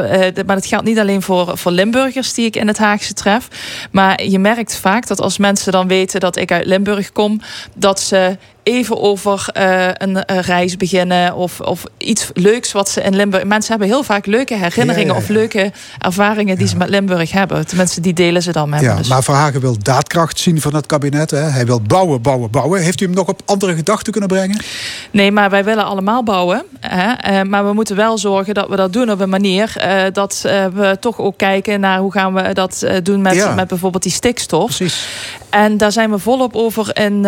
[0.46, 3.48] maar dat geldt niet alleen voor, voor Limburgers die ik in het Haagse tref.
[3.90, 7.40] Maar je merkt vaak dat als mensen dan weten dat ik uit Limburg kom,
[7.74, 13.02] dat ze even over uh, een, een, reis beginnen of, of iets leuks wat ze
[13.02, 13.44] in Limburg.
[13.44, 15.18] Mensen hebben heel vaak leuke herinneringen ja, ja, ja.
[15.18, 17.66] of leuke ervaringen die ze met Limburg hebben.
[17.66, 19.08] Tenminste, die delen ze dan met ja, dus.
[19.08, 21.30] Maar Verhagen wil daadkracht zien van het kabinet.
[21.30, 21.38] Hè?
[21.38, 22.82] Hij wil bouwen, bouwen, bouwen.
[22.82, 24.62] Heeft u hem nog op andere gedachten kunnen brengen?
[25.10, 26.62] Nee, maar wij willen allemaal bouwen.
[26.80, 27.32] Hè?
[27.32, 30.40] Uh, maar we moeten wel zorgen dat we dat doen op een manier uh, dat
[30.74, 34.76] we toch ook kijken naar hoe gaan we dat doen met, met bijvoorbeeld die stikstof.
[34.76, 35.06] Precies.
[35.50, 37.24] En daar zijn we volop over in,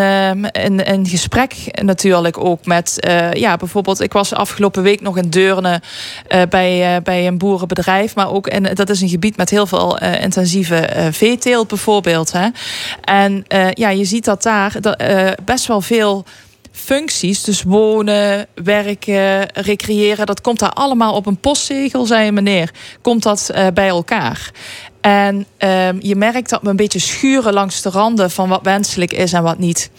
[0.52, 1.23] in, in gesprek
[1.82, 5.82] natuurlijk ook met, uh, ja, bijvoorbeeld, ik was afgelopen week nog in Deurne
[6.28, 9.66] uh, bij, uh, bij een boerenbedrijf, maar ook in, dat is een gebied met heel
[9.66, 12.32] veel intensieve veeteelt bijvoorbeeld.
[12.32, 12.48] Hè.
[13.00, 15.02] En ja, je ziet dat daar dat,
[15.44, 16.24] best wel veel
[16.72, 22.70] functies, dus wonen, werken, recreëren, dat komt daar allemaal op een postzegel, zei meneer,
[23.02, 24.50] komt dat bij elkaar.
[25.04, 29.12] En um, je merkt dat we een beetje schuren langs de randen van wat wenselijk
[29.12, 29.90] is en wat niet.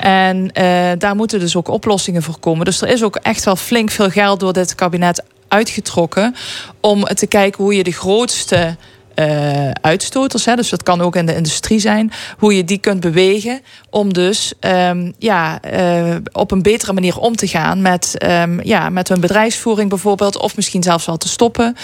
[0.00, 2.64] En uh, daar moeten dus ook oplossingen voor komen.
[2.64, 6.34] Dus er is ook echt wel flink veel geld door dit kabinet uitgetrokken
[6.80, 8.76] om te kijken hoe je de grootste
[9.20, 13.00] uh, uitstoters, hè, dus dat kan ook in de industrie zijn, hoe je die kunt
[13.00, 13.60] bewegen
[13.90, 18.88] om dus um, ja, uh, op een betere manier om te gaan met, um, ja,
[18.88, 21.76] met hun bedrijfsvoering bijvoorbeeld, of misschien zelfs al te stoppen,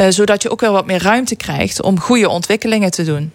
[0.00, 3.32] uh, zodat je ook wel wat meer ruimte krijgt om goede ontwikkelingen te doen.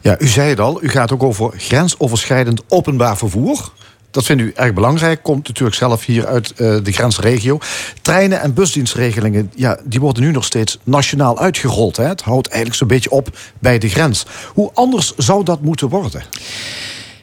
[0.00, 3.72] Ja, u zei het al, u gaat ook over grensoverschrijdend openbaar vervoer.
[4.10, 5.22] Dat vindt u erg belangrijk.
[5.22, 7.58] Komt natuurlijk zelf hier uit uh, de grensregio.
[8.02, 11.96] Treinen en busdienstregelingen, ja, die worden nu nog steeds nationaal uitgerold.
[11.96, 12.04] Hè?
[12.04, 14.26] Het houdt eigenlijk zo'n beetje op bij de grens.
[14.54, 16.22] Hoe anders zou dat moeten worden?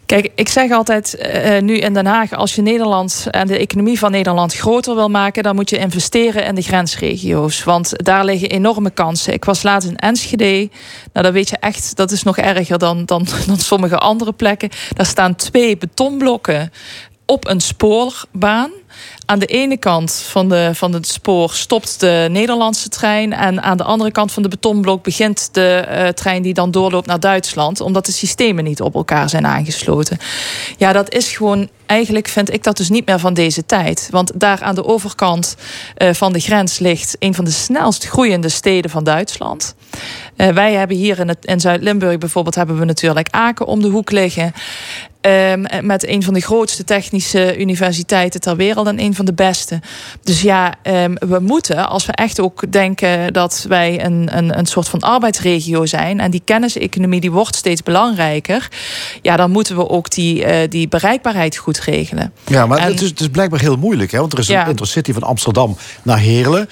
[0.08, 4.00] Kijk, ik zeg altijd uh, nu in Den Haag, als je Nederland en de economie
[4.00, 7.64] van Nederland groter wil maken, dan moet je investeren in de grensregio's.
[7.64, 9.34] Want daar liggen enorme kansen.
[9.34, 10.70] Ik was laatst in Enschede.
[11.14, 14.70] Nou, dat weet je echt, dat is nog erger dan, dan, dan sommige andere plekken.
[14.96, 16.72] Daar staan twee betonblokken
[17.26, 18.72] op een spoorbaan.
[19.30, 23.34] Aan de ene kant van, de, van het spoor stopt de Nederlandse trein.
[23.34, 27.08] En aan de andere kant van de betonblok begint de uh, trein die dan doorloopt
[27.08, 27.82] naar Duitsland.
[27.82, 30.18] Omdat de systemen niet op elkaar zijn aangesloten.
[30.78, 31.70] Ja, dat is gewoon.
[31.86, 34.08] Eigenlijk vind ik dat dus niet meer van deze tijd.
[34.12, 35.56] Want daar aan de overkant
[35.98, 39.76] uh, van de grens ligt een van de snelst groeiende steden van Duitsland.
[40.38, 43.88] Uh, wij hebben hier in, het, in Zuid-Limburg bijvoorbeeld hebben we natuurlijk Aken om de
[43.88, 44.54] hoek liggen.
[45.28, 49.80] Um, met een van de grootste technische universiteiten ter wereld en een van de beste.
[50.24, 54.66] Dus ja, um, we moeten, als we echt ook denken dat wij een, een, een
[54.66, 58.68] soort van arbeidsregio zijn en die kenniseconomie die wordt steeds belangrijker,
[59.22, 62.34] ja, dan moeten we ook die, uh, die bereikbaarheid goed regelen.
[62.48, 64.20] Ja, maar en, het, is, het is blijkbaar heel moeilijk, hè?
[64.20, 64.64] want er is ja.
[64.64, 66.70] een intercity van Amsterdam naar Heerlen.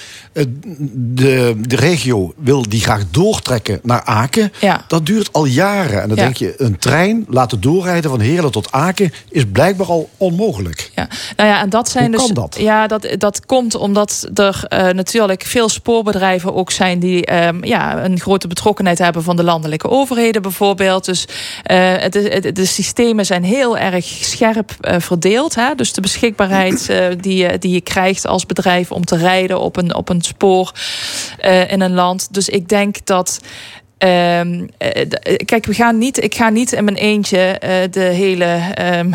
[0.93, 4.51] De, de regio wil die graag doortrekken naar Aken.
[4.59, 4.85] Ja.
[4.87, 6.01] Dat duurt al jaren.
[6.01, 6.23] En dan ja.
[6.23, 10.91] denk je, een trein laten doorrijden van Heerlen tot Aken is blijkbaar al onmogelijk.
[10.95, 12.25] Ja, nou ja, en dat zijn Hoe dus.
[12.25, 12.55] Kan dat?
[12.59, 18.03] Ja, dat, dat komt omdat er uh, natuurlijk veel spoorbedrijven ook zijn die um, ja,
[18.03, 21.05] een grote betrokkenheid hebben van de landelijke overheden, bijvoorbeeld.
[21.05, 21.27] Dus
[21.71, 25.55] uh, het, het, de systemen zijn heel erg scherp verdeeld.
[25.55, 25.75] Hè?
[25.75, 30.09] Dus de beschikbaarheid die, die je krijgt als bedrijf om te rijden op een, op
[30.09, 30.71] een spoor
[31.67, 32.33] in een land.
[32.33, 33.39] Dus ik denk dat.
[33.97, 34.69] Um,
[35.45, 37.57] kijk, we gaan niet, ik ga niet in mijn eentje
[37.91, 39.13] de hele um,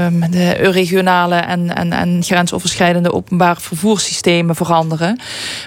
[0.00, 5.20] um, de regionale en, en, en grensoverschrijdende openbare vervoerssystemen veranderen.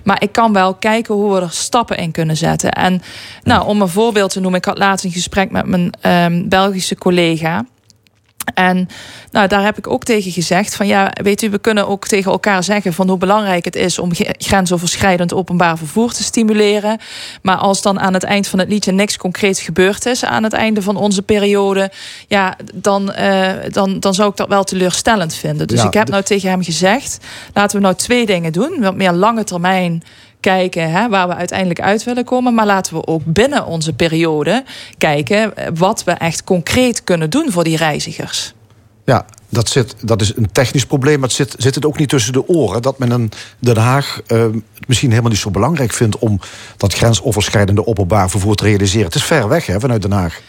[0.03, 2.71] Maar ik kan wel kijken hoe we er stappen in kunnen zetten.
[2.71, 3.01] En
[3.43, 7.65] nou, om een voorbeeld te noemen, ik had laatst een gesprek met mijn Belgische collega.
[8.53, 8.87] En
[9.31, 12.31] nou, daar heb ik ook tegen gezegd: van ja, weet u, we kunnen ook tegen
[12.31, 16.97] elkaar zeggen van hoe belangrijk het is om grensoverschrijdend openbaar vervoer te stimuleren.
[17.41, 20.53] Maar als dan aan het eind van het liedje niks concreets gebeurd is aan het
[20.53, 21.91] einde van onze periode,
[22.27, 25.67] ja, dan, uh, dan, dan zou ik dat wel teleurstellend vinden.
[25.67, 27.17] Dus ja, ik heb nou tegen hem gezegd:
[27.53, 28.77] laten we nou twee dingen doen.
[28.79, 30.03] Wat meer lange termijn
[30.43, 32.53] kijken hè, waar we uiteindelijk uit willen komen.
[32.53, 34.63] Maar laten we ook binnen onze periode
[34.97, 38.53] kijken wat we echt concreet kunnen doen voor die reizigers.
[39.05, 42.09] Ja, dat, zit, dat is een technisch probleem, maar het zit, zit het ook niet
[42.09, 46.19] tussen de oren dat men in Den Haag het misschien helemaal niet zo belangrijk vindt
[46.19, 46.39] om
[46.77, 49.05] dat grensoverschrijdende openbaar vervoer te realiseren.
[49.05, 50.41] Het is ver weg hè, vanuit Den Haag.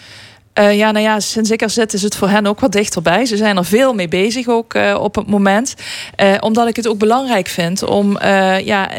[0.59, 3.27] Uh, ja, nou ja, sinds ik er zit is het voor hen ook wat dichterbij.
[3.27, 5.75] Ze zijn er veel mee bezig ook uh, op het moment.
[6.23, 8.19] Uh, omdat ik het ook belangrijk vind om...
[8.65, 8.91] ja,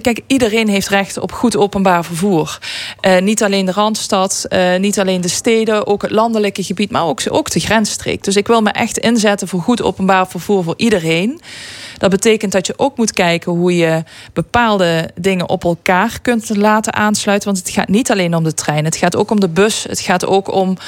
[0.00, 2.58] kijk, iedereen heeft recht op goed openbaar vervoer.
[3.20, 4.48] niet alleen de Randstad,
[4.78, 6.90] niet alleen de steden, ook het landelijke gebied...
[6.90, 8.24] maar ook, ook de grensstreek.
[8.24, 11.40] Dus ik wil me echt inzetten voor goed openbaar vervoer voor iedereen.
[11.98, 14.02] Dat betekent dat je ook moet kijken hoe je
[14.32, 17.48] bepaalde dingen op elkaar kunt laten aansluiten.
[17.52, 18.84] Want het gaat niet alleen om de trein.
[18.84, 19.84] Het gaat ook om de bus.
[19.88, 20.78] Het gaat ook om uh,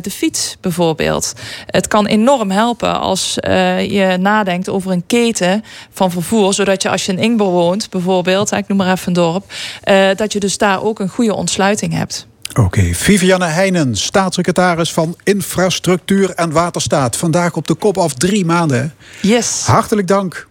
[0.00, 1.32] de fiets bijvoorbeeld.
[1.66, 6.54] Het kan enorm helpen als uh, je nadenkt over een keten van vervoer.
[6.54, 9.52] Zodat je als je in Ingber woont bijvoorbeeld, ik noem maar even een dorp.
[9.84, 12.26] Uh, dat je dus daar ook een goede ontsluiting hebt.
[12.54, 12.94] Oké, okay.
[12.94, 17.16] Vivianne Heijnen, staatssecretaris van Infrastructuur en Waterstaat.
[17.16, 18.94] Vandaag op de kop af drie maanden.
[19.22, 19.62] Yes.
[19.66, 20.48] Hartelijk dank.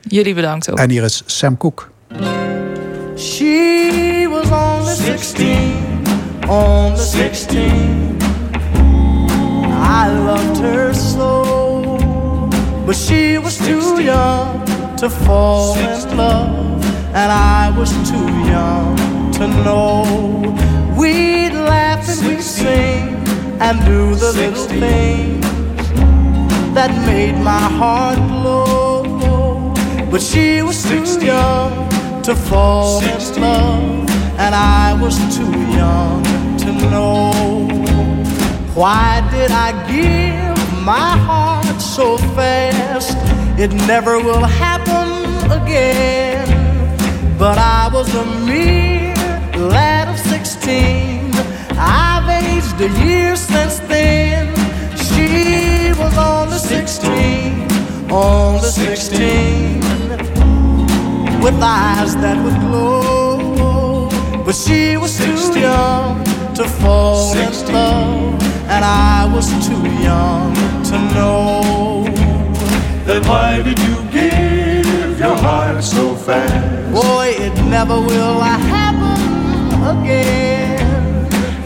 [0.00, 0.78] Jullie bedankt ook.
[0.78, 1.90] En hier is Sam Cook.
[3.16, 6.02] She was only 16,
[6.48, 8.16] only 16.
[9.82, 11.98] I loved her so,
[12.86, 14.62] but she was too young
[14.96, 18.98] to fall in love, and I was too young
[19.32, 20.38] to know.
[20.98, 23.14] We'd laugh and we'd sing
[23.60, 25.46] and do the little things
[26.74, 29.74] that made my heart glow.
[30.10, 31.88] But she was too young
[32.22, 36.22] to fall in love, and I was too young
[36.62, 37.32] to know.
[38.74, 43.16] Why did I give my heart so fast?
[43.56, 45.08] It never will happen
[45.60, 46.46] again.
[47.38, 49.14] But I was a mere
[49.56, 49.97] lad
[50.68, 51.30] of sixteen.
[51.78, 54.54] I've aged a year since then.
[54.96, 57.68] She was only sixteen,
[58.10, 59.80] only sixteen,
[61.40, 64.08] with eyes that would glow.
[64.44, 66.24] But she was too young
[66.54, 70.54] to fall in love, and I was too young
[70.84, 72.04] to know.
[73.04, 76.92] Then why did you give your heart so fast?
[76.92, 79.18] Boy, it never will happen
[79.84, 80.57] again.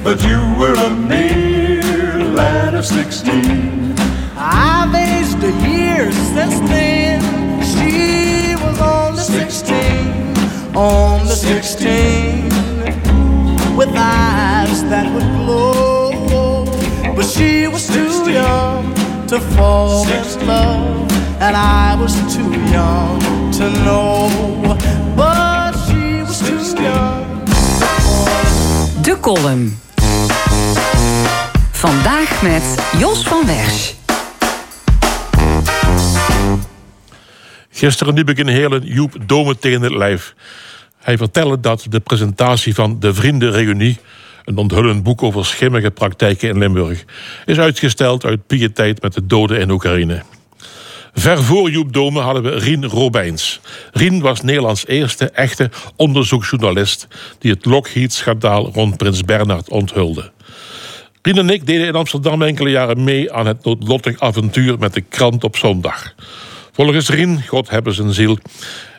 [0.04, 3.94] But you were a mere lad of 16.
[4.36, 7.22] I've aged a year since then.
[7.62, 10.76] She was only 16.
[10.76, 12.48] Only 16.
[13.76, 16.64] With eyes that would glow.
[17.14, 18.92] But she was too young
[19.28, 21.12] to fall in love.
[21.40, 23.20] And I was too young
[23.52, 24.28] to know.
[25.16, 27.44] But she was too young.
[29.02, 29.81] De column.
[31.70, 33.93] Vandaag met Jos van Wersch.
[37.70, 40.34] Gisteren liep ik in Heerlen Joep Domen tegen het lijf.
[40.98, 43.98] Hij vertelde dat de presentatie van De Vriendenreunie...
[44.44, 47.05] een onthullend boek over schimmige praktijken in Limburg...
[47.47, 50.22] is uitgesteld uit pietijd met de doden in Oekraïne.
[51.14, 53.60] Ver voor Joep Dome hadden we Rien Robijns.
[53.93, 57.09] Rien was Nederlands eerste echte onderzoeksjournalist...
[57.39, 60.30] die het Lockheed-schandaal rond Prins Bernhard onthulde.
[61.22, 63.32] Rien en ik deden in Amsterdam enkele jaren mee...
[63.32, 66.14] aan het noodlottig avontuur met de krant op zondag.
[66.72, 68.39] Volgens Rien, God hebben zijn ziel...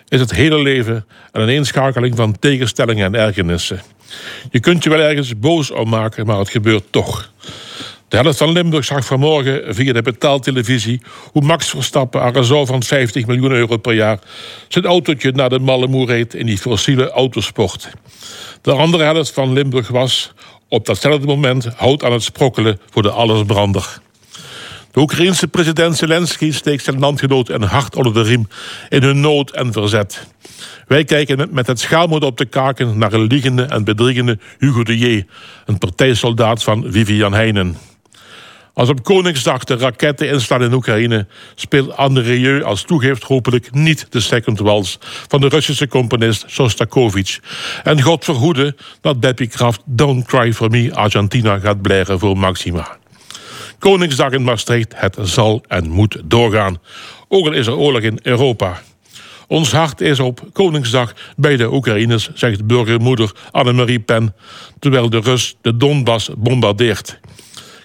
[0.08, 3.82] is het hele leven een ineenschakeling van tegenstellingen en ergernissen.
[4.52, 7.32] Je kunt je wel ergens boos om maken, maar het gebeurt toch.
[8.14, 12.84] De helft van Limburg zag vanmorgen via de betaaltelevisie hoe Max Verstappen aan een van
[12.84, 14.20] 50 miljoen euro per jaar
[14.68, 17.90] zijn autootje naar de Mallemoer reed in die fossiele autosport.
[18.62, 20.34] De andere helft van Limburg was
[20.70, 24.00] op datzelfde moment hout aan het sprokkelen voor de allesbrander.
[24.92, 28.48] De Oekraïense president Zelensky steekt zijn landgenoot een hart onder de riem
[28.90, 30.28] in hun nood en verzet.
[30.88, 34.98] Wij kijken met het schaalmoed op de kaken naar een liegende en bedriegende Hugo de
[34.98, 35.26] J.,
[35.66, 37.78] een partijsoldaat van Vivian Heinen.
[38.74, 44.20] Als op Koningsdag de raketten inslaan in Oekraïne, speelt André als toegeeft hopelijk niet de
[44.20, 44.98] second wals
[45.28, 47.40] van de Russische componist Sostakovich.
[47.84, 52.98] En God verhoede dat Debbie Kraft Don't Cry For Me Argentina gaat blijven voor Maxima.
[53.80, 56.78] Koningsdag in Maastricht, het zal en moet doorgaan.
[57.28, 58.82] Ook al is er oorlog in Europa.
[59.48, 64.36] Ons hart is op Koningsdag bij de Oekraïners, zegt burgermoeder Annemarie Pen,
[64.80, 67.20] terwijl de Rus de Donbass bombardeert.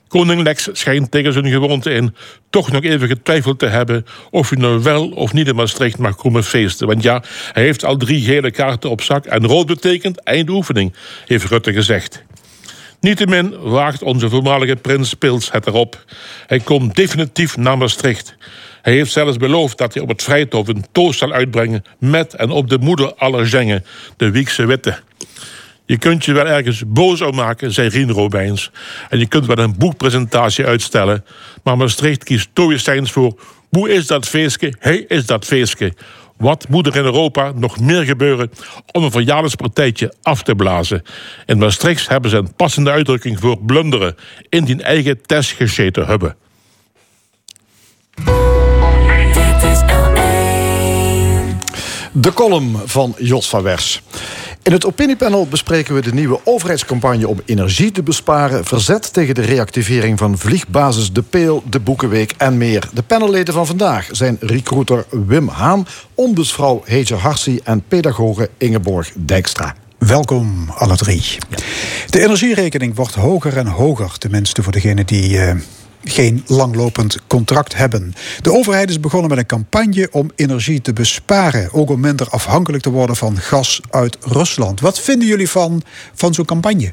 [0.08, 2.14] Koning Lex schijnt tegen zijn gewoonte in
[2.50, 6.16] toch nog even getwijfeld te hebben of hij nou wel of niet in Maastricht mag
[6.16, 6.86] komen feesten.
[6.86, 7.22] Want ja,
[7.52, 10.94] hij heeft al drie gele kaarten op zak en rood betekent eindoefening,
[11.26, 12.24] heeft Rutte gezegd.
[13.00, 16.04] Niettemin waagt onze voormalige prins Pils het erop.
[16.46, 18.36] Hij komt definitief naar Maastricht.
[18.82, 21.84] Hij heeft zelfs beloofd dat hij op het Vrijthof een toast zal uitbrengen...
[21.98, 23.84] met en op de moeder aller zengen,
[24.16, 24.98] de Wiekse Witte.
[25.88, 28.70] Je kunt je wel ergens boos om maken, zei Rien Robijns.
[29.08, 31.24] En je kunt wel een boekpresentatie uitstellen.
[31.62, 33.40] Maar Maastricht kiest Stoïcijns voor...
[33.68, 34.74] Hoe is dat feestje?
[34.78, 35.92] Hij is dat feestje.
[36.36, 38.50] Wat moet er in Europa nog meer gebeuren
[38.92, 41.02] om een verjaardagspartijtje af te blazen?
[41.46, 44.16] In Maastricht hebben ze een passende uitdrukking voor blunderen,
[44.48, 46.36] in die eigen test gescheten hebben.
[52.12, 54.02] De column van Jos van Wers.
[54.62, 59.42] In het opiniepanel bespreken we de nieuwe overheidscampagne om energie te besparen, verzet tegen de
[59.42, 62.88] reactivering van vliegbasis De Peel, de Boekenweek en meer.
[62.92, 69.74] De panelleden van vandaag zijn recruiter Wim Haan, ombudsvrouw Heetje Harsi en pedagoge Ingeborg Dijkstra.
[69.98, 71.38] Welkom alle drie.
[72.10, 75.54] De energierekening wordt hoger en hoger, tenminste voor degenen die uh,
[76.08, 78.14] geen langlopend contract hebben.
[78.40, 81.72] De overheid is begonnen met een campagne om energie te besparen.
[81.72, 84.80] Ook om minder afhankelijk te worden van gas uit Rusland.
[84.80, 85.82] Wat vinden jullie van,
[86.14, 86.92] van zo'n campagne?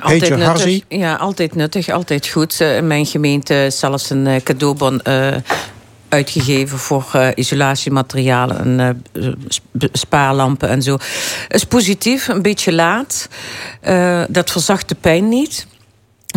[0.00, 2.60] Altijd nuttig, ja, altijd nuttig, altijd goed.
[2.60, 5.34] In mijn gemeente zelfs een eh, cadeaubon uh,
[6.08, 9.32] uitgegeven voor uh, isolatiematerialen en uh,
[9.92, 10.96] spaarlampen en zo.
[11.48, 13.28] Is positief, een beetje laat.
[14.28, 15.66] Dat verzacht de pijn niet.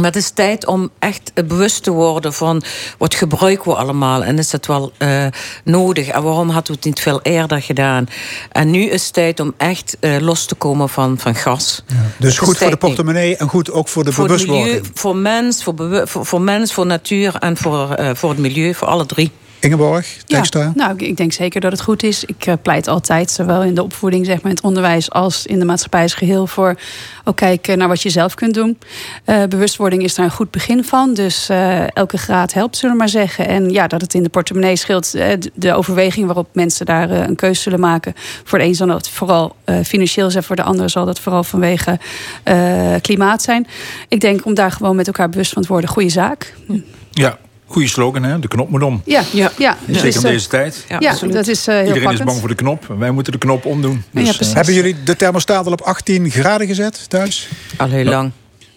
[0.02, 2.64] Maar het is tijd om echt bewust te worden van
[2.98, 5.26] wat gebruiken we allemaal en is dat wel uh,
[5.64, 8.08] nodig en waarom hadden we het niet veel eerder gedaan.
[8.52, 11.84] En nu is het tijd om echt uh, los te komen van, van gas.
[11.88, 14.66] Ja, dus goed voor de portemonnee en goed ook voor de voor bewustwording.
[14.66, 15.74] Milieu, voor mens, voor,
[16.08, 19.32] voor, voor, mens, voor natuur en voor, uh, voor het milieu, voor alle drie.
[19.62, 22.24] Ingeborg, tekst ja, Nou, ik denk zeker dat het goed is.
[22.24, 25.60] Ik uh, pleit altijd, zowel in de opvoeding, zeg maar, in het onderwijs als in
[25.60, 26.76] de maatschappij als geheel, voor
[27.24, 28.78] ook kijken naar wat je zelf kunt doen.
[29.26, 31.14] Uh, bewustwording is daar een goed begin van.
[31.14, 33.48] Dus uh, elke graad helpt, zullen we maar zeggen.
[33.48, 35.12] En ja, dat het in de portemonnee scheelt,
[35.54, 38.14] de overweging waarop mensen daar een keuze zullen maken.
[38.44, 42.00] Voor de een zal dat vooral financieel zijn, voor de ander zal dat vooral vanwege
[43.02, 43.68] klimaat zijn.
[44.08, 46.54] Ik denk om daar gewoon met elkaar bewust van te worden, goede zaak.
[47.12, 47.38] Ja,
[47.72, 48.40] Goede slogan, hè?
[48.40, 49.02] De knop moet om.
[49.06, 49.52] Ja, ja.
[49.58, 49.78] ja.
[49.88, 50.86] Zeker in deze tijd.
[50.90, 52.20] Ja, ja dat is uh, heel Iedereen pakkend.
[52.20, 52.86] is bang voor de knop.
[52.98, 54.04] Wij moeten de knop omdoen.
[54.12, 57.50] Dus, ja, Hebben jullie de thermostaat al op 18 graden gezet thuis?
[57.78, 58.32] Al heel lang.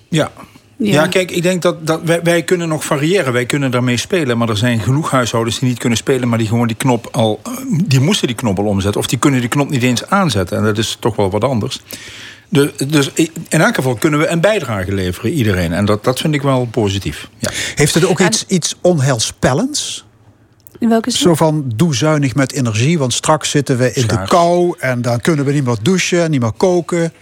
[0.09, 0.31] Ja,
[0.77, 1.07] Ja.
[1.07, 3.33] kijk, ik denk dat, dat wij, wij, kunnen nog variëren.
[3.33, 4.39] Wij kunnen daarmee spelen.
[4.39, 6.29] Maar er zijn genoeg huishoudens die niet kunnen spelen...
[6.29, 7.41] maar die gewoon die knop al...
[7.85, 9.01] die moesten die knop al omzetten.
[9.01, 10.57] Of die kunnen die knop niet eens aanzetten.
[10.59, 11.81] En dat is toch wel wat anders.
[12.55, 13.11] Dus, dus
[13.49, 15.73] in elk geval kunnen we een bijdrage leveren, iedereen.
[15.73, 17.29] En dat, dat vind ik wel positief.
[17.39, 17.51] Ja.
[17.75, 20.05] Heeft het ook iets, iets onheilspellends?
[20.79, 21.21] In welke zin?
[21.21, 24.75] Zo van, doe zuinig met energie, want straks zitten we in de kou...
[24.79, 27.13] en dan kunnen we niet meer douchen, niet meer koken...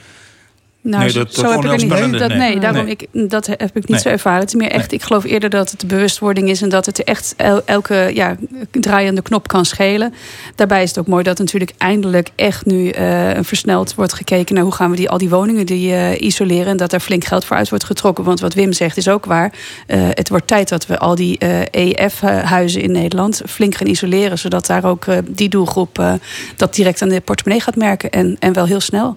[0.84, 2.18] Nou, nee, dat, zo heb ik niet.
[2.18, 4.40] Dat, nee, nee, daarom Ik, dat heb ik niet zo ervaren.
[4.40, 7.04] Het is meer echt, ik geloof eerder dat het de bewustwording is en dat het
[7.04, 7.34] echt
[7.64, 8.36] elke ja,
[8.70, 10.14] draaiende knop kan schelen.
[10.54, 14.64] Daarbij is het ook mooi dat natuurlijk eindelijk echt nu uh, versneld wordt gekeken naar
[14.64, 16.66] hoe gaan we die, al die woningen die uh, isoleren.
[16.66, 18.24] En dat daar flink geld voor uit wordt getrokken.
[18.24, 19.52] Want wat Wim zegt is ook waar.
[19.86, 21.38] Uh, het wordt tijd dat we al die
[21.70, 24.38] EF-huizen in Nederland flink gaan isoleren.
[24.38, 26.18] Zodat daar ook die doelgroep
[26.56, 28.10] dat direct aan de portemonnee gaat merken.
[28.10, 29.16] En, en wel heel snel.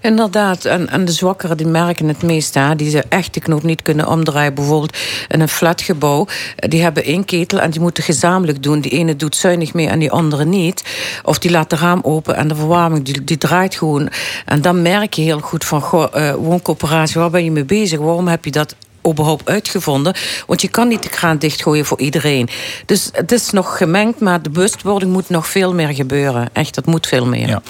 [0.00, 2.54] Inderdaad, en, de zwakkeren die merken het meest.
[2.54, 4.54] Hè, die ze echt de knoop niet kunnen omdraaien.
[4.54, 4.96] Bijvoorbeeld
[5.28, 6.26] in een flatgebouw.
[6.56, 8.80] Die hebben één ketel en die moeten gezamenlijk doen.
[8.80, 10.84] Die ene doet zuinig mee en die andere niet.
[11.24, 14.08] Of die laat de raam open en de verwarming die, die draait gewoon.
[14.44, 15.80] En dan merk je heel goed van...
[15.80, 17.98] Goh, uh, wooncoöperatie, waar ben je mee bezig?
[17.98, 18.74] Waarom heb je dat
[19.08, 20.14] überhaupt uitgevonden.
[20.46, 22.48] Want je kan niet de kraan dichtgooien voor iedereen.
[22.86, 26.48] Dus het is nog gemengd, maar de bewustwording moet nog veel meer gebeuren.
[26.52, 27.48] Echt, dat moet veel meer.
[27.48, 27.62] Ja.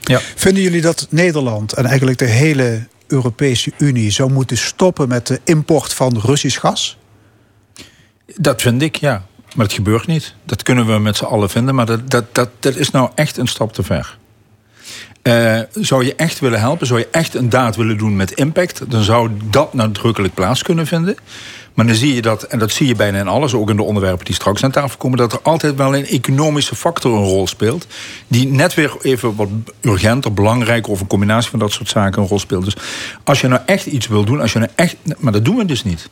[0.00, 0.20] Ja.
[0.36, 5.40] Vinden jullie dat Nederland en eigenlijk de hele Europese Unie zou moeten stoppen met de
[5.44, 6.98] import van Russisch gas?
[8.36, 9.24] Dat vind ik, ja.
[9.54, 10.34] Maar het gebeurt niet.
[10.44, 11.74] Dat kunnen we met z'n allen vinden.
[11.74, 14.18] Maar dat, dat, dat, dat is nou echt een stap te ver.
[15.22, 18.90] Uh, zou je echt willen helpen, zou je echt een daad willen doen met impact,
[18.90, 21.16] dan zou dat nadrukkelijk plaats kunnen vinden.
[21.74, 23.82] Maar dan zie je dat, en dat zie je bijna in alles, ook in de
[23.82, 27.46] onderwerpen die straks aan tafel komen, dat er altijd wel een economische factor een rol
[27.46, 27.86] speelt.
[28.28, 29.48] Die net weer even wat
[29.80, 32.64] urgenter, belangrijker of een combinatie van dat soort zaken een rol speelt.
[32.64, 32.76] Dus
[33.24, 34.96] als je nou echt iets wil doen, als je nou echt.
[35.18, 36.08] Maar dat doen we dus niet.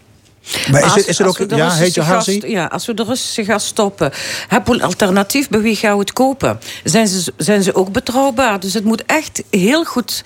[0.70, 1.50] Maar is, het, is het ook...
[1.50, 4.12] Ja, heet je Ja, als we de Russische gas stoppen...
[4.48, 6.60] hebben we een alternatief, bij wie gaan we het kopen?
[6.84, 8.60] Zijn ze, zijn ze ook betrouwbaar?
[8.60, 10.24] Dus het moet echt heel goed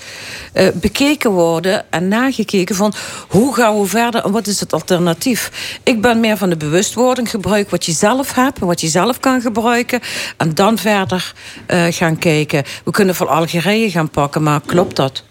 [0.54, 1.84] uh, bekeken worden...
[1.90, 2.92] en nagekeken van
[3.28, 4.24] hoe gaan we verder...
[4.24, 5.50] en wat is het alternatief?
[5.82, 7.30] Ik ben meer van de bewustwording.
[7.30, 10.00] Gebruik wat je zelf hebt en wat je zelf kan gebruiken...
[10.36, 11.32] en dan verder
[11.68, 12.64] uh, gaan kijken.
[12.84, 15.24] We kunnen voor Algerije gaan pakken, maar klopt dat?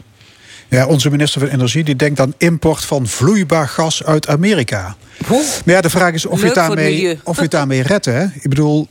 [0.71, 4.95] Ja, onze minister van Energie die denkt aan import van vloeibaar gas uit Amerika.
[5.65, 8.05] Maar ja, de vraag is of je het daarmee, of je het daarmee redt.
[8.05, 8.23] Hè?
[8.23, 8.87] Ik bedoel,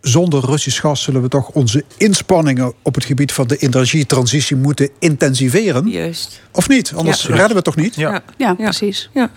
[0.00, 4.88] zonder Russisch gas zullen we toch onze inspanningen op het gebied van de energietransitie moeten
[4.98, 5.88] intensiveren.
[5.88, 6.40] Juist.
[6.52, 6.92] Of niet?
[6.94, 7.94] Anders redden we het toch niet?
[7.94, 9.10] Ja, ja precies.
[9.12, 9.30] Ja.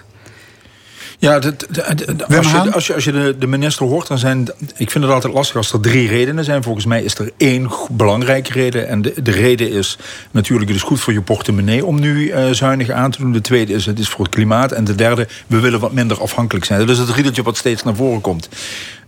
[1.19, 4.47] Ja, als, je, als, je, als je de, de minister hoort, dan zijn...
[4.75, 6.63] Ik vind het altijd lastig als er drie redenen zijn.
[6.63, 8.87] Volgens mij is er één belangrijke reden.
[8.87, 9.97] En de, de reden is
[10.31, 10.69] natuurlijk...
[10.69, 13.31] het is goed voor je portemonnee om nu uh, zuinig aan te doen.
[13.31, 14.71] De tweede is het is voor het klimaat.
[14.71, 16.79] En de derde, we willen wat minder afhankelijk zijn.
[16.79, 18.49] Dat is het riedeltje wat steeds naar voren komt.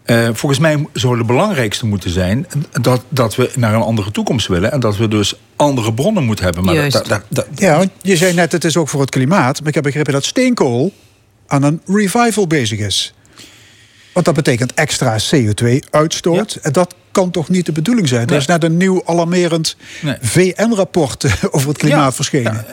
[0.05, 2.47] Uh, volgens mij zou het belangrijkste moeten zijn...
[2.81, 4.71] Dat, dat we naar een andere toekomst willen...
[4.71, 6.63] en dat we dus andere bronnen moeten hebben.
[6.63, 9.59] Maar dat, dat, dat, ja, je zei net, het is ook voor het klimaat.
[9.59, 10.93] Maar ik heb begrepen dat steenkool
[11.49, 13.13] aan een revival bezig is.
[14.13, 16.59] Want dat betekent extra CO2-uitstoot.
[16.61, 18.27] En dat kan toch niet de bedoeling zijn?
[18.27, 19.75] Er is net een nieuw alarmerend
[20.21, 22.65] VN-rapport over het klimaat verschenen.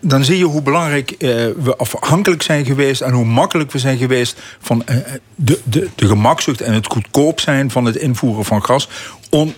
[0.00, 1.18] dan zie je hoe belangrijk eh,
[1.62, 3.00] we afhankelijk zijn geweest...
[3.00, 4.96] en hoe makkelijk we zijn geweest van eh,
[5.34, 6.60] de, de, de gemakzucht...
[6.60, 8.88] en het goedkoop zijn van het invoeren van gas...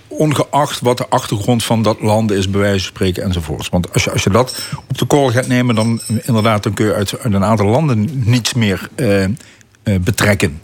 [0.08, 3.68] ongeacht wat de achtergrond van dat land is, bij wijze van spreken enzovoorts.
[3.68, 5.74] Want als je, als je dat op de korrel gaat nemen...
[5.74, 9.24] dan inderdaad dan kun je uit, een aantal landen niets meer uh,
[10.00, 10.60] betrekken.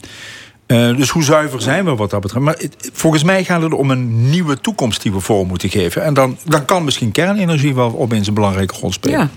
[0.67, 2.45] Uh, dus hoe zuiver zijn we wat dat betreft?
[2.45, 2.61] Maar
[2.93, 6.05] volgens mij gaat het om een nieuwe toekomst die we voor moeten geven.
[6.05, 9.19] En dan, dan kan misschien kernenergie wel opeens een belangrijke rol spelen.
[9.19, 9.29] Ja.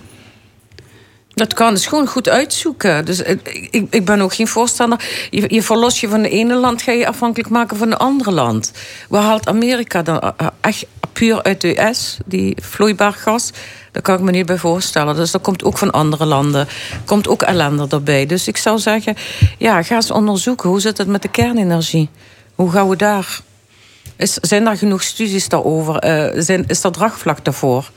[1.33, 3.05] Dat kan dus gewoon goed uitzoeken.
[3.05, 5.27] Dus ik, ik ben ook geen voorstander.
[5.29, 8.31] Je, je verlos je van de ene land, ga je afhankelijk maken van een andere
[8.31, 8.71] land.
[9.09, 13.51] Waar haalt Amerika dan eh, eh, echt puur uit de US, die vloeibaar gas?
[13.91, 15.15] Daar kan ik me niet bij voorstellen.
[15.15, 16.67] Dus dat komt ook van andere landen.
[17.05, 18.25] Komt ook ellende erbij.
[18.25, 19.15] Dus ik zou zeggen,
[19.57, 20.69] ja, ga eens onderzoeken.
[20.69, 22.09] Hoe zit het met de kernenergie?
[22.55, 23.39] Hoe gaan we daar?
[24.15, 26.05] Is, zijn er genoeg studies daarover?
[26.05, 27.91] Uh, zijn, is er draagvlak daarvoor?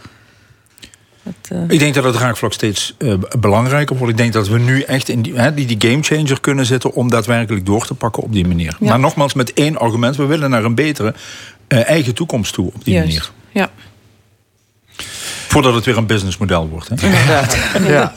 [1.52, 1.62] Uh...
[1.68, 4.12] Ik denk dat het draagvlak steeds uh, belangrijker wordt.
[4.12, 6.92] Ik denk dat we nu echt in die, die, die gamechanger kunnen zitten...
[6.92, 8.76] om daadwerkelijk door te pakken op die manier.
[8.80, 10.16] Maar nogmaals, met één argument.
[10.16, 11.14] We willen naar een betere
[11.68, 13.08] uh, eigen toekomst toe op die Juist.
[13.08, 13.30] manier.
[15.56, 16.88] Voordat het weer een businessmodel wordt.
[16.88, 17.06] Hè?
[17.06, 17.56] Inderdaad.
[17.88, 18.12] ja.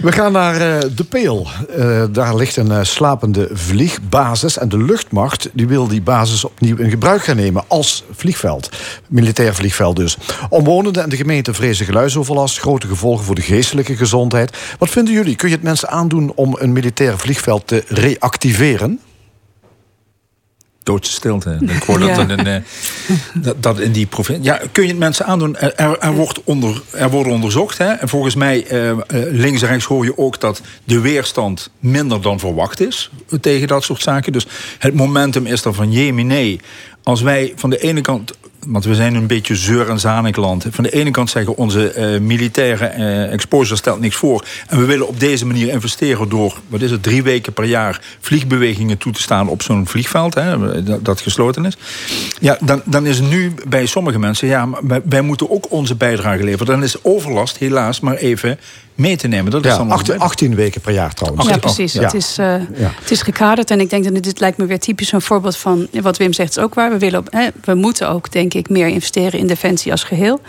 [0.00, 1.46] We gaan naar uh, De Peel.
[1.76, 4.58] Uh, daar ligt een uh, slapende vliegbasis.
[4.58, 8.68] En de luchtmacht die wil die basis opnieuw in gebruik gaan nemen als vliegveld.
[9.08, 10.16] Militair vliegveld dus.
[10.48, 12.58] Omwonenden en de gemeente vrezen geluidsoverlast.
[12.58, 14.56] Grote gevolgen voor de geestelijke gezondheid.
[14.78, 15.36] Wat vinden jullie?
[15.36, 19.00] Kun je het mensen aandoen om een militair vliegveld te reactiveren?
[20.82, 21.58] Doodse stilte.
[21.60, 22.56] Ik hoor dat, in, uh,
[23.34, 24.44] dat, dat, in die provincie.
[24.44, 25.56] Ja, kun je het mensen aandoen?
[25.56, 27.78] Er, er, wordt onder, er worden onderzocht.
[27.78, 27.92] Hè?
[27.92, 28.92] En volgens mij, uh,
[29.30, 33.10] links en rechts hoor je ook dat de weerstand minder dan verwacht is
[33.40, 34.32] tegen dat soort zaken.
[34.32, 34.46] Dus
[34.78, 36.58] het momentum is er van jemine.
[37.02, 38.32] Als wij van de ene kant
[38.66, 40.66] want we zijn een beetje zeur- en zanikland.
[40.70, 44.44] Van de ene kant zeggen onze uh, militaire uh, exposure stelt niks voor.
[44.66, 48.00] En we willen op deze manier investeren door, wat is het, drie weken per jaar
[48.20, 51.76] vliegbewegingen toe te staan op zo'n vliegveld, hè, dat, dat, gesloten is.
[52.40, 56.44] Ja, dan, dan is nu bij sommige mensen, ja, wij, wij moeten ook onze bijdrage
[56.44, 56.66] leveren.
[56.66, 58.58] Dan is overlast helaas maar even
[58.94, 59.50] mee te nemen.
[59.50, 61.48] Dat is dan 18, 18, weken per jaar trouwens.
[61.48, 61.92] Ja, precies.
[61.92, 63.70] Het, is, uh, het is gekaderd.
[63.70, 65.88] En ik denk dat dit lijkt me weer typisch een voorbeeld van...
[66.02, 66.90] wat Wim zegt is ook waar.
[66.90, 70.40] We, willen op, hè, we moeten ook, ik, meer investeren in defensie als geheel.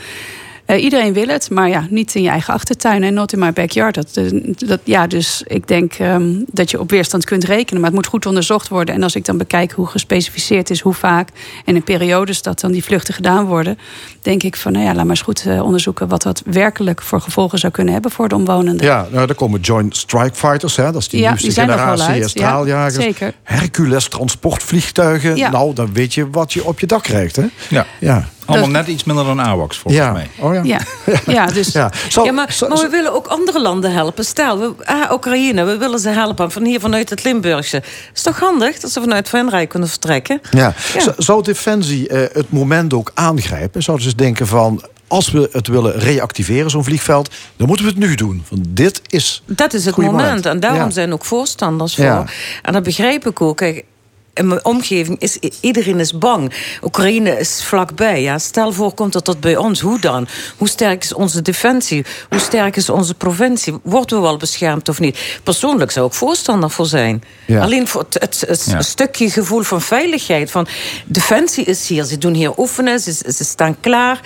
[0.67, 3.53] Uh, iedereen wil het, maar ja, niet in je eigen achtertuin en not in my
[3.53, 3.95] backyard.
[3.95, 7.89] Dat, eh, dat, ja, dus ik denk um, dat je op weerstand kunt rekenen, maar
[7.89, 8.95] het moet goed onderzocht worden.
[8.95, 11.29] En als ik dan bekijk hoe gespecificeerd is, hoe vaak
[11.65, 13.77] en in periodes dat dan die vluchten gedaan worden,
[14.21, 17.21] denk ik van, nou ja, laat maar eens goed uh, onderzoeken wat dat werkelijk voor
[17.21, 18.85] gevolgen zou kunnen hebben voor de omwonenden.
[18.85, 22.95] Ja, nou, er komen Joint Strike Fighters, hè, dat is die ja, nieuwste generatie straaljagers.
[22.95, 23.33] Ja, zeker.
[23.43, 25.35] Hercules transportvliegtuigen.
[25.35, 25.49] Ja.
[25.49, 27.45] Nou, dan weet je wat je op je dak krijgt, hè?
[27.69, 27.85] Ja.
[27.99, 28.27] ja.
[28.45, 30.29] Allemaal net iets minder dan AWACS, volgens mij.
[30.39, 30.61] Oh, ja.
[30.63, 30.79] Ja.
[31.33, 31.71] ja, dus...
[31.71, 31.91] ja.
[32.09, 34.25] ja maar, maar, we willen ook andere landen helpen.
[34.25, 37.83] Stel, we, ah, Oekraïne, we willen ze helpen van hier vanuit het Limburgse.
[38.13, 40.41] is toch handig dat ze vanuit Frankrijk kunnen vertrekken?
[40.51, 40.73] Ja.
[41.17, 43.83] Zou Defensie uh, het moment ook aangrijpen?
[43.83, 47.99] Zouden ze denken van als we het willen reactiveren, zo'n vliegveld, dan moeten we het
[47.99, 48.43] nu doen.
[48.49, 49.43] Want dit is.
[49.45, 50.45] Dat is het moment.
[50.45, 52.05] En daarom zijn ook voorstanders voor.
[52.05, 52.25] Ja.
[52.61, 53.57] En dat begrijp ik ook.
[53.57, 53.85] Kijk,
[54.33, 56.53] in mijn omgeving is iedereen is bang.
[56.81, 58.21] Oekraïne is vlakbij.
[58.21, 58.37] Ja.
[58.37, 59.79] Stel voor komt het tot bij ons.
[59.79, 60.27] Hoe dan?
[60.57, 62.05] Hoe sterk is onze defensie?
[62.29, 63.79] Hoe sterk is onze provincie?
[63.83, 65.39] Worden we wel beschermd of niet?
[65.43, 67.23] Persoonlijk zou ik voorstander voor zijn.
[67.59, 70.51] Alleen voor het, het, stukje gevoel van veiligheid.
[70.51, 70.67] Van
[71.05, 72.03] defensie is hier.
[72.03, 72.99] Ze doen hier oefenen.
[72.99, 74.21] Ze, ze staan klaar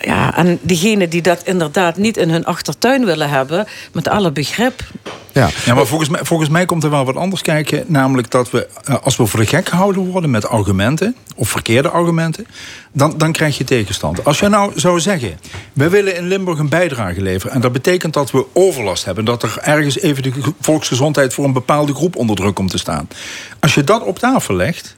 [0.00, 4.82] ja, en diegenen die dat inderdaad niet in hun achtertuin willen hebben, met alle begrip.
[5.32, 7.84] Ja, ja maar volgens mij, volgens mij komt er wel wat anders kijken.
[7.86, 11.88] Namelijk dat we, eh, als we voor de gek gehouden worden met argumenten, of verkeerde
[11.88, 12.46] argumenten,
[12.92, 14.24] dan, dan krijg je tegenstand.
[14.24, 15.38] Als je nou zou zeggen,
[15.72, 19.42] we willen in Limburg een bijdrage leveren, en dat betekent dat we overlast hebben, dat
[19.42, 23.08] er ergens even de volksgezondheid voor een bepaalde groep onder druk komt te staan.
[23.60, 24.96] Als je dat op tafel legt,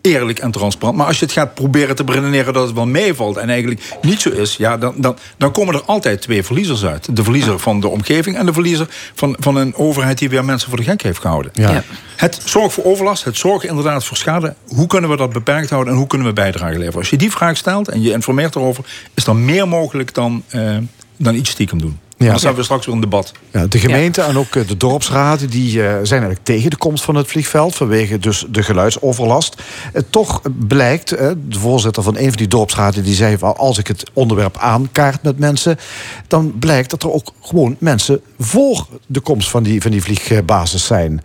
[0.00, 0.96] eerlijk en transparant.
[0.96, 3.36] Maar als je het gaat proberen te redeneren dat het wel meevalt...
[3.36, 7.16] en eigenlijk niet zo is, ja, dan, dan, dan komen er altijd twee verliezers uit.
[7.16, 10.18] De verliezer van de omgeving en de verliezer van, van een overheid...
[10.18, 11.52] die weer mensen voor de gek heeft gehouden.
[11.54, 11.84] Ja.
[12.16, 14.54] Het zorg voor overlast, het zorg inderdaad voor schade.
[14.66, 16.98] Hoe kunnen we dat beperkt houden en hoe kunnen we bijdrage leveren?
[16.98, 18.84] Als je die vraag stelt en je informeert erover...
[19.14, 20.76] is er meer mogelijk dan, uh,
[21.16, 21.98] dan iets stiekem doen.
[22.24, 22.26] Ja.
[22.26, 23.32] Dan hebben we straks weer een debat.
[23.50, 27.04] Ja, de gemeente en ook eh, de dorpsraden die, uh, zijn eigenlijk tegen de komst
[27.04, 27.74] van het vliegveld.
[27.74, 29.62] Vanwege dus de geluidsoverlast.
[29.92, 33.86] Uh, toch blijkt, de voorzitter van een van die dorpsraden die zei van als ik
[33.86, 35.78] het onderwerp aankaart met mensen.
[36.26, 40.84] Dan blijkt dat er ook gewoon mensen voor de komst van die, van die vliegbasis
[40.84, 41.22] zijn.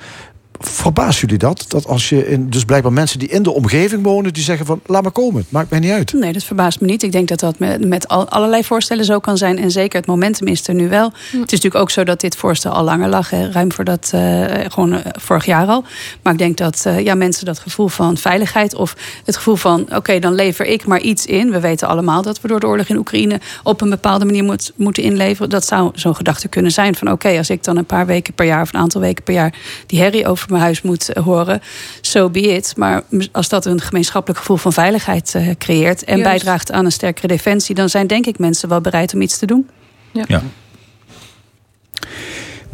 [0.59, 1.65] Verbaast jullie dat?
[1.67, 4.79] Dat als je in, dus blijkbaar mensen die in de omgeving wonen, die zeggen van
[4.85, 6.13] laat maar komen, het maakt mij niet uit.
[6.13, 7.03] Nee, dat verbaast me niet.
[7.03, 9.57] Ik denk dat dat met, met allerlei voorstellen zo kan zijn.
[9.59, 11.05] En zeker het momentum is er nu wel.
[11.05, 14.11] Het is natuurlijk ook zo dat dit voorstel al langer lag, hè, ruim voor dat,
[14.15, 15.83] uh, gewoon uh, vorig jaar al.
[16.21, 18.95] Maar ik denk dat uh, ja, mensen dat gevoel van veiligheid of
[19.25, 21.51] het gevoel van oké, dan lever ik maar iets in.
[21.51, 24.71] We weten allemaal dat we door de oorlog in Oekraïne op een bepaalde manier moet,
[24.75, 25.49] moeten inleveren.
[25.49, 28.45] Dat zou zo'n gedachte kunnen zijn van oké, als ik dan een paar weken per
[28.45, 29.53] jaar of een aantal weken per jaar
[29.85, 31.61] die herrie over mijn huis moet eh, horen,
[32.01, 32.73] so be it.
[32.77, 37.27] Maar als dat een gemeenschappelijk gevoel van veiligheid uh, creëert en bijdraagt aan een sterkere
[37.27, 39.69] defensie, dan zijn denk ik mensen wel bereid om iets te doen.
[40.11, 40.23] ja.
[40.27, 40.43] ja.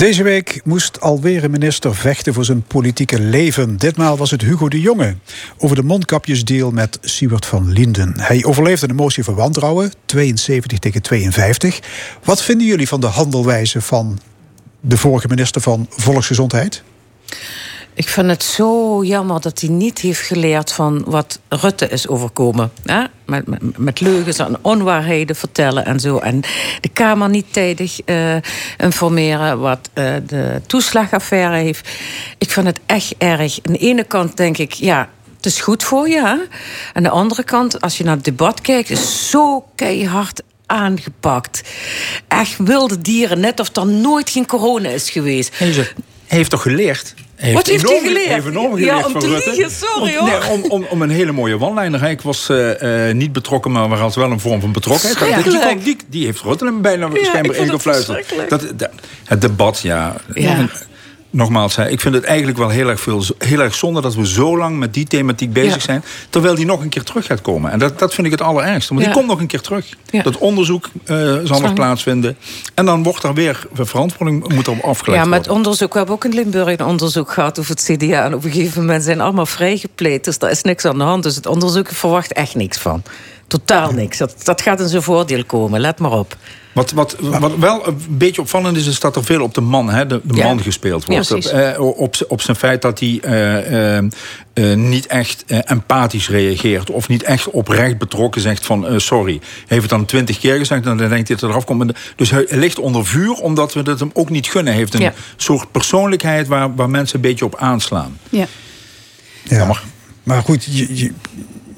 [0.02, 3.78] Deze week moest alweer een minister vechten voor zijn politieke leven.
[3.78, 5.16] Ditmaal was het Hugo de Jonge
[5.58, 8.14] over de mondkapjesdeal met Siewert van Linden.
[8.20, 11.80] Hij overleefde een motie van wantrouwen, 72 tegen 52.
[12.24, 14.20] Wat vinden jullie van de handelwijze van
[14.80, 16.84] de vorige minister van Volksgezondheid?
[17.94, 22.72] Ik vind het zo jammer dat hij niet heeft geleerd van wat Rutte is overkomen.
[22.86, 23.04] Hè?
[23.26, 26.18] Met, met, leugens en onwaarheden vertellen en zo.
[26.18, 26.42] En
[26.82, 28.36] de Kamer niet tijdig uh,
[28.78, 31.90] informeren wat uh, de toeslagaffaire heeft.
[32.38, 33.60] Ik vind het echt erg.
[33.62, 36.22] Aan de ene kant denk ik, ja, het is goed voor je.
[36.22, 36.38] Hè?
[36.94, 41.62] Aan de andere kant, als je naar het debat kijkt, is zo keihard aangepakt.
[42.28, 45.56] Echt wilde dieren, net of er nooit geen corona is geweest.
[46.38, 47.14] Heeft toch geleerd?
[47.36, 48.28] Heeft Wat heeft hij geleerd?
[48.28, 50.46] Heeft enorm geleerd ja, om te liegen, sorry om, hoor.
[50.50, 52.10] om, om, om, een hele mooie one-liner.
[52.10, 55.44] Ik was uh, uh, niet betrokken, maar had wel een vorm van betrokkenheid.
[55.44, 58.50] Die, die, die, heeft Rutte bijna ja, schijnbaar ingefluisterd.
[58.50, 58.90] Dat, dat,
[59.24, 60.16] het debat, ja.
[60.34, 60.68] ja
[61.32, 64.58] nogmaals, ik vind het eigenlijk wel heel erg, veel, heel erg zonde dat we zo
[64.58, 66.04] lang met die thematiek bezig zijn.
[66.30, 67.72] Terwijl die nog een keer terug gaat komen.
[67.72, 68.94] En dat, dat vind ik het allerergste.
[68.94, 69.90] Want die komt nog een keer terug.
[70.24, 72.38] Dat onderzoek uh, zal nog plaatsvinden.
[72.74, 76.16] En dan wordt er weer verantwoording moet er afgeleid Ja, maar het onderzoek, we hebben
[76.16, 78.26] ook in Limburg een onderzoek gehad over het CDA.
[78.26, 80.24] En op een gegeven moment zijn allemaal vrijgepleed.
[80.24, 81.24] Dus daar is niks aan de hand.
[81.24, 83.04] Dus het onderzoek verwacht echt niks van.
[83.48, 84.18] Totaal niks.
[84.18, 85.80] Dat, dat gaat in zijn voordeel komen.
[85.80, 86.38] Let maar op.
[86.74, 89.90] Wat, wat, wat wel een beetje opvallend is, is dat er veel op de man,
[89.90, 91.28] hè, de, de man gespeeld wordt.
[91.28, 93.98] Ja, op, eh, op, op zijn feit dat hij uh,
[94.54, 96.90] uh, niet echt empathisch reageert.
[96.90, 99.40] Of niet echt oprecht betrokken zegt van sorry.
[99.42, 101.94] Hij heeft het dan twintig keer gezegd en dan denkt hij dat het eraf komt.
[102.16, 104.74] Dus hij ligt onder vuur omdat we het hem ook niet gunnen.
[104.74, 108.18] Hij heeft een soort persoonlijkheid waar, waar mensen een beetje op aanslaan.
[108.30, 108.46] Ja.
[109.44, 109.84] Jammer.
[110.24, 111.12] Maar goed, je, je,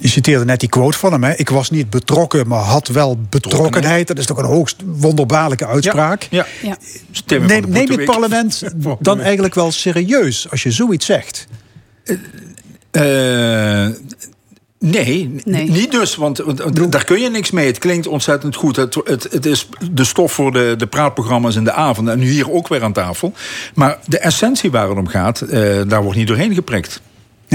[0.04, 1.24] je citeerde net die quote van hem.
[1.24, 1.34] Hè?
[1.36, 4.08] Ik was niet betrokken, maar had wel betrokkenheid.
[4.08, 6.28] Dat is toch een hoogst wonderbaarlijke uitspraak.
[6.30, 6.78] Ja, ja.
[7.40, 8.64] Neem, neem het parlement
[9.00, 11.48] dan eigenlijk wel serieus als je zoiets zegt?
[12.92, 13.88] Uh,
[14.80, 16.44] Nee, nee, niet dus, want,
[16.92, 17.68] daar kun je niks mee.
[17.68, 18.76] Het klinkt ontzettend goed.
[18.76, 22.08] Het, het, het, is de stof voor de, de praatprogramma's in de avond.
[22.08, 23.34] En nu hier ook weer aan tafel.
[23.76, 27.02] Maar de essentie waar het om gaat, uh, daar wordt niet doorheen geprikt.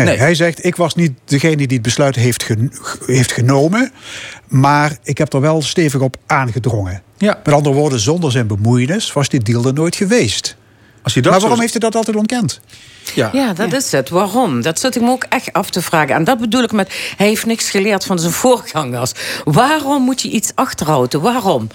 [0.05, 2.49] Nee, Hij zegt, ik was niet degene die het besluit heeft,
[3.07, 3.93] heeft genomen.
[4.49, 7.03] Maar ik heb er wel stevig op aangedrongen.
[7.19, 7.41] Ja.
[7.45, 10.57] Met andere woorden, zonder zijn bemoeienis was dit deal er nooit geweest.
[11.03, 12.61] Als dat maar waarom heeft hij dat altijd ontkend?
[13.15, 14.09] Ja, ja dat is het.
[14.09, 14.63] Waarom?
[14.63, 16.15] Dat zit ik me ook echt af te vragen.
[16.15, 19.13] En dat bedoel ik met, hij heeft niks geleerd van zijn voorgangers.
[19.45, 21.21] Waarom moet je iets achterhouden?
[21.21, 21.69] Waarom?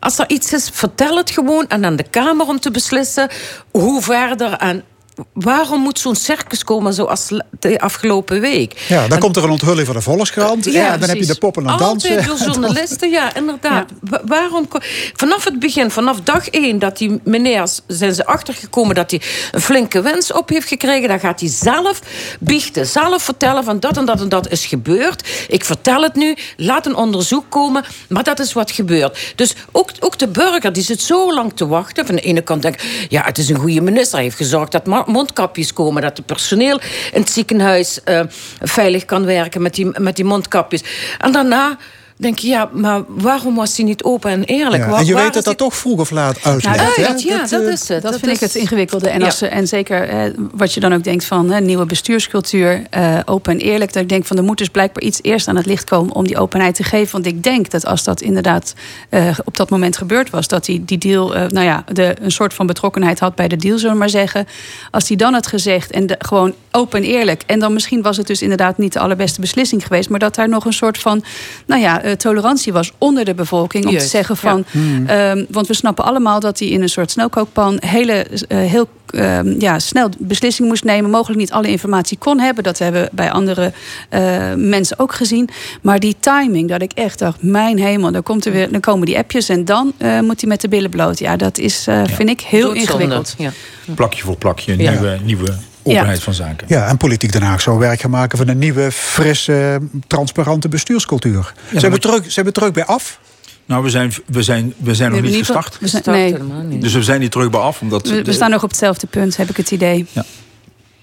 [0.00, 3.28] Als er iets is, vertel het gewoon en aan de Kamer om te beslissen
[3.70, 4.52] hoe verder.
[4.52, 4.84] En
[5.32, 7.28] waarom moet zo'n circus komen zoals
[7.60, 8.84] de afgelopen week?
[8.88, 10.64] Ja, dan komt er een onthulling van de Volkskrant.
[10.64, 12.10] Ja, dan heb je de poppen aan dansen.
[12.10, 13.90] Altijd door journalisten, ja, inderdaad.
[14.24, 14.68] Waarom?
[15.12, 16.78] Vanaf het begin, vanaf dag één...
[16.78, 18.94] dat die meneer, zijn ze achtergekomen...
[18.94, 19.20] dat hij
[19.52, 21.08] een flinke wens op heeft gekregen...
[21.08, 22.00] dan gaat hij zelf
[22.40, 23.64] biechten, zelf vertellen...
[23.64, 25.46] van dat en dat en dat is gebeurd.
[25.48, 27.84] Ik vertel het nu, laat een onderzoek komen...
[28.08, 29.32] maar dat is wat gebeurt.
[29.36, 32.06] Dus ook, ook de burger, die zit zo lang te wachten...
[32.06, 33.06] van de ene kant denk ik...
[33.08, 34.72] ja, het is een goede minister, hij heeft gezorgd...
[34.72, 36.02] dat mondkapjes komen.
[36.02, 36.80] Dat het personeel
[37.12, 38.20] in het ziekenhuis uh,
[38.60, 40.82] veilig kan werken met die, met die mondkapjes.
[41.18, 41.78] En daarna
[42.22, 44.86] denk je, ja, maar waarom was hij niet open en eerlijk?
[44.86, 46.76] Ja, en je weet dat dat toch vroeg of laat uitlegt.
[46.76, 48.02] Nou, uit, ja, dat, is het.
[48.02, 49.08] Dat, vind ik het ingewikkelde.
[49.08, 53.18] En, als, en zeker eh, wat je dan ook denkt van hè, nieuwe bestuurscultuur, uh,
[53.24, 53.92] open en eerlijk.
[53.92, 56.26] Dat ik denk van er moet dus blijkbaar iets eerst aan het licht komen om
[56.26, 57.12] die openheid te geven.
[57.12, 58.74] Want ik denk dat als dat inderdaad
[59.10, 62.54] uh, op dat moment gebeurd was, dat hij die deal, nou ja, de, een soort
[62.54, 64.46] van betrokkenheid had bij de deal, zullen we maar zeggen.
[64.90, 67.42] Als hij dan had gezegd en de, gewoon open en eerlijk.
[67.46, 70.48] En dan misschien was het dus inderdaad niet de allerbeste beslissing geweest, maar dat daar
[70.48, 71.24] nog een soort van,
[71.66, 73.86] nou ja, uh, tolerantie was onder de bevolking.
[73.86, 74.64] Om te zeggen van.
[74.70, 75.06] Hmm.
[75.06, 79.60] Ehm, want we snappen allemaal dat hij in een soort snelkookpan hele, uh, heel uh,
[79.60, 81.10] ja, snel beslissing moest nemen.
[81.10, 82.64] Mogelijk niet alle informatie kon hebben.
[82.64, 83.72] Dat hebben we bij andere
[84.10, 85.48] uh, mensen ook gezien.
[85.82, 89.06] Maar die timing, dat ik echt dacht: mijn hemel, dan, komt er weer, dan komen
[89.06, 91.18] die appjes en dan uh, moet hij met de billen bloot.
[91.18, 92.06] Ja, dat is, ja.
[92.06, 93.34] vind ik heel ingewikkeld.
[93.38, 93.50] Ja.
[93.94, 96.22] Plakje voor plakje, nieuwe, nieuwe openheid ja.
[96.22, 96.66] van zaken.
[96.68, 101.52] Ja, en Politiek Den Haag zou werk gaan maken van een nieuwe, frisse, transparante bestuurscultuur.
[101.70, 103.20] Ja, zijn, we terug, zijn we terug bij af?
[103.66, 105.78] Nou, we zijn, we zijn, we zijn nog niet gestart.
[105.80, 106.78] We zijn, nee.
[106.78, 107.80] Dus we zijn niet terug bij af.
[107.80, 110.06] Omdat we, we staan nog op hetzelfde punt, heb ik het idee.
[110.12, 110.24] Ja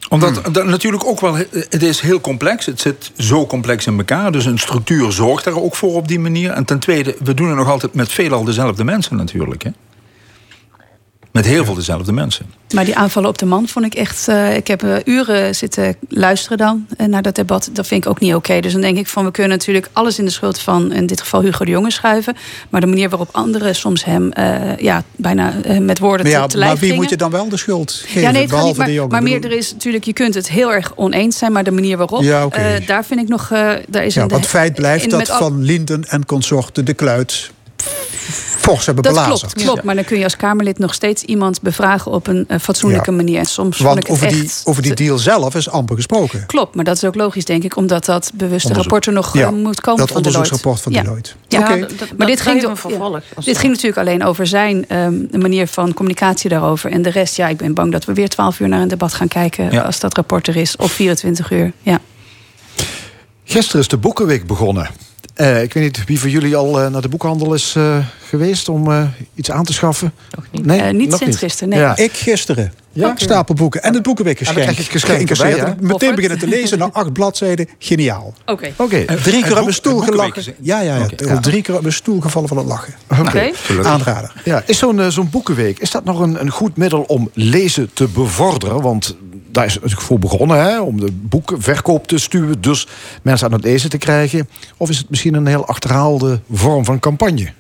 [0.10, 0.54] omdat hmm.
[0.54, 2.66] dat natuurlijk ook wel, het is heel complex.
[2.66, 4.32] Het zit zo complex in elkaar.
[4.32, 6.52] Dus een structuur zorgt er ook voor op die manier.
[6.52, 9.64] En ten tweede, we doen het nog altijd met veelal dezelfde mensen natuurlijk.
[9.64, 9.70] Hè?
[11.32, 12.46] Met heel veel dezelfde mensen.
[12.74, 14.28] Maar die aanvallen op de man vond ik echt.
[14.30, 17.70] Uh, ik heb uh, uren zitten luisteren dan uh, naar dat debat.
[17.74, 18.38] Dat vind ik ook niet oké.
[18.38, 18.62] Okay.
[18.62, 21.22] Dus dan denk ik van we kunnen natuurlijk alles in de schuld van in dit
[21.22, 22.36] geval Hugo de Jonge schuiven.
[22.70, 24.32] Maar de manier waarop anderen soms hem
[24.78, 27.58] ja, bijna met woorden maar ja, te, te Maar wie moet je dan wel de
[27.58, 28.22] schuld geven?
[28.22, 30.92] Ja, nee, het niet, maar, maar meer er is natuurlijk, je kunt het heel erg
[30.96, 32.86] oneens zijn, maar de manier waarop, ja, okay.
[32.86, 33.48] daar vind ik nog.
[33.88, 37.52] daar is ja, een, want feit blijft dat Van Linden en consorten de kluit
[38.60, 39.54] fors hebben dat belazerd.
[39.54, 42.58] Klopt, klopt, maar dan kun je als Kamerlid nog steeds iemand bevragen op een uh,
[42.60, 43.40] fatsoenlijke manier.
[43.40, 46.46] En soms Want over, die, over die deal zelf is amper gesproken.
[46.46, 49.52] Klopt, maar dat is ook logisch, denk ik, omdat dat bewuste rapport er nog ja,
[49.52, 50.08] uh, moet komen.
[50.08, 51.32] Dat onderzoeksrapport van Deloitte.
[51.48, 51.88] Ja, okay.
[52.18, 52.62] maar dit ging,
[53.44, 56.92] dit ging natuurlijk alleen over zijn um, manier van communicatie daarover.
[56.92, 59.14] En de rest, ja, ik ben bang dat we weer 12 uur naar een debat
[59.14, 61.72] gaan kijken als dat rapport er is, of 24 uur.
[61.82, 62.00] Ja.
[63.44, 64.90] Gisteren is de Boekenweek begonnen.
[65.42, 67.76] Uh, ik weet niet wie van jullie al naar de boekhandel is
[68.28, 70.14] geweest om iets aan te schaffen.
[70.36, 70.66] Nog niet.
[70.66, 71.70] Nee, niet sinds gisteren.
[71.70, 71.80] Nee.
[71.80, 71.98] Ja.
[71.98, 72.74] Ik gisteren.
[72.92, 73.14] Ja?
[73.16, 73.84] Stapelboeken.
[73.84, 74.78] En het boekenweekgeschenk.
[74.78, 77.70] geschenk Meteen beginnen te lezen naar acht bladzijden.
[77.80, 78.34] Geniaal.
[78.46, 78.72] Oké.
[78.78, 79.06] Okay.
[79.06, 80.54] Drie keer op mijn stoel gelachen.
[80.62, 81.40] Ja, ja, ja.
[81.40, 82.94] Drie keer op mijn stoel gevallen van het lachen.
[83.20, 83.52] Oké.
[83.84, 84.34] Aanrader.
[84.44, 88.08] Ja, is zo'n zo'n boekenweek, is dat nog een, een goed middel om lezen te
[88.08, 88.82] bevorderen?
[88.82, 89.16] Want
[89.60, 92.88] daar is het voor begonnen, hè, om de boekenverkoop te stuwen, dus
[93.22, 94.50] mensen aan het lezen te krijgen.
[94.78, 97.54] Of is het misschien een heel achterhaalde vorm van campagne?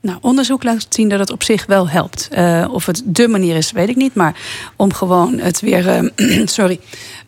[0.00, 2.28] Nou, onderzoek laat zien dat het op zich wel helpt.
[2.32, 4.14] Uh, of het de manier is, weet ik niet.
[4.14, 4.40] Maar
[4.76, 6.80] om gewoon het weer, uh, sorry,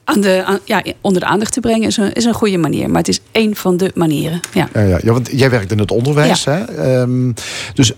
[0.09, 2.89] aan de, ja, onder de aandacht te brengen is een, is een goede manier.
[2.89, 4.41] Maar het is één van de manieren.
[4.53, 6.45] Ja, ja, ja, ja want jij werkt in het onderwijs.
[6.45, 7.01] Hè?
[7.01, 7.35] Um,
[7.75, 7.93] dus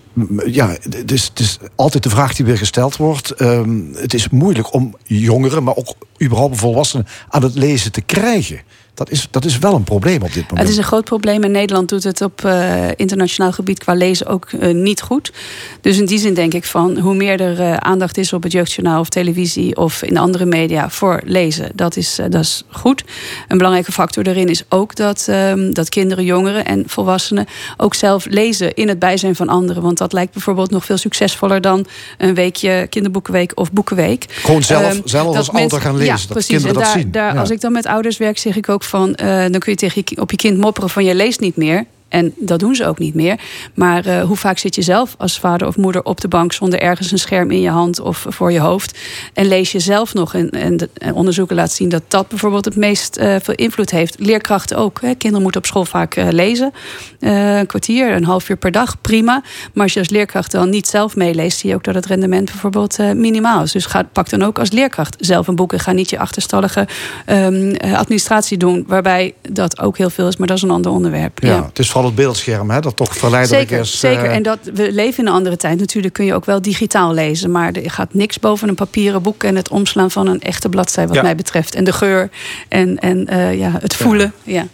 [0.46, 3.40] ja, het is, het is altijd de vraag die weer gesteld wordt.
[3.40, 8.60] Um, het is moeilijk om jongeren, maar ook überhaupt volwassenen aan het lezen te krijgen.
[9.00, 10.58] Dat is, dat is wel een probleem op dit moment.
[10.58, 11.42] Het is een groot probleem.
[11.42, 15.32] En Nederland doet het op uh, internationaal gebied qua lezen ook uh, niet goed.
[15.80, 18.52] Dus in die zin denk ik van hoe meer er uh, aandacht is op het
[18.52, 23.04] jeugdjournaal of televisie of in andere media voor lezen, dat is, dat is goed.
[23.48, 27.46] Een belangrijke factor daarin is ook dat, um, dat kinderen, jongeren en volwassenen
[27.76, 29.82] ook zelf lezen in het bijzijn van anderen.
[29.82, 31.86] Want dat lijkt bijvoorbeeld nog veel succesvoller dan
[32.18, 34.26] een weekje kinderboekenweek of boekenweek.
[34.28, 36.14] Gewoon zelf, um, zelf als ouder gaan lezen.
[36.14, 36.48] Ja, dat precies.
[36.48, 37.10] kinderen en daar, dat zien.
[37.10, 37.40] Daar, ja.
[37.40, 40.02] Als ik dan met ouders werk, zeg ik ook van, uh, dan kun je tegen
[40.04, 41.84] je, op je kind mopperen van je leest niet meer.
[42.10, 43.40] En dat doen ze ook niet meer.
[43.74, 46.80] Maar uh, hoe vaak zit je zelf als vader of moeder op de bank zonder
[46.80, 48.98] ergens een scherm in je hand of voor je hoofd?
[49.32, 50.34] En lees je zelf nog?
[50.34, 53.90] En, en, de, en onderzoeken laten zien dat dat bijvoorbeeld het meest uh, veel invloed
[53.90, 54.16] heeft.
[54.18, 55.00] Leerkrachten ook.
[55.00, 55.14] Hè.
[55.14, 56.72] Kinderen moeten op school vaak uh, lezen.
[57.18, 59.42] een kwartier, een half uur per dag, prima.
[59.74, 62.50] Maar als je als leerkracht dan niet zelf meeleest, zie je ook dat het rendement
[62.50, 63.72] bijvoorbeeld minimaal is.
[63.72, 66.86] Dus ga, pak dan ook als leerkracht zelf een boek en ga niet je achterstallige
[67.26, 71.38] um, administratie doen, waarbij dat ook heel veel is, maar dat is een ander onderwerp.
[71.42, 71.64] Ja, ja.
[71.64, 73.98] het is het beeldscherm, hè, dat toch verleidelijk zeker, is.
[73.98, 74.34] Zeker, uh...
[74.34, 75.78] en dat we leven in een andere tijd.
[75.78, 79.44] Natuurlijk kun je ook wel digitaal lezen, maar er gaat niks boven een papieren boek
[79.44, 81.22] en het omslaan van een echte bladzijde, wat ja.
[81.22, 81.74] mij betreft.
[81.74, 82.30] En de geur
[82.68, 84.32] en, en uh, ja, het voelen.
[84.44, 84.66] ja.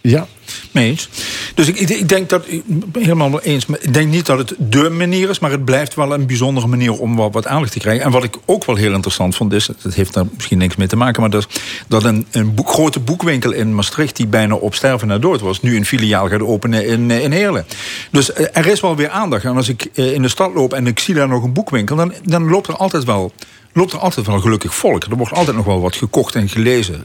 [0.00, 0.26] ja.
[0.70, 0.98] Mee.
[1.54, 2.46] Dus ik, ik, denk dat,
[2.92, 6.26] helemaal eens, ik denk niet dat het de manier is, maar het blijft wel een
[6.26, 8.04] bijzondere manier om wat, aandacht te krijgen.
[8.04, 10.88] En wat ik ook wel heel interessant vond, is, dat heeft daar misschien niks mee
[10.88, 11.46] te maken, maar dat,
[11.88, 15.76] dat een, een grote boekwinkel in Maastricht, die bijna op sterven naar dood was, nu
[15.76, 17.66] een filiaal gaat openen in, in Heerlen.
[18.10, 19.44] Dus eh, er is wel weer aandacht.
[19.44, 21.96] En als ik eh, in de stad loop en ik zie daar nog een boekwinkel,
[21.96, 23.32] dan, dan loopt er altijd wel
[23.74, 25.04] loopt er altijd wel gelukkig volk.
[25.04, 27.04] Er wordt altijd nog wel wat gekocht en gelezen.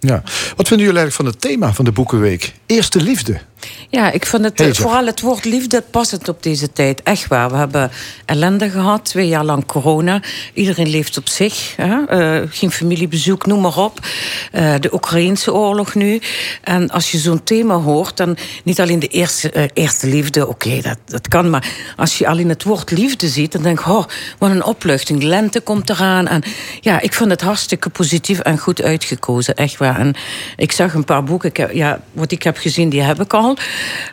[0.00, 0.22] Ja.
[0.56, 2.52] Wat vinden jullie eigenlijk van het thema van de Boekenweek?
[2.66, 3.40] Eerste liefde.
[3.88, 7.02] Ja, ik vind het vooral het woord liefde passend op deze tijd.
[7.02, 7.50] Echt waar.
[7.50, 7.90] We hebben
[8.24, 10.22] ellende gehad, twee jaar lang corona.
[10.54, 11.76] Iedereen leeft op zich.
[11.76, 12.20] Hè?
[12.40, 13.98] Uh, geen familiebezoek, noem maar op.
[14.52, 16.20] Uh, de Oekraïnse oorlog nu.
[16.62, 20.66] En als je zo'n thema hoort, dan niet alleen de eerste, uh, eerste liefde, oké,
[20.66, 21.50] okay, dat, dat kan.
[21.50, 24.04] Maar als je alleen het woord liefde ziet, dan denk je, oh,
[24.38, 25.22] wat een opluchting.
[25.22, 26.26] Lente komt eraan.
[26.26, 26.42] En
[26.80, 29.54] ja, ik vind het hartstikke positief en goed uitgekozen.
[29.54, 29.89] Echt waar.
[29.98, 30.14] En
[30.56, 31.48] ik zag een paar boeken.
[31.48, 33.56] Ik heb, ja, wat ik heb gezien, die heb ik al.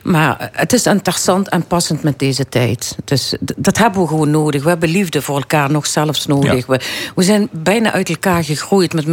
[0.03, 2.95] Maar het is interessant en passend met deze tijd.
[3.03, 4.63] Dus dat hebben we gewoon nodig.
[4.63, 6.65] We hebben liefde voor elkaar nog zelfs nodig.
[6.65, 6.79] We,
[7.15, 8.93] we zijn bijna uit elkaar gegroeid.
[8.93, 9.07] Met,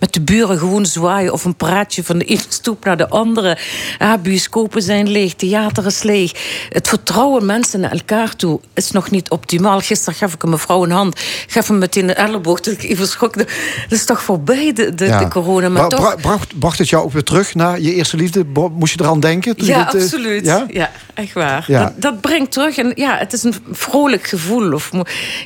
[0.00, 3.58] met de buren gewoon zwaaien of een praatje van de ene stoep naar de andere.
[3.98, 6.32] Ja, bioscopen zijn leeg, theater is leeg.
[6.68, 9.80] Het vertrouwen mensen naar elkaar toe is nog niet optimaal.
[9.80, 11.20] Gisteren gaf ik een mevrouw een hand.
[11.46, 12.60] Gaf hem meteen de elleboog.
[12.60, 13.36] Dat ik even schrok.
[13.36, 13.48] Dat
[13.88, 15.18] is toch voorbij, de, de, ja.
[15.18, 15.68] de corona.
[15.68, 16.03] Maar Bra toch...
[16.20, 18.44] bracht, bracht het jou ook weer terug naar je eerste liefde?
[18.72, 19.54] Moest je eraan denken?
[19.56, 20.46] Ja, dit, absoluut.
[20.46, 20.66] Ja?
[20.68, 20.90] ja?
[21.14, 21.64] echt waar.
[21.66, 21.82] Ja.
[21.82, 22.76] Dat, dat, brengt terug.
[22.76, 24.72] En ja, het is een vrolijk gevoel.
[24.72, 24.90] Of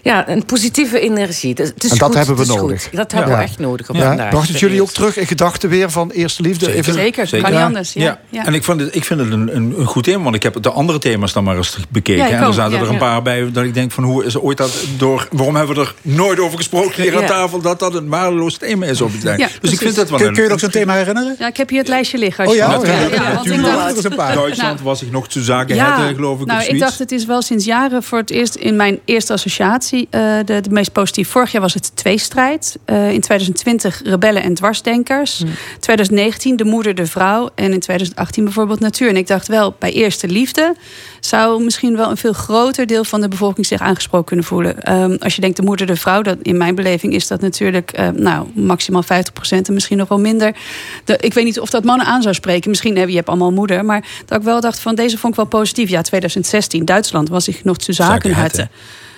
[0.02, 1.54] ja, een positieve energie.
[1.56, 2.82] Het is en dat goed, hebben we nodig.
[2.82, 2.96] Goed.
[2.96, 4.06] Dat hebben we echt nodig op ja.
[4.06, 4.30] vandaag.
[4.30, 6.64] Bracht het jullie ook terug in gedachten weer van eerste liefde?
[6.64, 6.92] Zeker, Even...
[6.92, 7.26] zeker.
[7.26, 7.46] zeker.
[7.46, 7.92] kan niet anders.
[7.92, 8.20] Ja.
[8.28, 8.46] Ja.
[8.46, 10.62] En ik, vond het, ik vind het een, een, een goed thema, want ik heb
[10.62, 12.26] de andere thema's dan maar eens bekeken.
[12.26, 14.84] en er zaten er een paar bij dat ik denk van hoe is ooit dat
[14.96, 15.28] door...
[15.30, 18.86] Waarom hebben we er nooit over gesproken hier aan tafel dat dat een waardeloos thema
[18.86, 21.36] is op het Dus ik vind dat wel Kun, kun je nog zo'n thema herinneren?
[21.38, 22.44] Ja, ik heb hier het lijstje liggen.
[22.44, 22.80] Als oh ja?
[22.82, 26.46] ja, Duitsland was ik nog te zaken ja, geloof ik.
[26.46, 30.08] Nou, ik dacht, het is wel sinds jaren voor het eerst in mijn eerste associatie
[30.10, 31.30] uh, de, de meest positieve.
[31.30, 32.78] Vorig jaar was het tweestrijd.
[32.86, 35.38] Uh, in 2020 rebellen en dwarsdenkers.
[35.38, 35.50] Hmm.
[35.80, 37.48] 2019 de moeder, de vrouw.
[37.54, 39.08] En in 2018 bijvoorbeeld natuur.
[39.08, 40.74] En ik dacht wel, bij eerste liefde
[41.20, 44.92] zou misschien wel een veel groter deel van de bevolking zich aangesproken kunnen voelen.
[44.92, 47.98] Um, als je denkt de moeder, de vrouw, dat, in mijn beleving is dat natuurlijk
[47.98, 49.06] uh, nou, maximaal 50%
[49.50, 50.56] en misschien nog wel minder.
[51.04, 52.70] De, ik weet niet of dat mannen aan zou spreken.
[52.70, 53.84] Misschien heb je hebt allemaal moeder.
[53.84, 55.88] Maar dat ik wel dacht van deze vond ik wel positief.
[55.88, 58.34] Ja, 2016, Duitsland was ik nog te zaken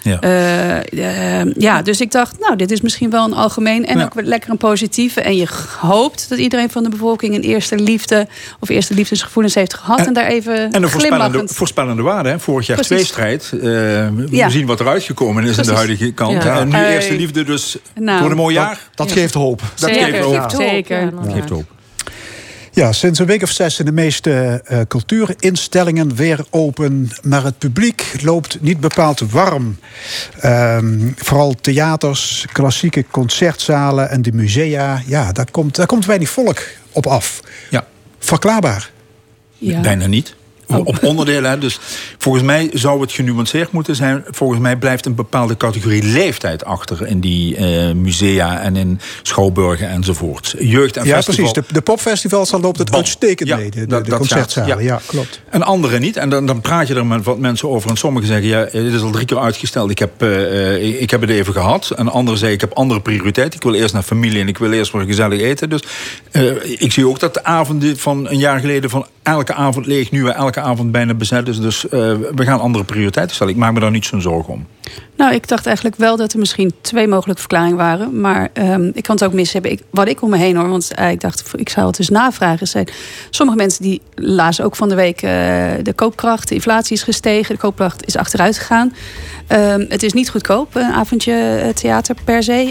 [0.03, 0.19] Ja.
[0.93, 4.51] Uh, ja, dus ik dacht, nou, dit is misschien wel een algemeen en ook lekker
[4.51, 5.21] een positieve.
[5.21, 5.47] En je
[5.79, 8.27] hoopt dat iedereen van de bevolking een eerste liefde
[8.61, 10.07] of eerste liefdesgevoelens heeft gehad.
[10.07, 10.73] En, daar even.
[10.73, 12.29] En een voorspellende, voorspellende waarde.
[12.29, 12.39] Hè?
[12.39, 12.97] Vorig jaar Precies.
[12.97, 13.51] tweestrijd.
[13.55, 16.45] Uh, we zien wat eruit gekomen is aan de huidige kant.
[16.45, 18.79] En nu eerste liefde, dus nou, voor een mooi jaar.
[18.95, 19.63] Dat, geeft hoop.
[19.75, 20.51] Dat geeft hoop.
[20.51, 21.11] Zeker.
[21.11, 21.79] Dat geeft hoop.
[22.73, 27.11] Ja, sinds een week of zes zijn de meeste uh, cultuurinstellingen weer open.
[27.23, 29.79] Maar het publiek loopt niet bepaald warm.
[30.45, 35.03] Um, vooral theaters, klassieke concertzalen en de musea.
[35.07, 37.41] Ja, daar komt, daar komt weinig volk op af.
[37.71, 37.87] Ja.
[38.19, 38.91] Verklaarbaar.
[39.59, 39.81] Ja.
[39.81, 40.35] Bijna niet.
[40.71, 40.87] Oh.
[40.87, 41.61] op onderdelen.
[41.61, 41.79] Dus
[42.19, 44.25] volgens mij zou het genuanceerd moeten zijn.
[44.31, 49.89] Volgens mij blijft een bepaalde categorie leeftijd achter in die uh, musea en in schouwburgen
[49.89, 50.55] enzovoort.
[50.59, 51.53] Jeugd en ja, festival.
[51.53, 51.69] precies.
[51.69, 53.71] De, de popfestivals loopt het uitstekend ja, mee.
[53.71, 54.79] De, de concertzalen, ja.
[54.79, 55.01] ja.
[55.07, 55.41] klopt.
[55.51, 56.17] En andere niet.
[56.17, 57.91] En dan, dan praat je er met wat mensen over.
[57.91, 59.91] En sommigen zeggen, ja, dit is al drie keer uitgesteld.
[59.91, 61.91] Ik heb, uh, ik heb het even gehad.
[61.91, 63.59] En anderen zeggen, ik heb andere prioriteiten.
[63.59, 65.71] Ik wil eerst naar familie en ik wil eerst maar gezellig eten.
[65.71, 65.83] Dus
[66.33, 68.91] uh, ik zie ook dat de avonden van een jaar geleden...
[68.91, 71.61] van elke avond leeg, nu elke avond bijna bezet is.
[71.61, 71.91] Dus uh,
[72.35, 73.53] we gaan andere prioriteiten stellen.
[73.53, 74.67] Ik maak me daar niet zo'n zorgen om.
[75.17, 78.21] Nou, ik dacht eigenlijk wel dat er misschien twee mogelijke verklaringen waren.
[78.21, 79.71] Maar um, ik kan het ook mis hebben.
[79.71, 82.09] Ik, wat ik om me heen hoor, want uh, ik dacht, ik zou het dus
[82.09, 82.69] navragen.
[82.69, 82.89] Zijn,
[83.31, 85.31] sommige mensen die lazen ook van de week uh,
[85.83, 86.49] de koopkracht.
[86.49, 88.95] De inflatie is gestegen, de koopkracht is achteruit gegaan.
[89.53, 92.71] Um, het is niet goedkoop, een avondje theater per se.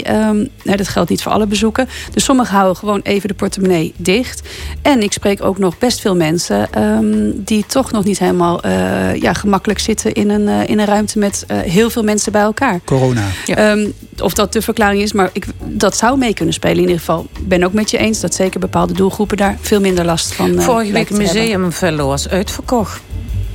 [0.62, 1.88] Nou, dat geldt niet voor alle bezoeken.
[2.12, 4.48] Dus sommigen houden gewoon even de portemonnee dicht.
[4.82, 6.68] En ik spreek ook nog best veel mensen
[7.34, 8.66] die toch nog niet helemaal
[9.16, 12.80] ja, gemakkelijk zitten in een, in een ruimte met heel veel mensen bij elkaar.
[12.84, 13.24] Corona.
[13.44, 13.70] Ja.
[13.70, 16.76] Um, of dat de verklaring is, maar ik, dat zou mee kunnen spelen.
[16.76, 20.04] In ieder geval ben ook met je eens dat zeker bepaalde doelgroepen daar veel minder
[20.04, 23.00] last van Vorige week museum was uitverkocht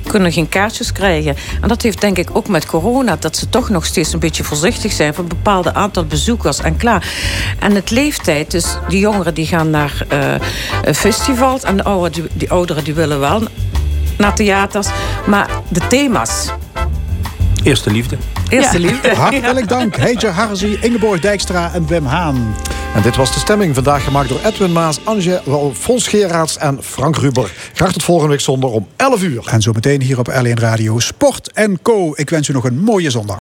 [0.06, 1.36] kunnen geen kaartjes krijgen.
[1.60, 3.16] En dat heeft denk ik ook met corona...
[3.16, 5.14] dat ze toch nog steeds een beetje voorzichtig zijn...
[5.14, 7.12] voor een bepaalde aantal bezoekers en klaar.
[7.58, 11.62] En het leeftijd, dus die jongeren die gaan naar uh, festivals...
[11.62, 13.42] en de ouderen die, die ouderen die willen wel
[14.18, 14.88] naar theaters.
[15.26, 16.50] Maar de thema's...
[17.62, 18.16] Eerste liefde.
[18.48, 19.14] Eerste liefde.
[19.16, 19.96] Hartelijk dank.
[19.96, 22.54] Heetje Harzi, Ingeborg Dijkstra en Wim Haan.
[22.94, 23.74] En dit was de stemming.
[23.74, 25.42] Vandaag gemaakt door Edwin Maas, Anje
[25.74, 27.52] Fons Geraerts en Frank Ruber.
[27.72, 29.46] Graag tot volgende week zondag om 11 uur.
[29.50, 31.52] En zometeen hier op L1 Radio Sport
[31.82, 32.12] Co.
[32.14, 33.34] Ik wens u nog een mooie zondag.